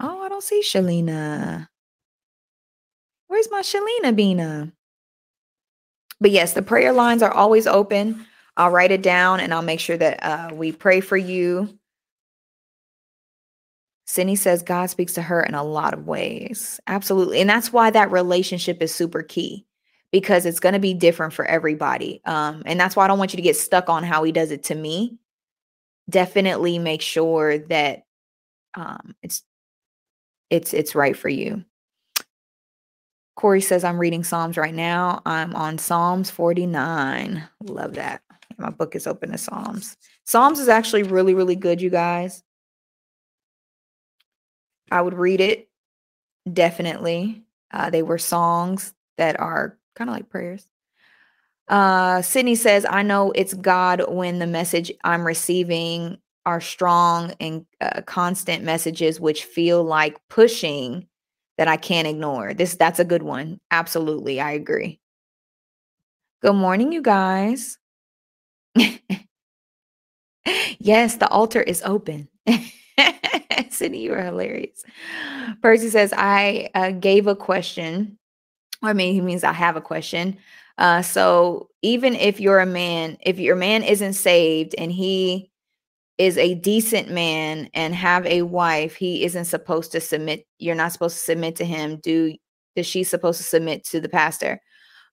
Oh, 0.00 0.22
I 0.22 0.28
don't 0.28 0.42
see 0.42 0.62
Shalina. 0.62 1.68
Where's 3.28 3.50
my 3.50 3.60
Shalina 3.60 4.16
Bina? 4.16 4.72
But 6.20 6.32
yes, 6.32 6.54
the 6.54 6.62
prayer 6.62 6.92
lines 6.92 7.22
are 7.22 7.32
always 7.32 7.66
open. 7.66 8.26
I'll 8.56 8.70
write 8.70 8.90
it 8.90 9.02
down 9.02 9.40
and 9.40 9.54
I'll 9.54 9.62
make 9.62 9.80
sure 9.80 9.96
that 9.96 10.22
uh, 10.22 10.54
we 10.54 10.72
pray 10.72 11.00
for 11.00 11.16
you 11.16 11.78
Cindy 14.04 14.36
says 14.36 14.62
God 14.62 14.86
speaks 14.86 15.14
to 15.14 15.22
her 15.22 15.42
in 15.42 15.54
a 15.54 15.64
lot 15.64 15.94
of 15.94 16.06
ways. 16.06 16.80
Absolutely. 16.86 17.40
And 17.40 17.48
that's 17.48 17.72
why 17.72 17.90
that 17.90 18.10
relationship 18.10 18.82
is 18.82 18.94
super 18.94 19.22
key 19.22 19.66
because 20.10 20.44
it's 20.44 20.60
going 20.60 20.74
to 20.74 20.80
be 20.80 20.94
different 20.94 21.32
for 21.32 21.44
everybody. 21.44 22.20
Um, 22.24 22.62
and 22.66 22.78
that's 22.78 22.94
why 22.94 23.04
I 23.04 23.08
don't 23.08 23.18
want 23.18 23.32
you 23.32 23.38
to 23.38 23.42
get 23.42 23.56
stuck 23.56 23.88
on 23.88 24.04
how 24.04 24.24
he 24.24 24.32
does 24.32 24.50
it 24.50 24.64
to 24.64 24.74
me. 24.74 25.18
Definitely 26.10 26.78
make 26.78 27.00
sure 27.00 27.58
that 27.58 28.04
um, 28.74 29.14
it's 29.22 29.42
it's 30.50 30.74
it's 30.74 30.94
right 30.94 31.16
for 31.16 31.28
you. 31.28 31.64
Corey 33.36 33.62
says, 33.62 33.82
I'm 33.82 33.98
reading 33.98 34.24
Psalms 34.24 34.58
right 34.58 34.74
now. 34.74 35.22
I'm 35.24 35.54
on 35.54 35.78
Psalms 35.78 36.30
49. 36.30 37.42
Love 37.64 37.94
that. 37.94 38.20
My 38.58 38.70
book 38.70 38.94
is 38.94 39.06
open 39.06 39.32
to 39.32 39.38
Psalms. 39.38 39.96
Psalms 40.24 40.58
is 40.58 40.68
actually 40.68 41.02
really, 41.02 41.32
really 41.32 41.56
good, 41.56 41.80
you 41.80 41.88
guys. 41.88 42.42
I 44.92 45.00
would 45.02 45.14
read 45.14 45.40
it 45.40 45.68
definitely. 46.50 47.42
Uh, 47.72 47.90
they 47.90 48.02
were 48.02 48.18
songs 48.18 48.94
that 49.18 49.38
are 49.40 49.78
kind 49.96 50.10
of 50.10 50.16
like 50.16 50.28
prayers. 50.28 50.66
Uh, 51.68 52.22
Sydney 52.22 52.54
says, 52.54 52.84
I 52.88 53.02
know 53.02 53.32
it's 53.32 53.54
God 53.54 54.04
when 54.08 54.38
the 54.38 54.46
message 54.46 54.92
I'm 55.04 55.26
receiving 55.26 56.18
are 56.44 56.60
strong 56.60 57.34
and 57.40 57.64
uh, 57.80 58.02
constant 58.02 58.64
messages 58.64 59.20
which 59.20 59.44
feel 59.44 59.82
like 59.84 60.18
pushing 60.28 61.06
that 61.56 61.68
I 61.68 61.76
can't 61.76 62.08
ignore. 62.08 62.52
This 62.52 62.74
that's 62.74 62.98
a 62.98 63.04
good 63.04 63.22
one. 63.22 63.60
Absolutely, 63.70 64.40
I 64.40 64.52
agree. 64.52 65.00
Good 66.42 66.54
morning, 66.54 66.92
you 66.92 67.00
guys. 67.00 67.78
yes, 70.78 71.16
the 71.16 71.28
altar 71.28 71.62
is 71.62 71.82
open. 71.84 72.28
Sydney, 73.70 74.02
you 74.02 74.12
are 74.14 74.22
hilarious. 74.22 74.84
Percy 75.62 75.90
says, 75.90 76.12
I 76.16 76.70
uh, 76.74 76.90
gave 76.90 77.26
a 77.26 77.36
question. 77.36 78.18
I 78.82 78.92
mean, 78.92 79.14
he 79.14 79.20
means 79.20 79.44
I 79.44 79.52
have 79.52 79.76
a 79.76 79.80
question. 79.80 80.36
Uh, 80.78 81.02
so 81.02 81.68
even 81.82 82.14
if 82.14 82.40
you're 82.40 82.60
a 82.60 82.66
man, 82.66 83.18
if 83.20 83.38
your 83.38 83.56
man 83.56 83.82
isn't 83.82 84.14
saved 84.14 84.74
and 84.78 84.90
he 84.90 85.50
is 86.18 86.38
a 86.38 86.54
decent 86.54 87.10
man 87.10 87.68
and 87.74 87.94
have 87.94 88.26
a 88.26 88.42
wife, 88.42 88.94
he 88.94 89.24
isn't 89.24 89.46
supposed 89.46 89.92
to 89.92 90.00
submit. 90.00 90.46
You're 90.58 90.74
not 90.74 90.92
supposed 90.92 91.16
to 91.16 91.22
submit 91.22 91.56
to 91.56 91.64
him. 91.64 91.98
Do 92.02 92.34
is 92.74 92.86
she 92.86 93.04
supposed 93.04 93.38
to 93.38 93.44
submit 93.44 93.84
to 93.84 94.00
the 94.00 94.08
pastor? 94.08 94.60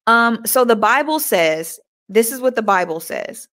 Um, 0.07 0.39
so 0.45 0.63
the 0.63 0.75
Bible 0.75 1.19
says, 1.19 1.79
this 2.07 2.31
is 2.31 2.41
what 2.41 2.55
the 2.55 2.61
Bible 2.61 2.99
says. 2.99 3.47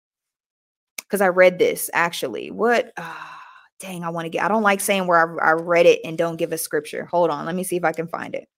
Because 0.99 1.21
I 1.21 1.29
read 1.29 1.59
this 1.59 1.91
actually. 1.93 2.51
What 2.51 2.93
oh, 2.97 3.36
dang, 3.81 4.05
I 4.05 4.11
want 4.11 4.27
to 4.27 4.31
get 4.31 4.45
I 4.45 4.49
don't 4.49 4.63
like 4.63 4.81
saying 4.81 5.07
where 5.07 5.41
I, 5.41 5.51
I 5.51 5.53
read 5.53 5.87
it 5.87 6.01
and 6.05 6.17
don't 6.17 6.37
give 6.37 6.53
a 6.53 6.59
scripture. 6.59 7.07
Hold 7.07 7.31
on, 7.31 7.47
let 7.47 7.55
me 7.55 7.65
see 7.65 7.77
if 7.77 7.85
I 7.85 7.93
can 7.93 8.09
find 8.09 8.35
it. 8.35 8.49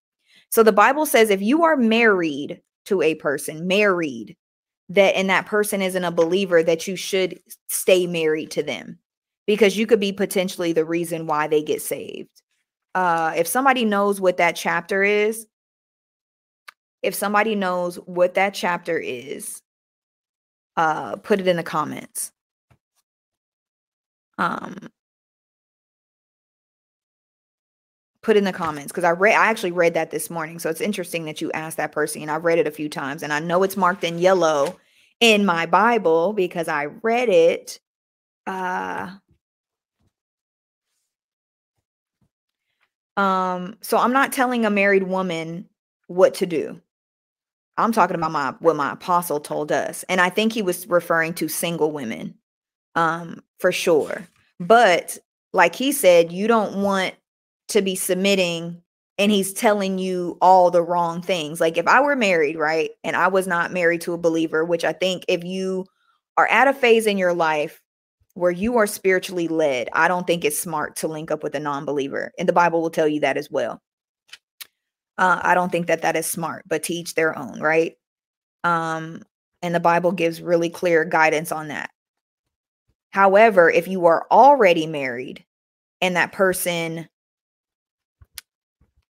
So 0.49 0.63
the 0.63 0.71
Bible 0.71 1.05
says 1.05 1.29
if 1.29 1.41
you 1.41 1.63
are 1.63 1.77
married 1.77 2.61
to 2.85 3.01
a 3.01 3.15
person, 3.15 3.67
married, 3.67 4.35
that 4.89 5.15
and 5.15 5.29
that 5.29 5.45
person 5.45 5.81
isn't 5.81 6.03
a 6.03 6.11
believer 6.11 6.63
that 6.63 6.87
you 6.87 6.95
should 6.95 7.39
stay 7.67 8.07
married 8.07 8.51
to 8.51 8.63
them 8.63 8.97
because 9.45 9.77
you 9.77 9.85
could 9.85 9.99
be 9.99 10.11
potentially 10.11 10.73
the 10.73 10.85
reason 10.85 11.27
why 11.27 11.47
they 11.47 11.61
get 11.61 11.81
saved 11.81 12.41
uh 12.95 13.33
if 13.35 13.47
somebody 13.47 13.85
knows 13.85 14.19
what 14.19 14.37
that 14.37 14.55
chapter 14.55 15.03
is 15.03 15.45
if 17.03 17.13
somebody 17.13 17.55
knows 17.55 17.97
what 17.97 18.33
that 18.33 18.53
chapter 18.53 18.97
is 18.97 19.61
uh 20.75 21.15
put 21.17 21.39
it 21.39 21.47
in 21.47 21.57
the 21.57 21.63
comments 21.63 22.31
um 24.39 24.75
put 28.21 28.37
in 28.37 28.43
the 28.43 28.53
comments 28.53 28.91
because 28.91 29.03
I 29.03 29.11
read 29.11 29.35
I 29.35 29.47
actually 29.47 29.71
read 29.71 29.93
that 29.93 30.11
this 30.11 30.29
morning. 30.29 30.59
So 30.59 30.69
it's 30.69 30.81
interesting 30.81 31.25
that 31.25 31.41
you 31.41 31.51
asked 31.53 31.77
that 31.77 31.91
person. 31.91 32.21
And 32.21 32.31
I've 32.31 32.43
read 32.43 32.59
it 32.59 32.67
a 32.67 32.71
few 32.71 32.89
times 32.89 33.23
and 33.23 33.31
I 33.31 33.39
know 33.39 33.63
it's 33.63 33.77
marked 33.77 34.03
in 34.03 34.19
yellow 34.19 34.77
in 35.19 35.45
my 35.45 35.65
Bible 35.65 36.33
because 36.33 36.67
I 36.67 36.85
read 36.85 37.29
it 37.29 37.79
uh 38.47 39.09
um 43.17 43.77
so 43.81 43.97
I'm 43.97 44.13
not 44.13 44.33
telling 44.33 44.65
a 44.65 44.69
married 44.69 45.03
woman 45.03 45.67
what 46.07 46.33
to 46.35 46.45
do. 46.45 46.81
I'm 47.77 47.93
talking 47.93 48.15
about 48.15 48.31
my 48.31 48.53
what 48.59 48.75
my 48.75 48.91
apostle 48.91 49.39
told 49.39 49.71
us. 49.71 50.03
And 50.09 50.19
I 50.19 50.29
think 50.29 50.51
he 50.51 50.61
was 50.61 50.87
referring 50.87 51.33
to 51.35 51.47
single 51.47 51.91
women 51.91 52.35
um 52.95 53.43
for 53.59 53.71
sure. 53.71 54.27
But 54.59 55.17
like 55.53 55.73
he 55.73 55.93
said, 55.93 56.33
you 56.33 56.47
don't 56.47 56.81
want 56.81 57.15
to 57.69 57.81
be 57.81 57.95
submitting 57.95 58.81
and 59.17 59.31
he's 59.31 59.51
telling 59.53 59.99
you 59.99 60.37
all 60.41 60.71
the 60.71 60.81
wrong 60.81 61.21
things. 61.21 61.59
Like 61.59 61.77
if 61.77 61.87
I 61.87 61.99
were 62.01 62.15
married, 62.15 62.57
right, 62.57 62.91
and 63.03 63.15
I 63.15 63.27
was 63.27 63.47
not 63.47 63.73
married 63.73 64.01
to 64.01 64.13
a 64.13 64.17
believer, 64.17 64.63
which 64.63 64.85
I 64.85 64.93
think 64.93 65.25
if 65.27 65.43
you 65.43 65.85
are 66.37 66.47
at 66.47 66.69
a 66.69 66.73
phase 66.73 67.05
in 67.05 67.17
your 67.17 67.33
life 67.33 67.81
where 68.35 68.51
you 68.51 68.77
are 68.77 68.87
spiritually 68.87 69.49
led, 69.49 69.89
I 69.91 70.07
don't 70.07 70.25
think 70.25 70.45
it's 70.45 70.57
smart 70.57 70.95
to 70.97 71.09
link 71.09 71.31
up 71.31 71.43
with 71.43 71.53
a 71.55 71.59
non-believer. 71.59 72.31
And 72.39 72.47
the 72.47 72.53
Bible 72.53 72.81
will 72.81 72.89
tell 72.89 73.09
you 73.09 73.19
that 73.19 73.35
as 73.35 73.51
well. 73.51 73.81
Uh, 75.17 75.41
I 75.43 75.53
don't 75.53 75.69
think 75.69 75.87
that 75.87 76.03
that 76.03 76.15
is 76.15 76.25
smart, 76.25 76.63
but 76.65 76.83
to 76.83 76.93
each 76.93 77.15
their 77.15 77.37
own, 77.37 77.59
right? 77.59 77.95
Um, 78.63 79.23
and 79.61 79.75
the 79.75 79.81
Bible 79.81 80.13
gives 80.13 80.41
really 80.41 80.69
clear 80.69 81.03
guidance 81.03 81.51
on 81.51 81.67
that. 81.67 81.89
However, 83.09 83.69
if 83.69 83.89
you 83.89 84.05
are 84.05 84.25
already 84.31 84.87
married 84.87 85.43
and 85.99 86.15
that 86.15 86.31
person 86.31 87.09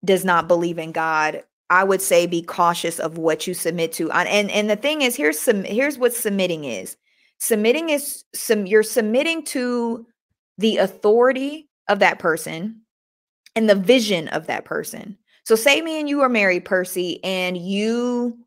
does 0.04 0.24
not 0.24 0.48
believe 0.48 0.80
in 0.80 0.92
God, 0.92 1.44
I 1.70 1.84
would 1.84 2.02
say 2.02 2.26
be 2.26 2.42
cautious 2.42 3.00
of 3.00 3.18
what 3.18 3.46
you 3.46 3.54
submit 3.54 3.94
to. 3.94 4.12
And 4.12 4.50
and 4.50 4.70
the 4.70 4.76
thing 4.76 5.02
is, 5.02 5.16
here's 5.16 5.40
some 5.40 5.64
here's 5.64 5.98
what 5.98 6.14
submitting 6.14 6.66
is. 6.66 6.98
Submitting 7.40 7.90
is 7.90 8.24
some 8.34 8.66
you're 8.66 8.84
submitting 8.84 9.44
to 9.46 10.06
the 10.58 10.78
authority 10.78 11.70
of 11.88 12.00
that 12.00 12.20
person 12.20 12.82
and 13.56 13.70
the 13.70 13.76
vision 13.76 14.28
of 14.30 14.48
that 14.48 14.66
person. 14.66 15.18
So 15.46 15.56
say 15.56 15.82
me 15.82 16.00
and 16.00 16.10
you 16.10 16.22
are 16.22 16.30
married, 16.30 16.66
Percy, 16.66 17.24
and 17.24 17.58
you 17.58 18.38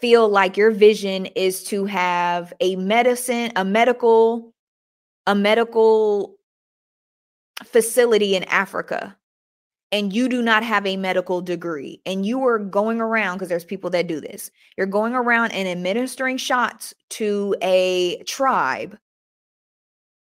feel 0.00 0.28
like 0.28 0.56
your 0.56 0.70
vision 0.70 1.26
is 1.26 1.64
to 1.64 1.86
have 1.86 2.52
a 2.60 2.76
medicine, 2.76 3.52
a 3.56 3.64
medical, 3.64 4.52
a 5.26 5.34
medical 5.34 6.36
facility 7.64 8.34
in 8.34 8.44
Africa 8.44 9.16
and 9.94 10.12
you 10.12 10.28
do 10.28 10.42
not 10.42 10.64
have 10.64 10.84
a 10.86 10.96
medical 10.96 11.40
degree 11.40 12.00
and 12.04 12.26
you 12.26 12.44
are 12.44 12.58
going 12.58 13.00
around 13.00 13.36
because 13.36 13.48
there's 13.48 13.64
people 13.64 13.90
that 13.90 14.08
do 14.08 14.20
this 14.20 14.50
you're 14.76 14.86
going 14.86 15.14
around 15.14 15.52
and 15.52 15.68
administering 15.68 16.36
shots 16.36 16.92
to 17.10 17.54
a 17.62 18.20
tribe 18.24 18.98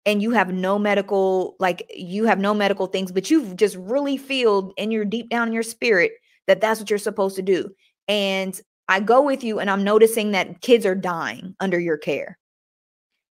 and 0.06 0.22
you 0.22 0.32
have 0.32 0.54
no 0.54 0.78
medical 0.78 1.56
like 1.60 1.92
you 1.94 2.26
have 2.26 2.40
no 2.40 2.54
medical 2.54 2.86
things 2.86 3.12
but 3.12 3.32
you've 3.32 3.56
just 3.56 3.76
really 3.78 4.18
feel 4.18 4.72
in 4.78 4.92
your 4.92 5.04
deep 5.04 5.30
down 5.30 5.48
in 5.48 5.54
your 5.54 5.64
spirit 5.64 6.12
that 6.48 6.62
that's 6.62 6.80
what 6.80 6.90
you're 6.90 7.00
supposed 7.00 7.36
to 7.36 7.42
do. 7.42 7.70
And 8.08 8.60
i 8.88 9.00
go 9.00 9.22
with 9.22 9.44
you 9.44 9.60
and 9.60 9.70
i'm 9.70 9.84
noticing 9.84 10.32
that 10.32 10.62
kids 10.62 10.86
are 10.86 10.96
dying 10.96 11.56
under 11.60 11.80
your 11.80 11.98
care. 11.98 12.38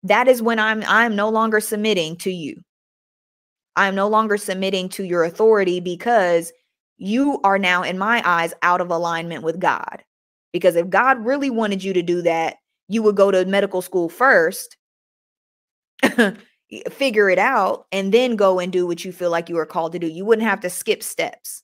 That 0.02 0.26
is 0.26 0.42
when 0.42 0.58
i'm 0.58 0.82
i'm 0.86 1.14
no 1.14 1.28
longer 1.28 1.60
submitting 1.60 2.16
to 2.18 2.30
you 2.30 2.60
I'm 3.76 3.94
no 3.94 4.08
longer 4.08 4.36
submitting 4.36 4.88
to 4.90 5.04
your 5.04 5.24
authority 5.24 5.80
because 5.80 6.52
you 6.96 7.40
are 7.42 7.58
now, 7.58 7.82
in 7.82 7.98
my 7.98 8.22
eyes, 8.24 8.54
out 8.62 8.80
of 8.80 8.90
alignment 8.90 9.42
with 9.42 9.58
God. 9.58 10.04
Because 10.52 10.76
if 10.76 10.88
God 10.88 11.24
really 11.24 11.50
wanted 11.50 11.82
you 11.82 11.92
to 11.92 12.02
do 12.02 12.22
that, 12.22 12.56
you 12.88 13.02
would 13.02 13.16
go 13.16 13.30
to 13.30 13.44
medical 13.44 13.82
school 13.82 14.08
first, 14.08 14.76
figure 16.90 17.28
it 17.28 17.38
out, 17.38 17.86
and 17.90 18.12
then 18.12 18.36
go 18.36 18.60
and 18.60 18.72
do 18.72 18.86
what 18.86 19.04
you 19.04 19.12
feel 19.12 19.30
like 19.30 19.48
you 19.48 19.58
are 19.58 19.66
called 19.66 19.92
to 19.92 19.98
do. 19.98 20.06
You 20.06 20.24
wouldn't 20.24 20.46
have 20.46 20.60
to 20.60 20.70
skip 20.70 21.02
steps. 21.02 21.62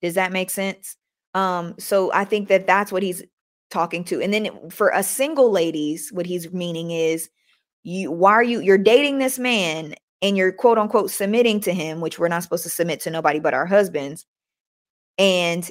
Does 0.00 0.14
that 0.14 0.32
make 0.32 0.48
sense? 0.48 0.96
Um, 1.34 1.74
so 1.78 2.10
I 2.12 2.24
think 2.24 2.48
that 2.48 2.66
that's 2.66 2.90
what 2.90 3.02
he's 3.02 3.22
talking 3.70 4.04
to. 4.04 4.22
And 4.22 4.32
then 4.32 4.70
for 4.70 4.90
a 4.94 5.02
single 5.02 5.50
ladies, 5.50 6.10
what 6.12 6.26
he's 6.26 6.52
meaning 6.52 6.90
is 6.90 7.28
you 7.84 8.10
why 8.10 8.32
are 8.32 8.42
you 8.42 8.60
you're 8.60 8.78
dating 8.78 9.18
this 9.18 9.38
man 9.38 9.94
and 10.22 10.36
you're 10.36 10.52
quote 10.52 10.78
unquote 10.78 11.10
submitting 11.10 11.60
to 11.60 11.72
him, 11.72 12.00
which 12.00 12.18
we're 12.18 12.28
not 12.28 12.42
supposed 12.42 12.64
to 12.64 12.70
submit 12.70 13.00
to 13.00 13.10
nobody 13.10 13.38
but 13.38 13.54
our 13.54 13.66
husbands, 13.66 14.26
and 15.16 15.70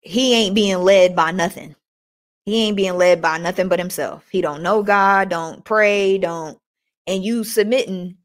he 0.00 0.34
ain't 0.34 0.54
being 0.54 0.78
led 0.78 1.16
by 1.16 1.32
nothing. 1.32 1.74
He 2.44 2.64
ain't 2.64 2.76
being 2.76 2.96
led 2.96 3.20
by 3.20 3.38
nothing 3.38 3.68
but 3.68 3.80
himself. 3.80 4.28
He 4.30 4.40
don't 4.40 4.62
know 4.62 4.82
God, 4.82 5.28
don't 5.28 5.64
pray, 5.64 6.18
don't 6.18 6.58
and 7.06 7.24
you 7.24 7.44
submitting 7.44 8.16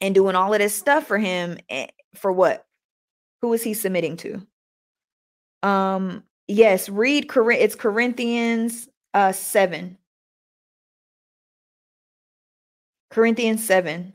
and 0.00 0.14
doing 0.14 0.36
all 0.36 0.52
of 0.52 0.60
this 0.60 0.74
stuff 0.74 1.06
for 1.06 1.18
him 1.18 1.58
eh, 1.68 1.88
for 2.14 2.32
what? 2.32 2.66
Who 3.42 3.52
is 3.52 3.62
he 3.62 3.74
submitting 3.74 4.16
to? 4.18 4.46
Um 5.62 6.24
yes, 6.46 6.88
read 6.88 7.30
it's 7.34 7.74
Corinthians 7.74 8.88
uh 9.14 9.32
7. 9.32 9.96
Corinthians 13.10 13.64
7 13.64 14.12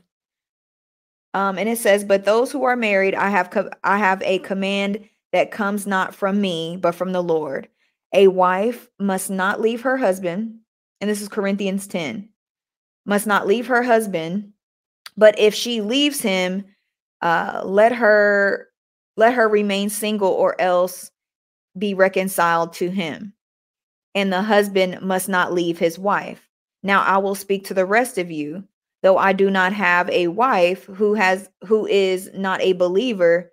um, 1.34 1.58
and 1.58 1.68
it 1.68 1.78
says, 1.78 2.04
"But 2.04 2.24
those 2.24 2.52
who 2.52 2.64
are 2.64 2.76
married, 2.76 3.14
I 3.14 3.30
have 3.30 3.50
co- 3.50 3.70
I 3.84 3.98
have 3.98 4.22
a 4.22 4.38
command 4.40 5.08
that 5.32 5.50
comes 5.50 5.86
not 5.86 6.14
from 6.14 6.40
me, 6.40 6.78
but 6.80 6.94
from 6.94 7.12
the 7.12 7.22
Lord. 7.22 7.68
A 8.14 8.28
wife 8.28 8.88
must 8.98 9.30
not 9.30 9.60
leave 9.60 9.82
her 9.82 9.96
husband." 9.96 10.58
And 11.00 11.10
this 11.10 11.20
is 11.20 11.28
Corinthians 11.28 11.88
10. 11.88 12.28
Must 13.06 13.26
not 13.26 13.46
leave 13.46 13.66
her 13.66 13.82
husband, 13.82 14.52
but 15.16 15.36
if 15.38 15.54
she 15.54 15.80
leaves 15.80 16.20
him, 16.20 16.64
uh, 17.20 17.62
let 17.64 17.92
her 17.92 18.68
let 19.16 19.34
her 19.34 19.48
remain 19.48 19.90
single, 19.90 20.30
or 20.30 20.58
else 20.60 21.10
be 21.76 21.94
reconciled 21.94 22.72
to 22.74 22.90
him, 22.90 23.34
and 24.14 24.32
the 24.32 24.42
husband 24.42 25.00
must 25.02 25.28
not 25.28 25.52
leave 25.52 25.78
his 25.78 25.98
wife. 25.98 26.48
Now 26.82 27.02
I 27.02 27.18
will 27.18 27.34
speak 27.34 27.66
to 27.66 27.74
the 27.74 27.86
rest 27.86 28.18
of 28.18 28.30
you, 28.30 28.64
though 29.02 29.18
I 29.18 29.32
do 29.32 29.50
not 29.50 29.72
have 29.72 30.08
a 30.10 30.28
wife 30.28 30.84
who 30.86 31.14
has 31.14 31.48
who 31.66 31.86
is 31.86 32.30
not 32.34 32.60
a 32.60 32.72
believer, 32.72 33.50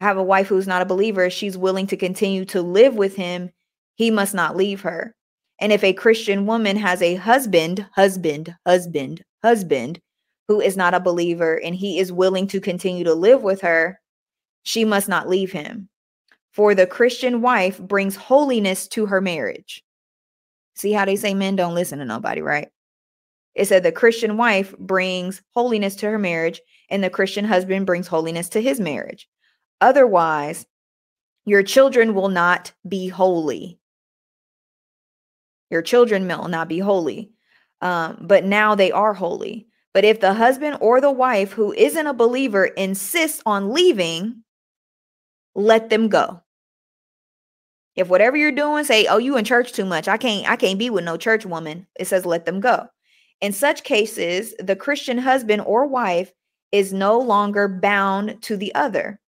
have 0.00 0.16
a 0.16 0.22
wife 0.22 0.48
who's 0.48 0.66
not 0.66 0.82
a 0.82 0.86
believer, 0.86 1.28
she's 1.30 1.58
willing 1.58 1.86
to 1.88 1.96
continue 1.96 2.44
to 2.46 2.62
live 2.62 2.94
with 2.94 3.16
him, 3.16 3.50
he 3.96 4.10
must 4.10 4.34
not 4.34 4.56
leave 4.56 4.80
her. 4.82 5.14
And 5.60 5.72
if 5.72 5.84
a 5.84 5.92
Christian 5.92 6.46
woman 6.46 6.76
has 6.76 7.00
a 7.00 7.14
husband, 7.14 7.86
husband, 7.94 8.54
husband, 8.66 9.22
husband 9.42 10.00
who 10.48 10.60
is 10.60 10.76
not 10.76 10.94
a 10.94 11.00
believer 11.00 11.60
and 11.62 11.74
he 11.74 11.98
is 11.98 12.12
willing 12.12 12.46
to 12.48 12.60
continue 12.60 13.04
to 13.04 13.14
live 13.14 13.42
with 13.42 13.60
her, 13.60 14.00
she 14.64 14.84
must 14.84 15.08
not 15.08 15.28
leave 15.28 15.52
him. 15.52 15.88
For 16.52 16.74
the 16.74 16.86
Christian 16.86 17.40
wife 17.40 17.78
brings 17.80 18.14
holiness 18.14 18.86
to 18.88 19.06
her 19.06 19.20
marriage. 19.20 19.82
See 20.76 20.92
how 20.92 21.04
they 21.04 21.16
say 21.16 21.34
men 21.34 21.56
don't 21.56 21.74
listen 21.74 21.98
to 22.00 22.04
nobody, 22.04 22.42
right? 22.42 22.68
It 23.54 23.66
said 23.66 23.82
the 23.82 23.92
Christian 23.92 24.36
wife 24.36 24.76
brings 24.78 25.42
holiness 25.54 25.96
to 25.96 26.06
her 26.06 26.18
marriage, 26.18 26.60
and 26.90 27.02
the 27.02 27.10
Christian 27.10 27.44
husband 27.44 27.86
brings 27.86 28.06
holiness 28.06 28.48
to 28.50 28.60
his 28.60 28.80
marriage. 28.80 29.28
Otherwise, 29.80 30.66
your 31.44 31.62
children 31.62 32.14
will 32.14 32.28
not 32.28 32.72
be 32.86 33.08
holy. 33.08 33.78
Your 35.70 35.82
children 35.82 36.26
will 36.26 36.48
not 36.48 36.68
be 36.68 36.78
holy. 36.78 37.30
Um, 37.80 38.18
but 38.22 38.44
now 38.44 38.74
they 38.74 38.92
are 38.92 39.12
holy. 39.12 39.66
But 39.92 40.04
if 40.04 40.20
the 40.20 40.34
husband 40.34 40.78
or 40.80 41.00
the 41.00 41.10
wife 41.10 41.52
who 41.52 41.72
isn't 41.72 42.06
a 42.06 42.14
believer 42.14 42.64
insists 42.64 43.42
on 43.46 43.72
leaving, 43.72 44.42
let 45.54 45.90
them 45.90 46.08
go. 46.08 46.40
If 47.94 48.08
whatever 48.08 48.36
you're 48.36 48.52
doing, 48.52 48.84
say, 48.84 49.06
oh, 49.06 49.18
you 49.18 49.36
in 49.36 49.44
church 49.44 49.72
too 49.72 49.84
much. 49.84 50.08
I 50.08 50.16
can't, 50.16 50.50
I 50.50 50.56
can't 50.56 50.78
be 50.78 50.90
with 50.90 51.04
no 51.04 51.16
church 51.16 51.46
woman. 51.46 51.86
It 51.98 52.06
says 52.06 52.26
let 52.26 52.44
them 52.44 52.60
go. 52.60 52.88
In 53.44 53.52
such 53.52 53.82
cases, 53.82 54.54
the 54.58 54.74
Christian 54.74 55.18
husband 55.18 55.60
or 55.66 55.86
wife 55.86 56.32
is 56.72 56.94
no 56.94 57.18
longer 57.18 57.68
bound 57.68 58.40
to 58.44 58.56
the 58.56 58.74
other. 58.74 59.20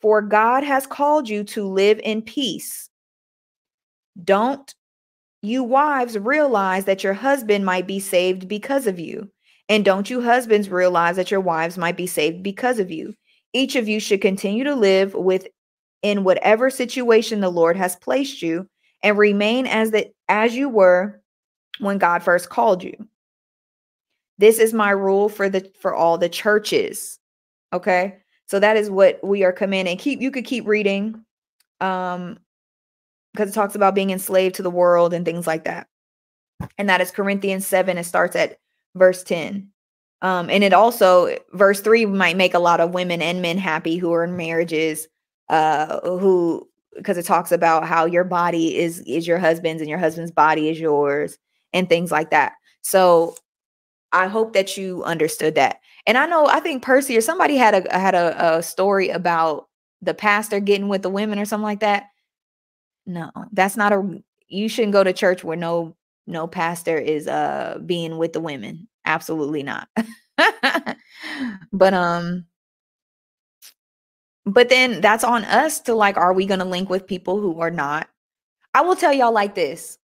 For 0.00 0.22
God 0.22 0.62
has 0.62 0.86
called 0.86 1.28
you 1.28 1.42
to 1.46 1.66
live 1.66 1.98
in 2.04 2.22
peace. 2.22 2.88
Don't 4.22 4.72
you 5.42 5.64
wives 5.64 6.16
realize 6.16 6.84
that 6.84 7.02
your 7.02 7.14
husband 7.14 7.64
might 7.64 7.88
be 7.88 7.98
saved 7.98 8.46
because 8.46 8.86
of 8.86 9.00
you? 9.00 9.28
And 9.68 9.84
don't 9.84 10.08
you 10.08 10.20
husbands 10.20 10.68
realize 10.68 11.16
that 11.16 11.32
your 11.32 11.40
wives 11.40 11.76
might 11.76 11.96
be 11.96 12.06
saved 12.06 12.44
because 12.44 12.78
of 12.78 12.92
you? 12.92 13.12
Each 13.52 13.74
of 13.74 13.88
you 13.88 13.98
should 13.98 14.20
continue 14.20 14.62
to 14.62 14.76
live 14.76 15.14
with 15.14 15.48
in 16.02 16.22
whatever 16.22 16.70
situation 16.70 17.40
the 17.40 17.50
Lord 17.50 17.76
has 17.76 17.96
placed 17.96 18.40
you 18.40 18.68
and 19.02 19.18
remain 19.18 19.66
as 19.66 19.90
the 19.90 20.12
as 20.28 20.54
you 20.54 20.68
were 20.68 21.20
when 21.80 21.98
God 21.98 22.22
first 22.22 22.48
called 22.48 22.84
you. 22.84 23.08
This 24.38 24.58
is 24.58 24.72
my 24.72 24.90
rule 24.90 25.28
for 25.28 25.48
the 25.48 25.70
for 25.80 25.94
all 25.94 26.18
the 26.18 26.28
churches. 26.28 27.18
Okay? 27.72 28.18
So 28.46 28.58
that 28.60 28.76
is 28.76 28.90
what 28.90 29.18
we 29.22 29.44
are 29.44 29.52
commanding. 29.52 29.96
Keep 29.96 30.20
you 30.20 30.30
could 30.30 30.44
keep 30.44 30.66
reading 30.66 31.24
um 31.80 32.38
because 33.32 33.50
it 33.50 33.54
talks 33.54 33.74
about 33.74 33.94
being 33.94 34.10
enslaved 34.10 34.56
to 34.56 34.62
the 34.62 34.70
world 34.70 35.14
and 35.14 35.24
things 35.24 35.46
like 35.46 35.64
that. 35.64 35.86
And 36.78 36.88
that 36.88 37.00
is 37.00 37.10
Corinthians 37.10 37.66
7 37.66 37.96
it 37.96 38.04
starts 38.04 38.36
at 38.36 38.58
verse 38.94 39.22
10. 39.22 39.68
Um, 40.20 40.50
and 40.50 40.62
it 40.62 40.72
also 40.72 41.36
verse 41.52 41.80
3 41.80 42.06
might 42.06 42.36
make 42.36 42.54
a 42.54 42.58
lot 42.58 42.80
of 42.80 42.94
women 42.94 43.22
and 43.22 43.42
men 43.42 43.58
happy 43.58 43.96
who 43.96 44.12
are 44.12 44.24
in 44.24 44.36
marriages 44.36 45.08
uh 45.48 46.00
who 46.00 46.68
because 46.96 47.18
it 47.18 47.24
talks 47.24 47.52
about 47.52 47.86
how 47.86 48.04
your 48.04 48.24
body 48.24 48.76
is 48.76 49.00
is 49.00 49.26
your 49.26 49.38
husband's 49.38 49.80
and 49.80 49.90
your 49.90 49.98
husband's 49.98 50.30
body 50.30 50.68
is 50.68 50.78
yours 50.78 51.38
and 51.72 51.88
things 51.88 52.12
like 52.12 52.30
that 52.30 52.52
so 52.82 53.34
i 54.12 54.26
hope 54.26 54.52
that 54.52 54.76
you 54.76 55.02
understood 55.04 55.54
that 55.54 55.80
and 56.06 56.18
i 56.18 56.26
know 56.26 56.46
i 56.46 56.60
think 56.60 56.82
percy 56.82 57.16
or 57.16 57.20
somebody 57.20 57.56
had 57.56 57.74
a 57.86 57.98
had 57.98 58.14
a, 58.14 58.56
a 58.58 58.62
story 58.62 59.08
about 59.08 59.68
the 60.00 60.14
pastor 60.14 60.60
getting 60.60 60.88
with 60.88 61.02
the 61.02 61.10
women 61.10 61.38
or 61.38 61.44
something 61.44 61.64
like 61.64 61.80
that 61.80 62.04
no 63.06 63.30
that's 63.52 63.76
not 63.76 63.92
a 63.92 64.22
you 64.48 64.68
shouldn't 64.68 64.92
go 64.92 65.04
to 65.04 65.12
church 65.12 65.44
where 65.44 65.56
no 65.56 65.96
no 66.26 66.46
pastor 66.46 66.98
is 66.98 67.26
uh 67.26 67.78
being 67.84 68.18
with 68.18 68.32
the 68.32 68.40
women 68.40 68.88
absolutely 69.04 69.62
not 69.62 69.88
but 71.72 71.94
um 71.94 72.44
but 74.44 74.68
then 74.68 75.00
that's 75.00 75.24
on 75.24 75.44
us 75.44 75.80
to 75.82 75.94
like, 75.94 76.16
are 76.16 76.32
we 76.32 76.46
going 76.46 76.60
to 76.60 76.64
link 76.66 76.90
with 76.90 77.06
people 77.06 77.40
who 77.40 77.60
are 77.60 77.70
not? 77.70 78.08
I 78.74 78.80
will 78.82 78.96
tell 78.96 79.12
y'all 79.12 79.32
like 79.32 79.54
this. 79.54 79.98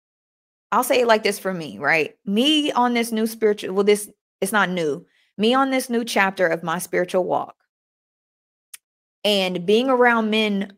I'll 0.72 0.84
say 0.84 1.02
it 1.02 1.08
like 1.08 1.24
this 1.24 1.40
for 1.40 1.54
me, 1.54 1.78
right? 1.80 2.16
Me 2.26 2.72
on 2.72 2.94
this 2.94 3.12
new 3.12 3.28
spiritual, 3.28 3.74
well, 3.74 3.84
this 3.84 4.10
it's 4.42 4.52
not 4.52 4.70
new. 4.70 5.06
Me 5.38 5.54
on 5.54 5.72
this 5.72 5.90
new 5.90 6.04
chapter 6.04 6.48
of 6.48 6.64
my 6.64 6.80
spiritual 6.80 7.24
walk 7.24 7.56
and 9.24 9.66
being 9.66 9.90
around 9.90 10.30
men 10.30 10.74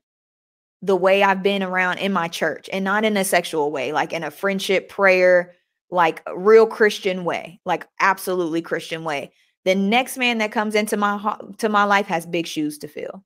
the 0.81 0.95
way 0.95 1.23
I've 1.23 1.43
been 1.43 1.63
around 1.63 1.97
in 1.97 2.13
my 2.13 2.27
church 2.27 2.69
and 2.71 2.85
not 2.85 3.03
in 3.03 3.17
a 3.17 3.23
sexual 3.23 3.71
way, 3.71 3.91
like 3.91 4.13
in 4.13 4.23
a 4.23 4.31
friendship, 4.31 4.89
prayer, 4.89 5.55
like 5.91 6.21
real 6.33 6.65
Christian 6.65 7.25
way, 7.25 7.59
like 7.65 7.87
absolutely 7.99 8.61
Christian 8.61 9.03
way. 9.03 9.33
The 9.65 9.75
next 9.75 10.17
man 10.17 10.37
that 10.37 10.53
comes 10.53 10.75
into 10.75 10.95
my 10.95 11.37
to 11.57 11.67
my 11.67 11.83
life 11.83 12.07
has 12.07 12.25
big 12.25 12.47
shoes 12.47 12.77
to 12.79 12.87
fill 12.87 13.23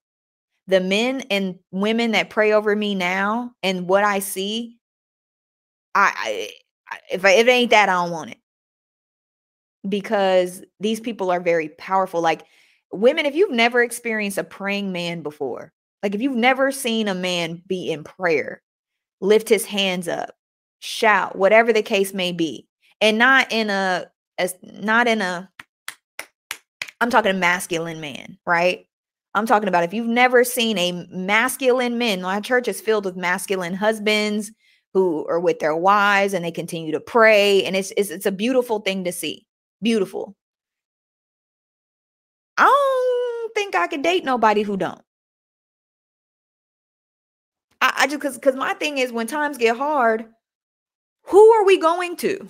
the 0.67 0.79
men 0.79 1.21
and 1.29 1.59
women 1.71 2.11
that 2.11 2.29
pray 2.29 2.53
over 2.53 2.75
me 2.75 2.95
now 2.95 3.51
and 3.61 3.87
what 3.87 4.03
I 4.03 4.19
see, 4.19 4.77
I, 5.95 6.13
I 6.15 6.99
if, 7.09 7.25
I, 7.25 7.31
if 7.31 7.47
it 7.47 7.51
ain't 7.51 7.71
that, 7.71 7.89
I 7.89 7.93
don't 7.93 8.11
want 8.11 8.31
it 8.31 8.37
because 9.87 10.63
these 10.79 10.99
people 10.99 11.31
are 11.31 11.39
very 11.39 11.69
powerful. 11.69 12.21
Like 12.21 12.43
women, 12.91 13.25
if 13.25 13.35
you've 13.35 13.51
never 13.51 13.81
experienced 13.81 14.37
a 14.37 14.43
praying 14.43 14.91
man 14.91 15.21
before, 15.21 15.73
like 16.01 16.15
if 16.15 16.21
you've 16.21 16.35
never 16.35 16.71
seen 16.71 17.07
a 17.07 17.15
man 17.15 17.61
be 17.67 17.91
in 17.91 18.03
prayer, 18.03 18.61
lift 19.21 19.49
his 19.49 19.65
hands 19.65 20.07
up, 20.07 20.35
shout, 20.79 21.35
whatever 21.35 21.73
the 21.73 21.81
case 21.81 22.13
may 22.13 22.31
be, 22.31 22.67
and 23.01 23.17
not 23.17 23.51
in 23.51 23.69
a 23.69 24.07
as 24.37 24.55
not 24.61 25.07
in 25.07 25.21
a 25.21 25.49
I'm 27.01 27.09
talking 27.09 27.31
a 27.31 27.35
masculine 27.35 27.99
man, 27.99 28.37
right? 28.45 28.85
I'm 29.35 29.45
talking 29.45 29.67
about 29.67 29.83
if 29.83 29.93
you've 29.93 30.07
never 30.07 30.43
seen 30.43 30.77
a 30.77 31.07
masculine 31.09 31.97
man, 31.97 32.21
my 32.21 32.39
church 32.39 32.67
is 32.67 32.79
filled 32.79 33.05
with 33.05 33.17
masculine 33.17 33.73
husbands 33.73 34.51
who 34.93 35.25
are 35.27 35.39
with 35.39 35.59
their 35.59 35.75
wives 35.75 36.33
and 36.33 36.45
they 36.45 36.51
continue 36.51 36.91
to 36.91 36.99
pray. 36.99 37.63
And 37.63 37.75
it's, 37.75 37.91
it's, 37.97 38.09
it's 38.09 38.25
a 38.25 38.31
beautiful 38.31 38.79
thing 38.79 39.03
to 39.05 39.11
see. 39.11 39.45
Beautiful. 39.81 40.35
I 42.57 42.65
don't 42.65 43.53
think 43.55 43.75
I 43.75 43.87
could 43.87 44.03
date 44.03 44.23
nobody 44.23 44.61
who 44.61 44.77
don't. 44.77 45.01
I, 47.81 47.93
I 47.97 48.07
just 48.07 48.19
because 48.19 48.35
because 48.35 48.55
my 48.55 48.73
thing 48.75 48.97
is 48.99 49.11
when 49.11 49.27
times 49.27 49.57
get 49.57 49.75
hard, 49.75 50.25
who 51.23 51.51
are 51.53 51.65
we 51.65 51.79
going 51.79 52.15
to? 52.17 52.47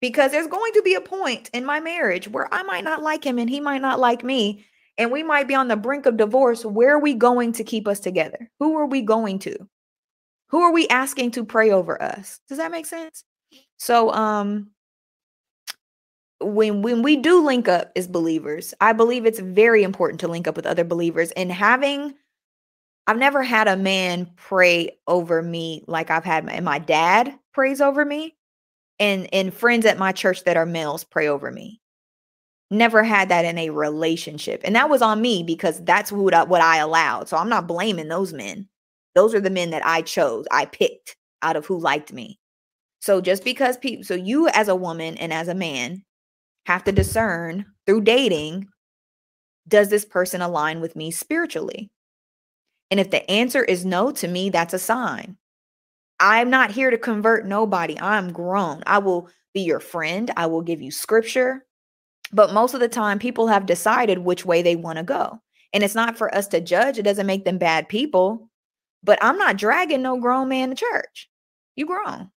Because 0.00 0.30
there's 0.30 0.46
going 0.46 0.72
to 0.74 0.82
be 0.82 0.94
a 0.94 1.00
point 1.00 1.50
in 1.52 1.64
my 1.64 1.80
marriage 1.80 2.28
where 2.28 2.52
I 2.52 2.62
might 2.62 2.84
not 2.84 3.02
like 3.02 3.24
him 3.24 3.38
and 3.38 3.50
he 3.50 3.60
might 3.60 3.82
not 3.82 4.00
like 4.00 4.24
me 4.24 4.64
and 4.98 5.10
we 5.10 5.22
might 5.22 5.48
be 5.48 5.54
on 5.54 5.68
the 5.68 5.76
brink 5.76 6.06
of 6.06 6.16
divorce, 6.16 6.64
where 6.64 6.96
are 6.96 7.00
we 7.00 7.14
going 7.14 7.52
to 7.52 7.64
keep 7.64 7.88
us 7.88 8.00
together? 8.00 8.50
Who 8.58 8.76
are 8.76 8.86
we 8.86 9.02
going 9.02 9.38
to? 9.40 9.56
Who 10.50 10.62
are 10.62 10.72
we 10.72 10.88
asking 10.88 11.32
to 11.32 11.44
pray 11.44 11.70
over 11.70 12.00
us? 12.02 12.40
Does 12.48 12.58
that 12.58 12.70
make 12.72 12.86
sense? 12.86 13.24
So 13.78 14.12
um 14.12 14.70
when 16.40 16.82
when 16.82 17.02
we 17.02 17.16
do 17.16 17.44
link 17.44 17.68
up 17.68 17.92
as 17.96 18.08
believers, 18.08 18.74
I 18.80 18.92
believe 18.92 19.26
it's 19.26 19.40
very 19.40 19.82
important 19.82 20.20
to 20.20 20.28
link 20.28 20.48
up 20.48 20.56
with 20.56 20.66
other 20.66 20.84
believers 20.84 21.30
and 21.32 21.52
having 21.52 22.14
I've 23.06 23.18
never 23.18 23.42
had 23.42 23.68
a 23.68 23.76
man 23.76 24.30
pray 24.36 24.98
over 25.08 25.42
me 25.42 25.84
like 25.88 26.10
I've 26.10 26.24
had 26.24 26.44
my, 26.46 26.60
my 26.60 26.78
dad 26.78 27.34
prays 27.52 27.80
over 27.80 28.04
me 28.04 28.36
and 28.98 29.28
and 29.34 29.54
friends 29.54 29.86
at 29.86 29.98
my 29.98 30.12
church 30.12 30.44
that 30.44 30.56
are 30.56 30.66
males 30.66 31.04
pray 31.04 31.28
over 31.28 31.50
me 31.50 31.80
never 32.70 33.02
had 33.02 33.28
that 33.30 33.44
in 33.44 33.58
a 33.58 33.70
relationship. 33.70 34.62
And 34.64 34.76
that 34.76 34.90
was 34.90 35.02
on 35.02 35.20
me 35.20 35.42
because 35.42 35.82
that's 35.84 36.12
what 36.12 36.34
I, 36.34 36.44
what 36.44 36.62
I 36.62 36.78
allowed. 36.78 37.28
So 37.28 37.36
I'm 37.36 37.48
not 37.48 37.66
blaming 37.66 38.08
those 38.08 38.32
men. 38.32 38.68
Those 39.14 39.34
are 39.34 39.40
the 39.40 39.50
men 39.50 39.70
that 39.70 39.84
I 39.84 40.02
chose. 40.02 40.46
I 40.50 40.66
picked 40.66 41.16
out 41.42 41.56
of 41.56 41.66
who 41.66 41.78
liked 41.78 42.12
me. 42.12 42.38
So 43.00 43.20
just 43.20 43.44
because 43.44 43.78
people 43.78 44.04
so 44.04 44.14
you 44.14 44.48
as 44.48 44.68
a 44.68 44.76
woman 44.76 45.16
and 45.16 45.32
as 45.32 45.48
a 45.48 45.54
man 45.54 46.04
have 46.66 46.84
to 46.84 46.92
discern 46.92 47.64
through 47.86 48.02
dating 48.02 48.68
does 49.68 49.88
this 49.88 50.04
person 50.04 50.42
align 50.42 50.80
with 50.80 50.96
me 50.96 51.10
spiritually? 51.10 51.90
And 52.90 52.98
if 52.98 53.10
the 53.10 53.28
answer 53.30 53.62
is 53.62 53.84
no 53.84 54.10
to 54.12 54.28
me, 54.28 54.50
that's 54.50 54.74
a 54.74 54.78
sign. 54.78 55.36
I'm 56.18 56.50
not 56.50 56.72
here 56.72 56.90
to 56.90 56.98
convert 56.98 57.46
nobody. 57.46 57.98
I'm 57.98 58.32
grown. 58.32 58.82
I 58.86 58.98
will 58.98 59.30
be 59.54 59.60
your 59.60 59.80
friend. 59.80 60.30
I 60.36 60.46
will 60.46 60.60
give 60.60 60.82
you 60.82 60.90
scripture. 60.90 61.64
But 62.32 62.52
most 62.52 62.74
of 62.74 62.80
the 62.80 62.88
time, 62.88 63.18
people 63.18 63.46
have 63.46 63.64
decided 63.64 64.18
which 64.18 64.44
way 64.44 64.60
they 64.60 64.76
want 64.76 64.98
to 64.98 65.04
go. 65.04 65.40
And 65.72 65.82
it's 65.82 65.94
not 65.94 66.18
for 66.18 66.34
us 66.34 66.48
to 66.48 66.60
judge. 66.60 66.98
It 66.98 67.04
doesn't 67.04 67.26
make 67.26 67.44
them 67.44 67.58
bad 67.58 67.88
people. 67.88 68.49
But 69.02 69.18
I'm 69.22 69.38
not 69.38 69.56
dragging 69.56 70.02
no 70.02 70.18
grown 70.18 70.48
man 70.48 70.70
to 70.70 70.74
church. 70.74 71.28
You 71.76 71.86
grown. 71.86 72.30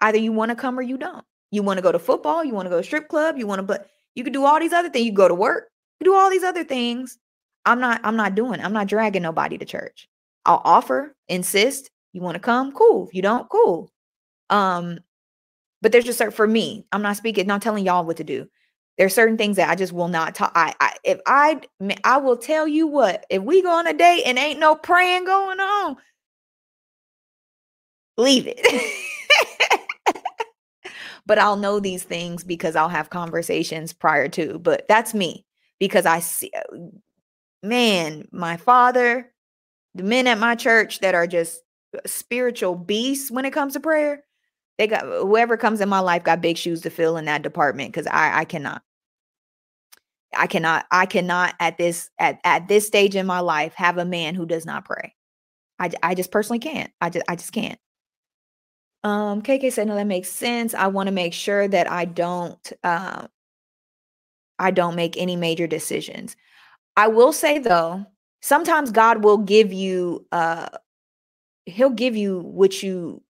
Either 0.00 0.18
you 0.18 0.32
want 0.32 0.50
to 0.50 0.56
come 0.56 0.78
or 0.78 0.82
you 0.82 0.96
don't. 0.96 1.24
You 1.50 1.62
want 1.62 1.78
to 1.78 1.82
go 1.82 1.92
to 1.92 1.98
football, 1.98 2.44
you 2.44 2.54
want 2.54 2.66
to 2.66 2.70
go 2.70 2.78
to 2.78 2.84
strip 2.84 3.08
club, 3.08 3.36
you 3.36 3.46
want 3.46 3.58
to 3.58 3.64
but 3.64 3.88
you 4.14 4.22
can 4.24 4.32
do 4.32 4.44
all 4.44 4.60
these 4.60 4.72
other 4.72 4.88
things. 4.88 5.06
You 5.06 5.12
go 5.12 5.28
to 5.28 5.34
work, 5.34 5.68
you 5.98 6.04
do 6.04 6.14
all 6.14 6.30
these 6.30 6.44
other 6.44 6.64
things. 6.64 7.18
I'm 7.66 7.80
not 7.80 8.00
I'm 8.04 8.16
not 8.16 8.34
doing. 8.34 8.60
I'm 8.60 8.72
not 8.72 8.86
dragging 8.86 9.22
nobody 9.22 9.58
to 9.58 9.64
church. 9.64 10.08
I'll 10.46 10.62
offer, 10.64 11.14
insist. 11.28 11.90
You 12.12 12.20
want 12.20 12.34
to 12.36 12.40
come? 12.40 12.72
Cool. 12.72 13.08
If 13.08 13.14
you 13.14 13.22
don't, 13.22 13.48
cool. 13.48 13.90
Um, 14.48 14.98
but 15.82 15.92
there's 15.92 16.04
just 16.04 16.18
certain 16.18 16.32
for 16.32 16.46
me, 16.46 16.86
I'm 16.92 17.02
not 17.02 17.16
speaking, 17.16 17.46
not 17.46 17.62
telling 17.62 17.84
y'all 17.84 18.04
what 18.04 18.18
to 18.18 18.24
do. 18.24 18.48
There's 18.98 19.14
certain 19.14 19.38
things 19.38 19.56
that 19.56 19.70
I 19.70 19.74
just 19.74 19.92
will 19.92 20.08
not 20.08 20.34
talk. 20.34 20.52
I, 20.54 20.74
I 20.80 20.94
if 21.04 21.20
I 21.26 21.60
I 22.04 22.18
will 22.18 22.36
tell 22.36 22.68
you 22.68 22.86
what, 22.86 23.24
if 23.30 23.42
we 23.42 23.62
go 23.62 23.70
on 23.70 23.86
a 23.86 23.94
date 23.94 24.24
and 24.24 24.38
ain't 24.38 24.60
no 24.60 24.74
praying 24.74 25.24
going 25.24 25.60
on, 25.60 25.96
leave 28.18 28.46
it. 28.46 28.60
but 31.26 31.38
I'll 31.38 31.56
know 31.56 31.80
these 31.80 32.02
things 32.02 32.44
because 32.44 32.76
I'll 32.76 32.88
have 32.88 33.10
conversations 33.10 33.92
prior 33.92 34.28
to. 34.30 34.58
But 34.58 34.86
that's 34.88 35.14
me 35.14 35.46
because 35.78 36.06
I 36.06 36.20
see, 36.20 36.50
uh, 36.54 36.76
man, 37.62 38.28
my 38.32 38.56
father, 38.56 39.32
the 39.94 40.02
men 40.02 40.26
at 40.26 40.38
my 40.38 40.54
church 40.54 41.00
that 41.00 41.14
are 41.14 41.26
just 41.26 41.62
spiritual 42.06 42.74
beasts 42.74 43.30
when 43.30 43.44
it 43.44 43.52
comes 43.52 43.74
to 43.74 43.80
prayer. 43.80 44.24
They 44.80 44.86
got 44.86 45.04
whoever 45.04 45.58
comes 45.58 45.82
in 45.82 45.90
my 45.90 46.00
life 46.00 46.24
got 46.24 46.40
big 46.40 46.56
shoes 46.56 46.80
to 46.80 46.90
fill 46.90 47.18
in 47.18 47.26
that 47.26 47.42
department 47.42 47.92
because 47.92 48.06
I 48.06 48.38
I 48.40 48.44
cannot. 48.46 48.80
I 50.34 50.46
cannot 50.46 50.86
I 50.90 51.04
cannot 51.04 51.54
at 51.60 51.76
this 51.76 52.08
at 52.18 52.40
at 52.44 52.66
this 52.66 52.86
stage 52.86 53.14
in 53.14 53.26
my 53.26 53.40
life 53.40 53.74
have 53.74 53.98
a 53.98 54.06
man 54.06 54.34
who 54.34 54.46
does 54.46 54.64
not 54.64 54.86
pray. 54.86 55.14
I 55.78 55.90
I 56.02 56.14
just 56.14 56.30
personally 56.30 56.60
can't. 56.60 56.90
I 56.98 57.10
just 57.10 57.26
I 57.28 57.36
just 57.36 57.52
can't. 57.52 57.78
Um 59.04 59.42
KK 59.42 59.70
said 59.70 59.86
no 59.86 59.96
that 59.96 60.06
makes 60.06 60.30
sense. 60.30 60.72
I 60.72 60.86
want 60.86 61.08
to 61.08 61.12
make 61.12 61.34
sure 61.34 61.68
that 61.68 61.92
I 61.92 62.06
don't 62.06 62.72
uh, 62.82 63.26
I 64.58 64.70
don't 64.70 64.96
make 64.96 65.18
any 65.18 65.36
major 65.36 65.66
decisions. 65.66 66.36
I 66.96 67.08
will 67.08 67.34
say 67.34 67.58
though, 67.58 68.06
sometimes 68.40 68.92
God 68.92 69.24
will 69.24 69.36
give 69.36 69.74
you 69.74 70.26
uh 70.32 70.70
he'll 71.66 71.90
give 71.90 72.16
you 72.16 72.40
what 72.40 72.82
you 72.82 73.22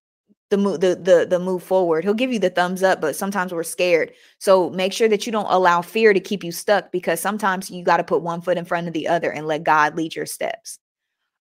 the 0.51 0.57
move 0.57 0.81
the, 0.81 0.95
the 0.95 1.25
the 1.27 1.39
move 1.39 1.63
forward. 1.63 2.03
He'll 2.03 2.13
give 2.13 2.31
you 2.31 2.37
the 2.39 2.49
thumbs 2.51 2.83
up 2.83 3.01
but 3.01 3.15
sometimes 3.15 3.53
we're 3.53 3.63
scared. 3.63 4.13
So 4.37 4.69
make 4.69 4.93
sure 4.93 5.07
that 5.07 5.25
you 5.25 5.31
don't 5.31 5.49
allow 5.49 5.81
fear 5.81 6.13
to 6.13 6.19
keep 6.19 6.43
you 6.43 6.51
stuck 6.51 6.91
because 6.91 7.19
sometimes 7.19 7.71
you 7.71 7.83
got 7.83 7.97
to 7.97 8.03
put 8.03 8.21
one 8.21 8.41
foot 8.41 8.57
in 8.57 8.65
front 8.65 8.87
of 8.87 8.93
the 8.93 9.07
other 9.07 9.31
and 9.31 9.47
let 9.47 9.63
god 9.63 9.95
lead 9.95 10.13
your 10.13 10.25
steps. 10.27 10.77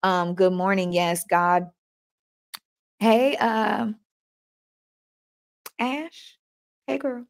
Um 0.02 0.34
good 0.34 0.52
morning. 0.52 0.92
Yes 0.92 1.24
god. 1.28 1.68
Hey 3.00 3.36
um 3.38 3.96
ash? 5.78 6.38
Hey 6.86 6.98
girl. 6.98 7.24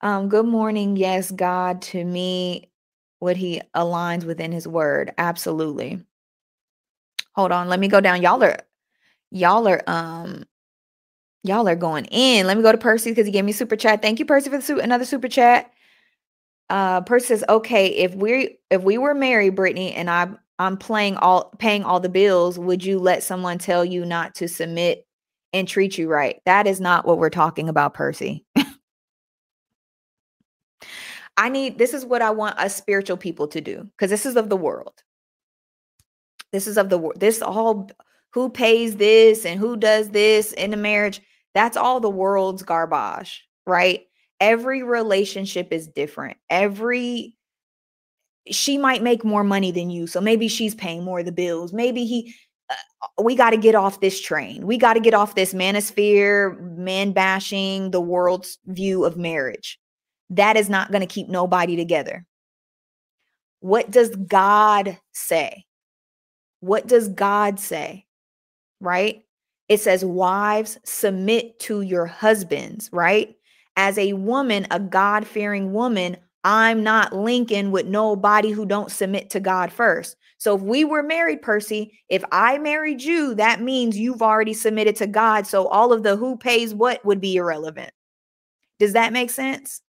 Um 0.00 0.28
good 0.28 0.46
morning. 0.46 0.96
Yes 0.96 1.30
god 1.32 1.82
to 1.82 2.04
me 2.04 2.70
what 3.18 3.36
he 3.36 3.60
aligns 3.74 4.24
within 4.24 4.52
his 4.52 4.66
word. 4.68 5.12
Absolutely. 5.18 6.00
Hold 7.34 7.50
on. 7.52 7.68
Let 7.68 7.80
me 7.80 7.88
go 7.88 8.00
down. 8.00 8.22
Y'all 8.22 8.42
are 8.44 8.60
y'all 9.32 9.66
are 9.66 9.82
um 9.88 10.44
y'all 11.42 11.68
are 11.68 11.76
going 11.76 12.06
in. 12.06 12.46
Let 12.46 12.56
me 12.56 12.62
go 12.62 12.72
to 12.72 12.78
Percy 12.78 13.10
because 13.10 13.26
he 13.26 13.32
gave 13.32 13.44
me 13.44 13.52
super 13.52 13.76
chat. 13.76 14.02
Thank 14.02 14.18
you, 14.18 14.24
Percy, 14.24 14.50
for 14.50 14.56
the 14.58 14.62
su- 14.62 14.80
another 14.80 15.04
super 15.04 15.28
chat. 15.28 15.70
Uh, 16.68 17.00
Percy 17.02 17.26
says, 17.26 17.44
"Okay, 17.48 17.88
if 17.88 18.14
we 18.14 18.58
if 18.70 18.82
we 18.82 18.98
were 18.98 19.14
married, 19.14 19.56
Brittany, 19.56 19.92
and 19.94 20.08
I'm 20.08 20.38
I'm 20.58 20.76
playing 20.76 21.16
all 21.16 21.52
paying 21.58 21.84
all 21.84 22.00
the 22.00 22.08
bills, 22.08 22.58
would 22.58 22.84
you 22.84 22.98
let 22.98 23.22
someone 23.22 23.58
tell 23.58 23.84
you 23.84 24.04
not 24.04 24.34
to 24.36 24.48
submit 24.48 25.06
and 25.52 25.66
treat 25.66 25.98
you 25.98 26.08
right? 26.08 26.40
That 26.46 26.66
is 26.66 26.80
not 26.80 27.06
what 27.06 27.18
we're 27.18 27.30
talking 27.30 27.68
about, 27.68 27.94
Percy. 27.94 28.44
I 31.36 31.48
need 31.48 31.78
this 31.78 31.94
is 31.94 32.04
what 32.04 32.22
I 32.22 32.30
want 32.30 32.58
us 32.58 32.76
spiritual 32.76 33.16
people 33.16 33.48
to 33.48 33.60
do 33.60 33.88
because 33.96 34.10
this 34.10 34.26
is 34.26 34.36
of 34.36 34.50
the 34.50 34.56
world. 34.56 35.02
This 36.52 36.66
is 36.66 36.76
of 36.76 36.90
the 36.90 36.98
world. 36.98 37.18
This 37.18 37.40
all 37.40 37.90
who 38.32 38.50
pays 38.50 38.96
this 38.96 39.46
and 39.46 39.58
who 39.58 39.76
does 39.76 40.10
this 40.10 40.52
in 40.52 40.70
the 40.70 40.76
marriage. 40.76 41.20
That's 41.54 41.76
all 41.76 42.00
the 42.00 42.10
world's 42.10 42.62
garbage, 42.62 43.44
right? 43.66 44.02
Every 44.40 44.82
relationship 44.82 45.72
is 45.72 45.88
different. 45.88 46.38
Every 46.48 47.36
she 48.50 48.78
might 48.78 49.02
make 49.02 49.24
more 49.24 49.44
money 49.44 49.70
than 49.70 49.90
you, 49.90 50.06
so 50.06 50.20
maybe 50.20 50.48
she's 50.48 50.74
paying 50.74 51.04
more 51.04 51.20
of 51.20 51.26
the 51.26 51.32
bills. 51.32 51.72
Maybe 51.72 52.04
he 52.06 52.34
uh, 52.70 52.74
we 53.22 53.34
got 53.34 53.50
to 53.50 53.56
get 53.56 53.74
off 53.74 54.00
this 54.00 54.20
train. 54.20 54.66
We 54.66 54.78
got 54.78 54.94
to 54.94 55.00
get 55.00 55.14
off 55.14 55.34
this 55.34 55.52
manosphere, 55.54 56.58
man 56.76 57.12
bashing, 57.12 57.90
the 57.90 58.00
world's 58.00 58.58
view 58.66 59.04
of 59.04 59.16
marriage. 59.16 59.78
That 60.30 60.56
is 60.56 60.68
not 60.70 60.90
going 60.90 61.00
to 61.00 61.06
keep 61.12 61.28
nobody 61.28 61.76
together. 61.76 62.24
What 63.60 63.90
does 63.90 64.14
God 64.16 64.98
say? 65.12 65.64
What 66.60 66.86
does 66.86 67.08
God 67.08 67.58
say? 67.58 68.06
right? 68.80 69.22
It 69.70 69.80
says, 69.80 70.04
Wives, 70.04 70.78
submit 70.84 71.60
to 71.60 71.82
your 71.82 72.04
husbands, 72.04 72.90
right? 72.92 73.36
As 73.76 73.96
a 73.98 74.14
woman, 74.14 74.66
a 74.72 74.80
God 74.80 75.24
fearing 75.24 75.72
woman, 75.72 76.16
I'm 76.42 76.82
not 76.82 77.14
linking 77.14 77.70
with 77.70 77.86
nobody 77.86 78.50
who 78.50 78.66
don't 78.66 78.90
submit 78.90 79.30
to 79.30 79.38
God 79.40 79.72
first. 79.72 80.16
So 80.38 80.56
if 80.56 80.62
we 80.62 80.84
were 80.84 81.04
married, 81.04 81.40
Percy, 81.40 82.00
if 82.08 82.24
I 82.32 82.58
married 82.58 83.00
you, 83.00 83.32
that 83.36 83.62
means 83.62 83.96
you've 83.96 84.22
already 84.22 84.54
submitted 84.54 84.96
to 84.96 85.06
God. 85.06 85.46
So 85.46 85.68
all 85.68 85.92
of 85.92 86.02
the 86.02 86.16
who 86.16 86.36
pays 86.36 86.74
what 86.74 87.04
would 87.04 87.20
be 87.20 87.36
irrelevant. 87.36 87.92
Does 88.80 88.94
that 88.94 89.12
make 89.12 89.30
sense? 89.30 89.82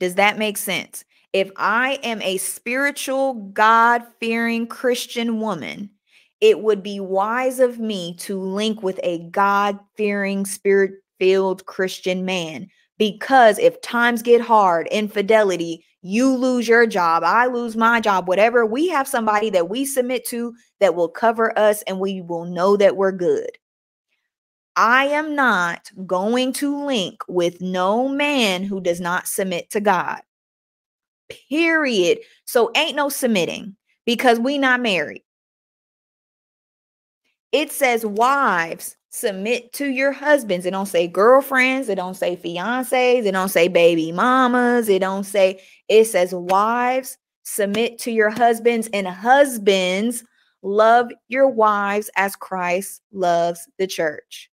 Does 0.00 0.16
that 0.16 0.36
make 0.36 0.56
sense? 0.56 1.04
If 1.32 1.52
I 1.56 2.00
am 2.02 2.20
a 2.22 2.38
spiritual, 2.38 3.34
God 3.52 4.02
fearing 4.18 4.66
Christian 4.66 5.38
woman, 5.38 5.90
it 6.40 6.60
would 6.60 6.82
be 6.82 7.00
wise 7.00 7.60
of 7.60 7.78
me 7.78 8.14
to 8.16 8.40
link 8.40 8.82
with 8.82 8.98
a 9.02 9.18
God 9.30 9.78
fearing, 9.96 10.46
spirit 10.46 10.92
filled 11.18 11.66
Christian 11.66 12.24
man. 12.24 12.68
Because 12.98 13.58
if 13.58 13.80
times 13.82 14.22
get 14.22 14.40
hard, 14.40 14.86
infidelity, 14.88 15.84
you 16.02 16.34
lose 16.34 16.66
your 16.66 16.86
job, 16.86 17.22
I 17.24 17.46
lose 17.46 17.76
my 17.76 18.00
job, 18.00 18.26
whatever, 18.26 18.64
we 18.64 18.88
have 18.88 19.06
somebody 19.06 19.50
that 19.50 19.68
we 19.68 19.84
submit 19.84 20.26
to 20.28 20.54
that 20.80 20.94
will 20.94 21.08
cover 21.08 21.58
us 21.58 21.82
and 21.82 22.00
we 22.00 22.22
will 22.22 22.46
know 22.46 22.76
that 22.76 22.96
we're 22.96 23.12
good. 23.12 23.50
I 24.76 25.06
am 25.06 25.34
not 25.34 25.90
going 26.06 26.54
to 26.54 26.86
link 26.86 27.22
with 27.28 27.60
no 27.60 28.08
man 28.08 28.64
who 28.64 28.80
does 28.80 29.00
not 29.00 29.26
submit 29.26 29.70
to 29.70 29.80
God. 29.80 30.20
Period. 31.50 32.20
So 32.46 32.70
ain't 32.74 32.96
no 32.96 33.10
submitting 33.10 33.76
because 34.06 34.40
we 34.40 34.56
not 34.56 34.80
married 34.80 35.22
it 37.52 37.72
says 37.72 38.06
wives 38.06 38.96
submit 39.10 39.72
to 39.72 39.86
your 39.86 40.12
husbands. 40.12 40.66
It 40.66 40.70
don't 40.70 40.86
say 40.86 41.08
girlfriends. 41.08 41.88
It 41.88 41.96
don't 41.96 42.14
say 42.14 42.36
fiancés. 42.36 43.26
It 43.26 43.32
don't 43.32 43.48
say 43.48 43.68
baby 43.68 44.12
mamas. 44.12 44.88
It 44.88 45.00
don't 45.00 45.24
say, 45.24 45.60
it 45.88 46.04
says 46.04 46.32
wives 46.32 47.18
submit 47.42 47.98
to 47.98 48.12
your 48.12 48.30
husbands 48.30 48.88
and 48.92 49.06
husbands 49.06 50.22
love 50.62 51.10
your 51.28 51.48
wives 51.48 52.10
as 52.16 52.36
Christ 52.36 53.02
loves 53.12 53.66
the 53.78 53.86
church. 53.86 54.50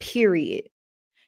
Period. 0.00 0.68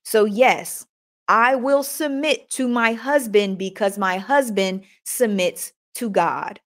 So, 0.02 0.24
yes, 0.24 0.86
I 1.28 1.54
will 1.54 1.84
submit 1.84 2.50
to 2.50 2.66
my 2.66 2.94
husband 2.94 3.58
because 3.58 3.98
my 3.98 4.18
husband 4.18 4.84
submits 5.04 5.72
to 5.94 6.10
God. 6.10 6.58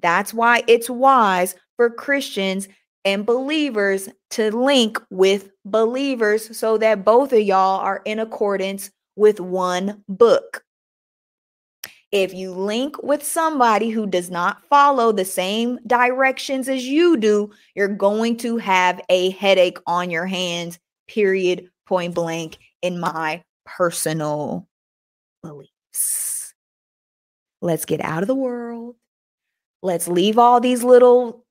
That's 0.00 0.34
why 0.34 0.64
it's 0.66 0.90
wise 0.90 1.54
for 1.76 1.90
Christians 1.90 2.68
and 3.04 3.26
believers 3.26 4.08
to 4.30 4.56
link 4.56 5.00
with 5.10 5.50
believers 5.64 6.56
so 6.56 6.78
that 6.78 7.04
both 7.04 7.32
of 7.32 7.40
y'all 7.40 7.80
are 7.80 8.02
in 8.04 8.18
accordance 8.18 8.90
with 9.16 9.40
one 9.40 10.02
book. 10.08 10.64
If 12.12 12.34
you 12.34 12.52
link 12.52 13.02
with 13.02 13.24
somebody 13.24 13.88
who 13.88 14.06
does 14.06 14.30
not 14.30 14.62
follow 14.66 15.12
the 15.12 15.24
same 15.24 15.78
directions 15.86 16.68
as 16.68 16.84
you 16.84 17.16
do, 17.16 17.50
you're 17.74 17.88
going 17.88 18.36
to 18.38 18.58
have 18.58 19.00
a 19.08 19.30
headache 19.30 19.78
on 19.86 20.10
your 20.10 20.26
hands, 20.26 20.78
period, 21.08 21.70
point 21.86 22.14
blank, 22.14 22.58
in 22.82 23.00
my 23.00 23.42
personal 23.64 24.68
beliefs. 25.42 26.52
Let's 27.62 27.86
get 27.86 28.00
out 28.00 28.22
of 28.22 28.26
the 28.26 28.34
world. 28.34 28.96
Let's 29.82 30.06
leave 30.06 30.38
all 30.38 30.60
these 30.60 30.84
little 30.84 31.41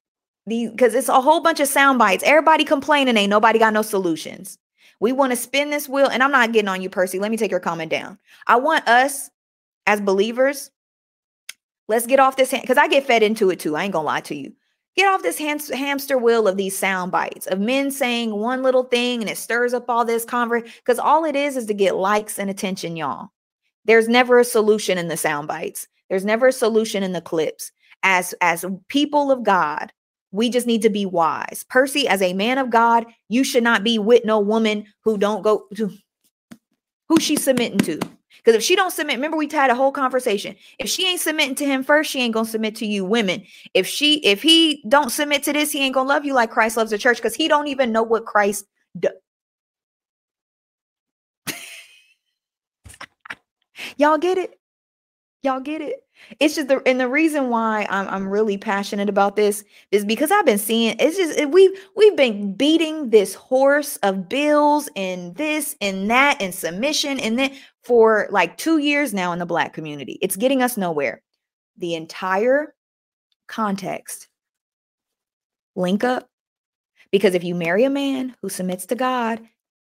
because 0.70 0.94
it's 0.94 1.10
a 1.10 1.22
whole 1.22 1.42
bunch 1.42 1.60
of 1.60 1.68
sound 1.68 2.00
bites. 2.00 2.24
Everybody 2.24 2.64
complaining, 2.64 3.18
ain't 3.18 3.30
nobody 3.30 3.60
got 3.60 3.74
no 3.74 3.82
solutions. 3.82 4.58
We 5.00 5.12
want 5.12 5.32
to 5.32 5.36
spin 5.36 5.72
this 5.72 5.90
wheel, 5.90 6.08
and 6.08 6.22
I'm 6.22 6.32
not 6.32 6.54
getting 6.54 6.70
on 6.70 6.82
you, 6.82 6.90
Percy. 6.90 7.18
Let 7.18 7.32
me 7.32 7.38
take 7.38 7.52
your 7.52 7.60
comment 7.60 7.90
down. 7.90 8.20
I 8.48 8.58
want 8.58 8.88
us 8.88 9.32
as 9.88 10.00
believers. 10.00 10.70
Let's 11.88 12.06
get 12.06 12.20
off 12.20 12.38
this 12.38 12.52
hand 12.52 12.62
because 12.64 12.78
I 12.78 12.88
get 12.88 13.08
fed 13.08 13.24
into 13.24 13.50
it 13.50 13.60
too. 13.60 13.76
I 13.76 13.84
ain't 13.84 13.94
gonna 13.94 14.06
lie 14.06 14.22
to 14.22 14.36
you. 14.36 14.54
Get 14.96 15.08
off 15.08 15.24
this 15.24 15.38
ham- 15.38 15.60
hamster 15.60 16.18
wheel 16.18 16.48
of 16.48 16.58
these 16.58 16.78
sound 16.78 17.12
bites 17.12 17.48
of 17.48 17.60
men 17.60 17.92
saying 17.92 18.32
one 18.32 18.62
little 18.62 18.84
thing 18.84 19.22
and 19.22 19.30
it 19.30 19.38
stirs 19.38 19.74
up 19.74 19.90
all 19.90 20.06
this 20.06 20.26
conversation 20.26 20.74
because 20.86 21.00
all 21.00 21.26
it 21.26 21.36
is 21.36 21.56
is 21.56 21.66
to 21.68 21.74
get 21.74 21.96
likes 21.96 22.38
and 22.38 22.50
attention, 22.50 22.98
y'all. 22.98 23.30
There's 23.86 24.08
never 24.08 24.40
a 24.40 24.46
solution 24.46 24.98
in 24.98 25.08
the 25.08 25.18
sound 25.18 25.48
bites. 25.48 25.88
There's 26.10 26.26
never 26.26 26.48
a 26.48 26.54
solution 26.54 27.04
in 27.04 27.14
the 27.14 27.22
clips. 27.22 27.72
As 28.04 28.34
as 28.42 28.66
people 28.90 29.32
of 29.32 29.44
God, 29.44 29.92
we 30.32 30.50
just 30.50 30.68
need 30.68 30.82
to 30.82 30.90
be 30.90 31.06
wise. 31.06 31.66
Percy, 31.70 32.08
as 32.08 32.22
a 32.22 32.34
man 32.34 32.58
of 32.58 32.70
God, 32.70 33.06
you 33.30 33.44
should 33.44 33.64
not 33.64 33.84
be 33.84 34.00
with 34.00 34.26
no 34.26 34.40
woman 34.40 34.86
who 35.04 35.18
don't 35.18 35.42
go 35.42 35.66
to 35.76 35.92
who 37.10 37.20
she's 37.20 37.44
submitting 37.44 37.80
to. 37.80 38.00
Because 38.38 38.56
if 38.56 38.64
she 38.64 38.76
don't 38.76 38.92
submit, 38.92 39.18
remember 39.18 39.38
we 39.38 39.48
had 39.52 39.70
a 39.70 39.76
whole 39.76 39.92
conversation. 39.92 40.56
If 40.80 40.90
she 40.90 41.06
ain't 41.08 41.20
submitting 41.20 41.56
to 41.56 41.66
him 41.66 41.84
first, 41.84 42.10
she 42.10 42.22
ain't 42.22 42.34
gonna 42.34 42.48
submit 42.48 42.76
to 42.78 42.86
you, 42.88 43.06
women. 43.06 43.44
If 43.74 43.86
she, 43.86 44.16
if 44.20 44.42
he 44.42 44.84
don't 44.88 45.12
submit 45.12 45.44
to 45.44 45.54
this, 45.54 45.72
he 45.72 45.84
ain't 45.84 45.94
gonna 45.94 46.10
love 46.10 46.26
you 46.26 46.34
like 46.34 46.50
Christ 46.50 46.78
loves 46.78 46.90
the 46.92 46.98
church 46.98 47.18
because 47.18 47.36
he 47.36 47.48
don't 47.48 47.68
even 47.68 47.92
know 47.92 48.02
what 48.02 48.26
Christ 48.26 48.66
does. 48.98 49.12
Y'all 53.98 54.18
get 54.18 54.38
it? 54.38 54.58
Y'all 55.44 55.60
get 55.60 55.82
it? 55.82 56.04
It's 56.40 56.56
just 56.56 56.68
the 56.68 56.82
and 56.86 57.00
the 57.00 57.08
reason 57.08 57.50
why 57.50 57.88
I'm 57.90 58.08
I'm 58.08 58.28
really 58.28 58.58
passionate 58.58 59.10
about 59.10 59.36
this 59.36 59.64
is 59.92 60.06
because 60.06 60.32
I've 60.32 60.46
been 60.46 60.58
seeing 60.58 60.96
it's 61.00 61.18
just 61.18 61.46
we've 61.50 61.72
we've 61.96 62.16
been 62.16 62.54
beating 62.54 63.10
this 63.10 63.34
horse 63.34 63.98
of 63.98 64.30
bills 64.30 64.90
and 64.96 65.36
this 65.36 65.76
and 65.82 66.10
that 66.10 66.42
and 66.42 66.54
submission 66.54 67.20
and 67.20 67.38
then 67.38 67.54
for 67.84 68.28
like 68.32 68.58
2 68.58 68.78
years 68.78 69.14
now 69.14 69.32
in 69.32 69.40
the 69.40 69.46
black 69.46 69.74
community. 69.74 70.20
It's 70.22 70.36
getting 70.36 70.62
us 70.62 70.78
nowhere. 70.78 71.22
The 71.78 71.96
entire 71.96 72.76
context 73.48 74.28
link 75.76 76.04
up 76.04 76.30
because 77.12 77.36
if 77.36 77.44
you 77.44 77.56
marry 77.56 77.84
a 77.84 77.90
man 77.90 78.36
who 78.42 78.50
submits 78.50 78.86
to 78.88 78.96
God, 78.96 79.42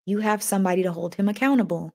you 0.06 0.20
have 0.20 0.44
somebody 0.44 0.84
to 0.84 0.92
hold 0.92 1.16
him 1.16 1.28
accountable. 1.28 1.94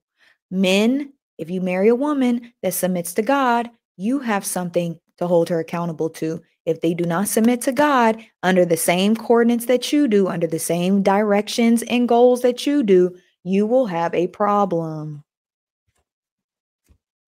Men, 0.50 1.12
if 1.38 1.48
you 1.48 1.60
marry 1.60 1.88
a 1.88 1.94
woman 1.94 2.52
that 2.62 2.74
submits 2.74 3.14
to 3.14 3.22
God, 3.22 3.70
you 4.00 4.18
have 4.18 4.46
something 4.46 4.98
to 5.18 5.26
hold 5.26 5.50
her 5.50 5.60
accountable 5.60 6.08
to. 6.08 6.40
If 6.64 6.80
they 6.80 6.94
do 6.94 7.04
not 7.04 7.28
submit 7.28 7.60
to 7.62 7.72
God 7.72 8.16
under 8.42 8.64
the 8.64 8.76
same 8.76 9.14
coordinates 9.14 9.66
that 9.66 9.92
you 9.92 10.08
do, 10.08 10.26
under 10.26 10.46
the 10.46 10.58
same 10.58 11.02
directions 11.02 11.82
and 11.82 12.08
goals 12.08 12.40
that 12.40 12.66
you 12.66 12.82
do, 12.82 13.14
you 13.44 13.66
will 13.66 13.86
have 13.86 14.14
a 14.14 14.28
problem. 14.28 15.22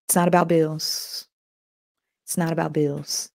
It's 0.07 0.17
not 0.17 0.29
about 0.29 0.49
bills. 0.49 1.29
It's 2.25 2.39
not 2.39 2.53
about 2.53 2.73
bills. 2.73 3.31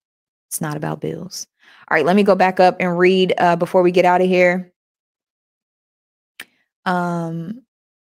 It's 0.48 0.60
not 0.60 0.76
about 0.76 1.00
bills. 1.00 1.46
All 1.88 1.96
right, 1.96 2.04
let 2.04 2.16
me 2.16 2.24
go 2.24 2.34
back 2.34 2.58
up 2.58 2.76
and 2.80 2.98
read 2.98 3.34
uh, 3.38 3.54
before 3.54 3.82
we 3.82 3.92
get 3.92 4.04
out 4.04 4.20
of 4.20 4.26
here. 4.26 4.72
Um, 6.86 7.62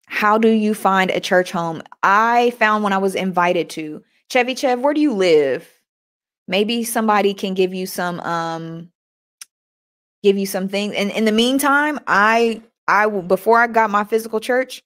how 0.07 0.39
do 0.39 0.49
you 0.49 0.73
find 0.73 1.11
a 1.11 1.19
church 1.19 1.51
home? 1.51 1.83
I 2.01 2.51
found 2.57 2.83
when 2.83 2.93
I 2.93 2.97
was 2.97 3.13
invited 3.13 3.69
to. 3.71 4.03
Chevy 4.29 4.55
Chev, 4.55 4.79
where 4.79 4.93
do 4.93 5.01
you 5.01 5.13
live? 5.13 5.67
Maybe 6.47 6.83
somebody 6.83 7.33
can 7.33 7.53
give 7.53 7.73
you 7.73 7.85
some 7.85 8.19
um 8.21 8.91
give 10.23 10.37
you 10.37 10.45
some 10.45 10.67
things. 10.67 10.93
And 10.95 11.11
in 11.11 11.25
the 11.25 11.31
meantime, 11.31 11.99
I 12.07 12.61
I 12.87 13.07
before 13.07 13.59
I 13.59 13.67
got 13.67 13.89
my 13.89 14.03
physical 14.03 14.39
church, 14.39 14.83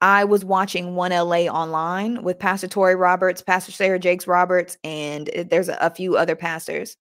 I 0.00 0.24
was 0.24 0.44
watching 0.44 0.94
One 0.94 1.10
LA 1.12 1.46
online 1.46 2.22
with 2.22 2.38
Pastor 2.38 2.68
Touré 2.68 2.98
Roberts, 2.98 3.42
Pastor 3.42 3.72
Sarah 3.72 3.98
Jakes 3.98 4.26
Roberts, 4.26 4.76
and 4.84 5.30
eh, 5.32 5.44
there's 5.48 5.68
a, 5.68 5.78
a 5.80 5.90
few 5.90 6.16
other 6.16 6.36
pastors. 6.36 6.96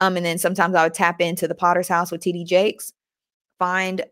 Um, 0.00 0.16
and 0.16 0.26
then 0.26 0.38
sometimes 0.38 0.74
I 0.74 0.84
would 0.84 0.94
tap 0.94 1.20
into 1.20 1.46
the 1.46 1.54
Potter's 1.54 1.88
House 1.88 2.10
with 2.10 2.22
TD 2.22 2.46
Jakes, 2.46 2.92
find 3.58 4.04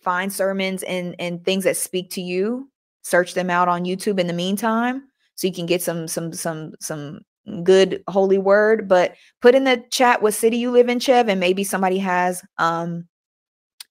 find 0.00 0.32
sermons 0.32 0.82
and 0.84 1.14
and 1.18 1.44
things 1.44 1.64
that 1.64 1.76
speak 1.76 2.10
to 2.12 2.22
you, 2.22 2.70
search 3.02 3.34
them 3.34 3.50
out 3.50 3.68
on 3.68 3.84
YouTube 3.84 4.18
in 4.18 4.26
the 4.26 4.32
meantime 4.32 5.09
so 5.40 5.46
you 5.46 5.54
can 5.54 5.64
get 5.64 5.82
some 5.82 6.06
some 6.06 6.34
some 6.34 6.74
some 6.80 7.20
good 7.64 8.04
holy 8.08 8.36
word 8.36 8.86
but 8.86 9.14
put 9.40 9.54
in 9.54 9.64
the 9.64 9.82
chat 9.90 10.20
what 10.20 10.34
city 10.34 10.58
you 10.58 10.70
live 10.70 10.90
in 10.90 11.00
chev 11.00 11.28
and 11.28 11.40
maybe 11.40 11.64
somebody 11.64 11.96
has 11.96 12.42
um 12.58 13.08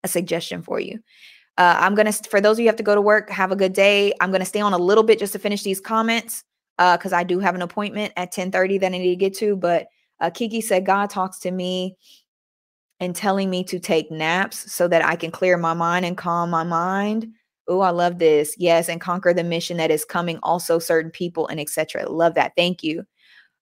a 0.03 0.07
suggestion 0.07 0.61
for 0.61 0.79
you. 0.79 0.99
Uh, 1.57 1.75
i'm 1.79 1.95
gonna 1.95 2.13
for 2.13 2.39
those 2.39 2.57
of 2.57 2.59
you 2.59 2.67
have 2.67 2.75
to 2.75 2.83
go 2.83 2.93
to 2.93 3.01
work 3.01 3.31
have 3.31 3.51
a 3.51 3.55
good 3.55 3.73
day. 3.73 4.13
I'm 4.21 4.31
gonna 4.31 4.45
stay 4.45 4.61
on 4.61 4.73
a 4.73 4.77
little 4.77 5.03
bit 5.03 5.17
just 5.17 5.33
to 5.33 5.39
finish 5.39 5.63
these 5.63 5.81
comments 5.81 6.43
uh 6.77 6.95
because 6.97 7.13
i 7.13 7.23
do 7.23 7.39
have 7.39 7.55
an 7.55 7.63
appointment 7.63 8.13
at 8.15 8.31
10 8.31 8.51
30 8.51 8.77
that 8.77 8.93
i 8.93 8.97
need 8.97 9.09
to 9.09 9.15
get 9.15 9.33
to 9.37 9.55
but 9.55 9.87
uh, 10.21 10.29
kiki 10.29 10.61
said 10.61 10.85
god 10.85 11.09
talks 11.09 11.39
to 11.39 11.49
me 11.49 11.97
and 12.99 13.15
telling 13.15 13.49
me 13.49 13.63
to 13.63 13.79
take 13.79 14.11
naps 14.11 14.71
so 14.71 14.87
that 14.87 15.03
i 15.03 15.15
can 15.15 15.31
clear 15.31 15.57
my 15.57 15.73
mind 15.73 16.05
and 16.05 16.15
calm 16.15 16.51
my 16.51 16.63
mind 16.63 17.33
Oh, 17.69 17.81
I 17.81 17.91
love 17.91 18.17
this. 18.17 18.55
Yes, 18.57 18.89
and 18.89 18.99
conquer 18.99 19.31
the 19.31 19.43
mission 19.43 19.77
that 19.77 19.91
is 19.91 20.03
coming. 20.03 20.39
Also, 20.41 20.79
certain 20.79 21.11
people 21.11 21.47
and 21.47 21.59
etc. 21.59 22.09
Love 22.09 22.33
that. 22.33 22.53
Thank 22.57 22.83
you. 22.83 23.05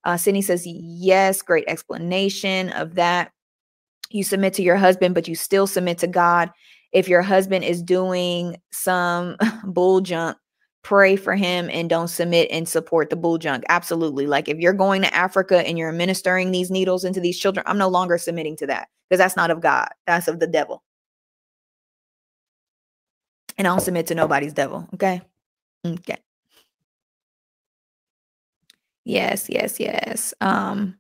Uh, 0.06 0.16
Sydney 0.16 0.42
says 0.42 0.66
yes. 0.66 1.42
Great 1.42 1.66
explanation 1.68 2.70
of 2.70 2.96
that. 2.96 3.32
You 4.10 4.24
submit 4.24 4.54
to 4.54 4.64
your 4.64 4.78
husband, 4.78 5.14
but 5.14 5.28
you 5.28 5.36
still 5.36 5.68
submit 5.68 5.98
to 6.00 6.08
God. 6.08 6.50
If 6.94 7.10
your 7.10 7.22
husband 7.22 7.66
is 7.66 7.84
doing 7.84 8.56
some 8.72 9.36
bull 9.66 10.00
junk, 10.00 10.38
pray 10.84 11.18
for 11.18 11.36
him 11.36 11.70
and 11.70 11.90
don't 11.90 12.08
submit 12.08 12.48
and 12.50 12.70
support 12.70 13.10
the 13.10 13.18
bull 13.18 13.38
junk. 13.38 13.66
Absolutely. 13.68 14.26
Like 14.26 14.48
if 14.48 14.58
you're 14.58 14.72
going 14.72 15.02
to 15.02 15.14
Africa 15.14 15.68
and 15.68 15.78
you're 15.78 15.90
administering 15.90 16.52
these 16.52 16.72
needles 16.72 17.04
into 17.04 17.20
these 17.20 17.38
children, 17.38 17.66
I'm 17.68 17.78
no 17.78 17.90
longer 17.90 18.18
submitting 18.18 18.56
to 18.58 18.68
that 18.68 18.88
because 19.10 19.20
that's 19.20 19.36
not 19.36 19.52
of 19.52 19.60
God. 19.60 19.90
That's 20.06 20.30
of 20.30 20.40
the 20.40 20.48
devil 20.48 20.82
and 23.58 23.68
I 23.68 23.72
don't 23.72 23.82
submit 23.82 24.08
to 24.08 24.16
nobody's 24.16 24.54
devil. 24.54 24.88
Okay. 24.96 25.22
Okay. 25.86 26.18
Yes, 29.06 29.48
yes, 29.50 29.80
yes. 29.80 30.34
Um, 30.42 30.98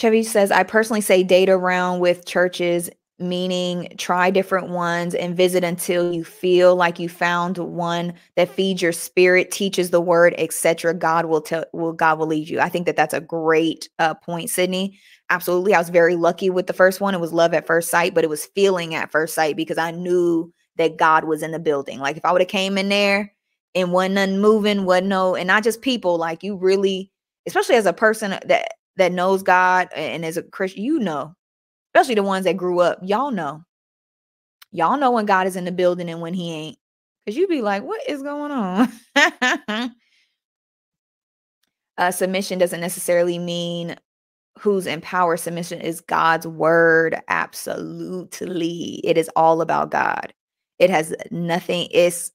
Chevy 0.00 0.22
says, 0.24 0.50
I 0.50 0.64
personally 0.64 1.00
say 1.00 1.22
date 1.22 1.48
around 1.48 2.00
with 2.00 2.26
churches, 2.26 2.90
meaning 3.18 3.94
try 3.96 4.30
different 4.30 4.70
ones 4.70 5.14
and 5.14 5.36
visit 5.36 5.62
until 5.62 6.12
you 6.12 6.24
feel 6.24 6.74
like 6.74 6.98
you 6.98 7.08
found 7.08 7.58
one 7.58 8.14
that 8.34 8.48
feeds 8.48 8.82
your 8.82 8.92
spirit, 8.92 9.52
teaches 9.52 9.90
the 9.90 10.00
word, 10.00 10.34
etc. 10.36 10.94
God 10.94 11.26
will 11.26 11.40
tell 11.40 11.64
will 11.72 11.92
God 11.92 12.18
will 12.18 12.26
lead 12.26 12.48
you. 12.48 12.58
I 12.60 12.68
think 12.68 12.86
that 12.86 12.96
that's 12.96 13.14
a 13.14 13.20
great 13.20 13.88
uh, 14.00 14.14
point, 14.14 14.50
Sydney. 14.50 14.98
Absolutely. 15.34 15.74
I 15.74 15.78
was 15.80 15.88
very 15.88 16.14
lucky 16.14 16.48
with 16.48 16.68
the 16.68 16.72
first 16.72 17.00
one. 17.00 17.12
It 17.12 17.20
was 17.20 17.32
love 17.32 17.54
at 17.54 17.66
first 17.66 17.90
sight, 17.90 18.14
but 18.14 18.22
it 18.22 18.30
was 18.30 18.46
feeling 18.54 18.94
at 18.94 19.10
first 19.10 19.34
sight 19.34 19.56
because 19.56 19.78
I 19.78 19.90
knew 19.90 20.52
that 20.76 20.96
God 20.96 21.24
was 21.24 21.42
in 21.42 21.50
the 21.50 21.58
building. 21.58 21.98
Like 21.98 22.16
if 22.16 22.24
I 22.24 22.30
would 22.30 22.40
have 22.40 22.46
came 22.46 22.78
in 22.78 22.88
there 22.88 23.32
and 23.74 23.90
wasn't 23.90 24.14
nothing 24.14 24.40
moving, 24.40 24.84
wasn't 24.84 25.08
no, 25.08 25.34
and 25.34 25.48
not 25.48 25.64
just 25.64 25.82
people, 25.82 26.18
like 26.18 26.44
you 26.44 26.54
really, 26.54 27.10
especially 27.48 27.74
as 27.74 27.84
a 27.84 27.92
person 27.92 28.30
that 28.46 28.68
that 28.96 29.10
knows 29.10 29.42
God 29.42 29.88
and 29.96 30.24
as 30.24 30.36
a 30.36 30.44
Christian, 30.44 30.84
you 30.84 31.00
know, 31.00 31.34
especially 31.92 32.14
the 32.14 32.22
ones 32.22 32.44
that 32.44 32.56
grew 32.56 32.78
up, 32.78 33.00
y'all 33.02 33.32
know. 33.32 33.64
Y'all 34.70 34.96
know 34.98 35.10
when 35.10 35.26
God 35.26 35.48
is 35.48 35.56
in 35.56 35.64
the 35.64 35.72
building 35.72 36.08
and 36.08 36.20
when 36.20 36.34
he 36.34 36.52
ain't. 36.52 36.78
Cause 37.26 37.34
you'd 37.34 37.48
be 37.50 37.60
like, 37.60 37.82
what 37.82 38.00
is 38.08 38.22
going 38.22 38.52
on? 38.52 38.92
uh, 41.98 42.10
submission 42.12 42.58
doesn't 42.58 42.80
necessarily 42.80 43.38
mean 43.40 43.96
who's 44.58 44.86
in 44.86 45.00
power 45.00 45.36
submission 45.36 45.80
is 45.80 46.00
God's 46.00 46.46
word. 46.46 47.16
Absolutely. 47.28 49.00
It 49.04 49.18
is 49.18 49.30
all 49.36 49.60
about 49.60 49.90
God. 49.90 50.32
It 50.78 50.90
has 50.90 51.14
nothing, 51.30 51.88
it's 51.90 52.32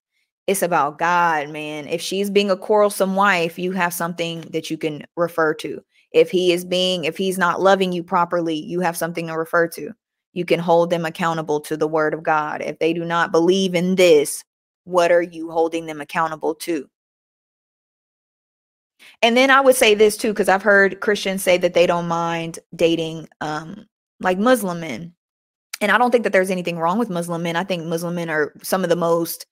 it's 0.48 0.64
about 0.64 0.98
God, 0.98 1.50
man. 1.50 1.88
If 1.88 2.02
she's 2.02 2.32
being 2.32 2.50
a 2.50 2.58
quarrelsome 2.58 3.16
wife, 3.16 3.60
you 3.60 3.72
have 3.74 3.94
something 3.94 4.42
that 4.50 4.72
you 4.72 4.78
can 4.80 5.06
refer 5.16 5.54
to. 5.56 5.80
If 6.12 6.32
he 6.32 6.52
is 6.52 6.66
being, 6.66 7.04
if 7.06 7.18
he's 7.18 7.38
not 7.38 7.62
loving 7.62 7.92
you 7.94 8.04
properly, 8.04 8.56
you 8.56 8.80
have 8.80 8.98
something 8.98 9.28
to 9.28 9.34
refer 9.34 9.68
to. 9.68 9.92
You 10.34 10.46
can 10.46 10.60
hold 10.60 10.90
them 10.90 11.06
accountable 11.06 11.60
to 11.62 11.78
the 11.78 11.88
word 11.88 12.16
of 12.16 12.24
God. 12.24 12.64
If 12.64 12.80
they 12.80 12.94
do 12.94 13.06
not 13.06 13.32
believe 13.32 13.76
in 13.76 13.94
this, 13.94 14.44
what 14.86 15.12
are 15.12 15.22
you 15.22 15.52
holding 15.52 15.86
them 15.86 16.02
accountable 16.02 16.56
to? 16.56 16.90
And 19.22 19.36
then 19.36 19.50
I 19.50 19.62
would 19.62 19.76
say 19.76 19.96
this 19.96 20.18
too, 20.18 20.30
because 20.30 20.50
I've 20.50 20.64
heard 20.64 21.00
Christians 21.00 21.44
say 21.44 21.58
that 21.58 21.74
they 21.74 21.88
don't 21.88 22.08
mind 22.08 22.60
dating 22.76 23.28
um, 23.42 23.88
like 24.20 24.38
Muslim 24.38 24.80
men. 24.80 25.14
And 25.82 25.92
I 25.92 25.98
don't 25.98 26.12
think 26.12 26.24
that 26.24 26.34
there's 26.34 26.52
anything 26.52 26.78
wrong 26.78 27.00
with 27.00 27.10
Muslim 27.10 27.44
men. 27.44 27.56
I 27.56 27.64
think 27.64 27.86
Muslim 27.86 28.16
men 28.16 28.30
are 28.30 28.54
some 28.62 28.84
of 28.84 28.90
the 28.90 28.96
most 28.96 29.46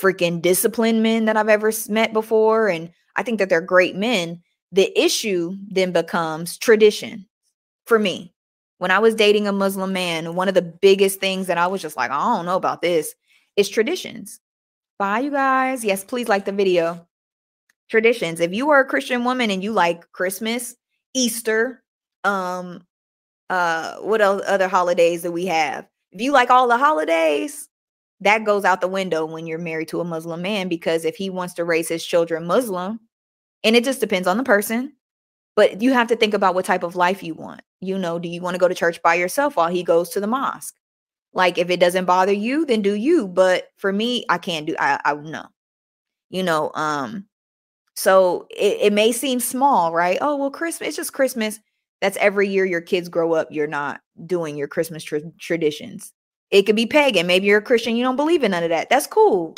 freaking 0.00 0.40
disciplined 0.40 1.02
men 1.02 1.26
that 1.26 1.36
I've 1.36 1.48
ever 1.48 1.72
met 1.88 2.12
before. 2.12 2.68
And 2.68 2.90
I 3.16 3.22
think 3.22 3.38
that 3.38 3.48
they're 3.48 3.60
great 3.60 3.94
men. 3.94 4.42
The 4.72 4.98
issue 4.98 5.56
then 5.68 5.92
becomes 5.92 6.58
tradition 6.58 7.26
for 7.86 7.98
me. 7.98 8.34
When 8.78 8.90
I 8.90 8.98
was 8.98 9.14
dating 9.14 9.46
a 9.46 9.52
Muslim 9.52 9.92
man, 9.92 10.34
one 10.34 10.48
of 10.48 10.54
the 10.54 10.62
biggest 10.62 11.20
things 11.20 11.46
that 11.46 11.58
I 11.58 11.68
was 11.68 11.80
just 11.80 11.96
like, 11.96 12.10
I 12.10 12.36
don't 12.36 12.46
know 12.46 12.56
about 12.56 12.82
this 12.82 13.14
is 13.56 13.68
traditions. 13.68 14.40
Bye, 14.98 15.20
you 15.20 15.30
guys. 15.30 15.84
Yes, 15.84 16.02
please 16.02 16.28
like 16.28 16.44
the 16.44 16.52
video. 16.52 17.06
Traditions. 17.88 18.40
If 18.40 18.52
you 18.52 18.70
are 18.70 18.80
a 18.80 18.86
Christian 18.86 19.24
woman 19.24 19.50
and 19.50 19.62
you 19.62 19.72
like 19.72 20.10
Christmas, 20.12 20.74
Easter, 21.14 21.82
um, 22.24 22.84
uh, 23.50 23.96
what 23.96 24.20
else, 24.20 24.42
other 24.46 24.68
holidays 24.68 25.22
that 25.22 25.32
we 25.32 25.46
have? 25.46 25.86
If 26.12 26.20
you 26.20 26.32
like 26.32 26.50
all 26.50 26.68
the 26.68 26.78
holidays, 26.78 27.68
that 28.20 28.44
goes 28.44 28.64
out 28.64 28.80
the 28.80 28.88
window 28.88 29.26
when 29.26 29.46
you're 29.46 29.58
married 29.58 29.88
to 29.88 30.00
a 30.00 30.04
Muslim 30.04 30.42
man 30.42 30.68
because 30.68 31.04
if 31.04 31.16
he 31.16 31.28
wants 31.30 31.54
to 31.54 31.64
raise 31.64 31.88
his 31.88 32.04
children 32.04 32.46
Muslim, 32.46 33.00
and 33.62 33.76
it 33.76 33.84
just 33.84 34.00
depends 34.00 34.28
on 34.28 34.36
the 34.36 34.44
person, 34.44 34.92
but 35.56 35.80
you 35.82 35.92
have 35.92 36.08
to 36.08 36.16
think 36.16 36.34
about 36.34 36.54
what 36.54 36.64
type 36.64 36.82
of 36.82 36.96
life 36.96 37.22
you 37.22 37.34
want. 37.34 37.62
You 37.80 37.98
know, 37.98 38.18
do 38.18 38.28
you 38.28 38.40
want 38.40 38.54
to 38.54 38.58
go 38.58 38.68
to 38.68 38.74
church 38.74 39.02
by 39.02 39.14
yourself 39.14 39.56
while 39.56 39.68
he 39.68 39.82
goes 39.82 40.10
to 40.10 40.20
the 40.20 40.26
mosque? 40.26 40.74
Like 41.32 41.58
if 41.58 41.70
it 41.70 41.80
doesn't 41.80 42.04
bother 42.04 42.32
you, 42.32 42.64
then 42.64 42.82
do 42.82 42.94
you. 42.94 43.26
But 43.26 43.68
for 43.76 43.92
me, 43.92 44.24
I 44.28 44.38
can't 44.38 44.66
do 44.66 44.74
I 44.78 45.00
I 45.04 45.14
know. 45.14 45.46
You 46.30 46.42
know, 46.42 46.70
um, 46.74 47.26
so 47.94 48.46
it, 48.50 48.78
it 48.80 48.92
may 48.92 49.12
seem 49.12 49.40
small, 49.40 49.92
right? 49.92 50.18
Oh, 50.20 50.36
well, 50.36 50.50
Christmas, 50.50 50.88
it's 50.88 50.96
just 50.96 51.12
Christmas. 51.12 51.60
That's 52.00 52.16
every 52.18 52.48
year 52.48 52.64
your 52.64 52.80
kids 52.80 53.08
grow 53.08 53.32
up, 53.32 53.48
you're 53.50 53.66
not 53.66 54.00
doing 54.26 54.56
your 54.56 54.68
Christmas 54.68 55.02
tra- 55.02 55.22
traditions. 55.38 56.12
It 56.50 56.62
could 56.62 56.76
be 56.76 56.86
pagan. 56.86 57.26
Maybe 57.26 57.46
you're 57.46 57.58
a 57.58 57.62
Christian, 57.62 57.96
you 57.96 58.04
don't 58.04 58.16
believe 58.16 58.42
in 58.44 58.50
none 58.50 58.62
of 58.62 58.68
that. 58.70 58.90
That's 58.90 59.06
cool. 59.06 59.54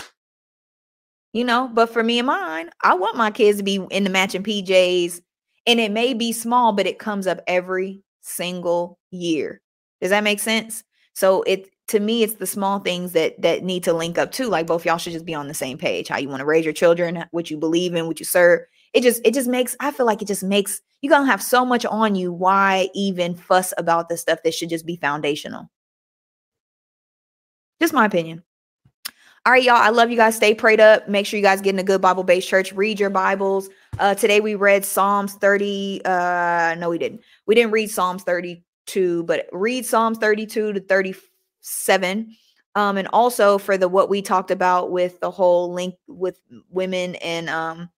You 1.32 1.44
know, 1.44 1.68
but 1.72 1.90
for 1.90 2.02
me 2.02 2.18
and 2.18 2.26
mine, 2.26 2.70
I 2.82 2.94
want 2.94 3.16
my 3.16 3.30
kids 3.30 3.58
to 3.58 3.64
be 3.64 3.84
in 3.90 4.04
the 4.04 4.10
matching 4.10 4.42
PJs. 4.42 5.20
And 5.66 5.80
it 5.80 5.90
may 5.90 6.14
be 6.14 6.32
small, 6.32 6.72
but 6.72 6.86
it 6.86 6.98
comes 6.98 7.26
up 7.26 7.40
every 7.46 8.02
single 8.22 8.98
year. 9.10 9.60
Does 10.00 10.10
that 10.10 10.24
make 10.24 10.40
sense? 10.40 10.84
So 11.14 11.42
it 11.42 11.68
to 11.88 12.00
me, 12.00 12.22
it's 12.24 12.34
the 12.34 12.46
small 12.46 12.80
things 12.80 13.12
that 13.12 13.40
that 13.42 13.62
need 13.62 13.84
to 13.84 13.92
link 13.92 14.18
up 14.18 14.32
too. 14.32 14.48
Like 14.48 14.66
both 14.66 14.84
y'all 14.84 14.98
should 14.98 15.12
just 15.12 15.24
be 15.24 15.34
on 15.34 15.48
the 15.48 15.54
same 15.54 15.78
page. 15.78 16.08
How 16.08 16.18
you 16.18 16.28
want 16.28 16.40
to 16.40 16.46
raise 16.46 16.64
your 16.64 16.74
children, 16.74 17.24
what 17.30 17.50
you 17.50 17.56
believe 17.56 17.94
in, 17.94 18.06
what 18.06 18.18
you 18.18 18.26
serve. 18.26 18.60
It 18.92 19.02
just 19.02 19.20
it 19.24 19.34
just 19.34 19.48
makes 19.48 19.76
I 19.78 19.92
feel 19.92 20.06
like 20.06 20.22
it 20.22 20.28
just 20.28 20.42
makes 20.42 20.80
you're 21.00 21.10
gonna 21.12 21.30
have 21.30 21.42
so 21.42 21.64
much 21.64 21.84
on 21.86 22.14
you. 22.14 22.32
Why 22.32 22.88
even 22.94 23.36
fuss 23.36 23.72
about 23.78 24.08
the 24.08 24.16
stuff 24.16 24.40
that 24.42 24.54
should 24.54 24.70
just 24.70 24.86
be 24.86 24.96
foundational? 24.96 25.70
Just 27.80 27.94
my 27.94 28.06
opinion. 28.06 28.42
All 29.44 29.52
right, 29.52 29.62
y'all. 29.62 29.76
I 29.76 29.90
love 29.90 30.10
you 30.10 30.16
guys. 30.16 30.34
Stay 30.34 30.54
prayed 30.54 30.80
up. 30.80 31.08
Make 31.08 31.24
sure 31.24 31.36
you 31.36 31.44
guys 31.44 31.60
get 31.60 31.72
in 31.72 31.78
a 31.78 31.84
good 31.84 32.00
Bible 32.00 32.24
based 32.24 32.48
church. 32.48 32.72
Read 32.72 32.98
your 32.98 33.10
Bibles. 33.10 33.68
Uh, 34.00 34.12
today 34.12 34.40
we 34.40 34.56
read 34.56 34.84
Psalms 34.84 35.34
30. 35.34 36.02
Uh, 36.04 36.74
no, 36.78 36.90
we 36.90 36.98
didn't. 36.98 37.20
We 37.46 37.54
didn't 37.54 37.70
read 37.70 37.88
Psalms 37.88 38.24
32, 38.24 39.22
but 39.22 39.46
read 39.52 39.86
Psalms 39.86 40.18
32 40.18 40.72
to 40.72 40.80
37. 41.66 42.36
Um, 42.74 42.98
and 42.98 43.08
also 43.12 43.58
for 43.58 43.78
the 43.78 43.88
what 43.88 44.08
we 44.08 44.22
talked 44.22 44.50
about 44.50 44.90
with 44.90 45.18
the 45.20 45.30
whole 45.30 45.72
link 45.72 45.94
with 46.06 46.40
women 46.70 47.14
and 47.16 47.48
um 47.48 47.88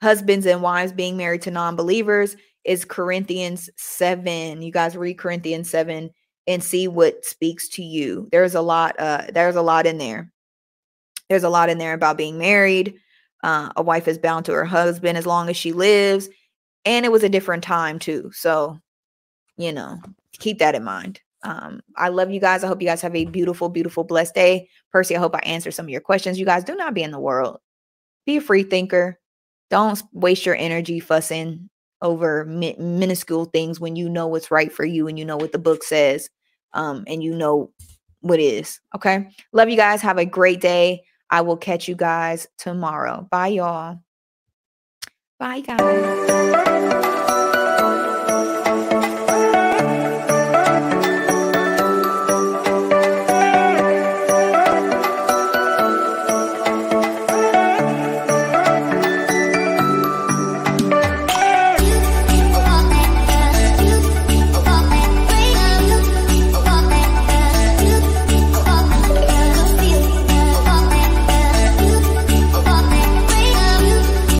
husbands 0.00 0.46
and 0.46 0.62
wives 0.62 0.92
being 0.92 1.16
married 1.16 1.42
to 1.42 1.50
non-believers 1.50 2.36
is 2.64 2.84
Corinthians 2.84 3.68
7. 3.76 4.62
You 4.62 4.70
guys 4.70 4.96
read 4.96 5.18
Corinthians 5.18 5.68
7 5.68 6.10
and 6.46 6.62
see 6.62 6.86
what 6.86 7.24
speaks 7.24 7.68
to 7.70 7.82
you. 7.82 8.28
There's 8.30 8.54
a 8.54 8.60
lot 8.60 8.94
uh 8.98 9.24
there's 9.32 9.56
a 9.56 9.62
lot 9.62 9.86
in 9.86 9.98
there. 9.98 10.32
There's 11.28 11.44
a 11.44 11.50
lot 11.50 11.68
in 11.68 11.78
there 11.78 11.94
about 11.94 12.16
being 12.16 12.38
married. 12.38 12.94
Uh, 13.44 13.70
a 13.76 13.82
wife 13.82 14.08
is 14.08 14.18
bound 14.18 14.46
to 14.46 14.52
her 14.52 14.64
husband 14.64 15.18
as 15.18 15.26
long 15.26 15.48
as 15.48 15.56
she 15.56 15.72
lives. 15.72 16.28
And 16.84 17.04
it 17.04 17.12
was 17.12 17.22
a 17.22 17.28
different 17.28 17.62
time 17.62 17.98
too. 17.98 18.30
So, 18.32 18.80
you 19.56 19.72
know, 19.72 20.00
keep 20.38 20.58
that 20.58 20.74
in 20.74 20.82
mind. 20.84 21.20
Um, 21.48 21.80
I 21.96 22.08
love 22.08 22.30
you 22.30 22.40
guys. 22.40 22.62
I 22.62 22.66
hope 22.66 22.82
you 22.82 22.86
guys 22.86 23.00
have 23.00 23.16
a 23.16 23.24
beautiful, 23.24 23.70
beautiful, 23.70 24.04
blessed 24.04 24.34
day. 24.34 24.68
Percy, 24.92 25.16
I 25.16 25.18
hope 25.18 25.34
I 25.34 25.38
answered 25.38 25.70
some 25.70 25.86
of 25.86 25.90
your 25.90 26.02
questions. 26.02 26.38
You 26.38 26.44
guys 26.44 26.62
do 26.62 26.74
not 26.74 26.92
be 26.92 27.02
in 27.02 27.10
the 27.10 27.18
world. 27.18 27.58
Be 28.26 28.36
a 28.36 28.40
free 28.42 28.64
thinker. 28.64 29.18
Don't 29.70 30.02
waste 30.12 30.44
your 30.44 30.56
energy 30.56 31.00
fussing 31.00 31.70
over 32.02 32.44
mi- 32.44 32.76
minuscule 32.78 33.46
things 33.46 33.80
when 33.80 33.96
you 33.96 34.10
know 34.10 34.26
what's 34.26 34.50
right 34.50 34.70
for 34.70 34.84
you 34.84 35.08
and 35.08 35.18
you 35.18 35.24
know 35.24 35.38
what 35.38 35.52
the 35.52 35.58
book 35.58 35.82
says 35.82 36.28
um, 36.74 37.04
and 37.06 37.22
you 37.22 37.34
know 37.34 37.72
what 38.20 38.40
is. 38.40 38.78
Okay. 38.94 39.30
Love 39.54 39.70
you 39.70 39.76
guys. 39.76 40.02
Have 40.02 40.18
a 40.18 40.26
great 40.26 40.60
day. 40.60 41.02
I 41.30 41.40
will 41.40 41.56
catch 41.56 41.88
you 41.88 41.94
guys 41.94 42.46
tomorrow. 42.58 43.26
Bye, 43.30 43.48
y'all. 43.48 44.00
Bye, 45.38 45.60
guys. 45.60 47.04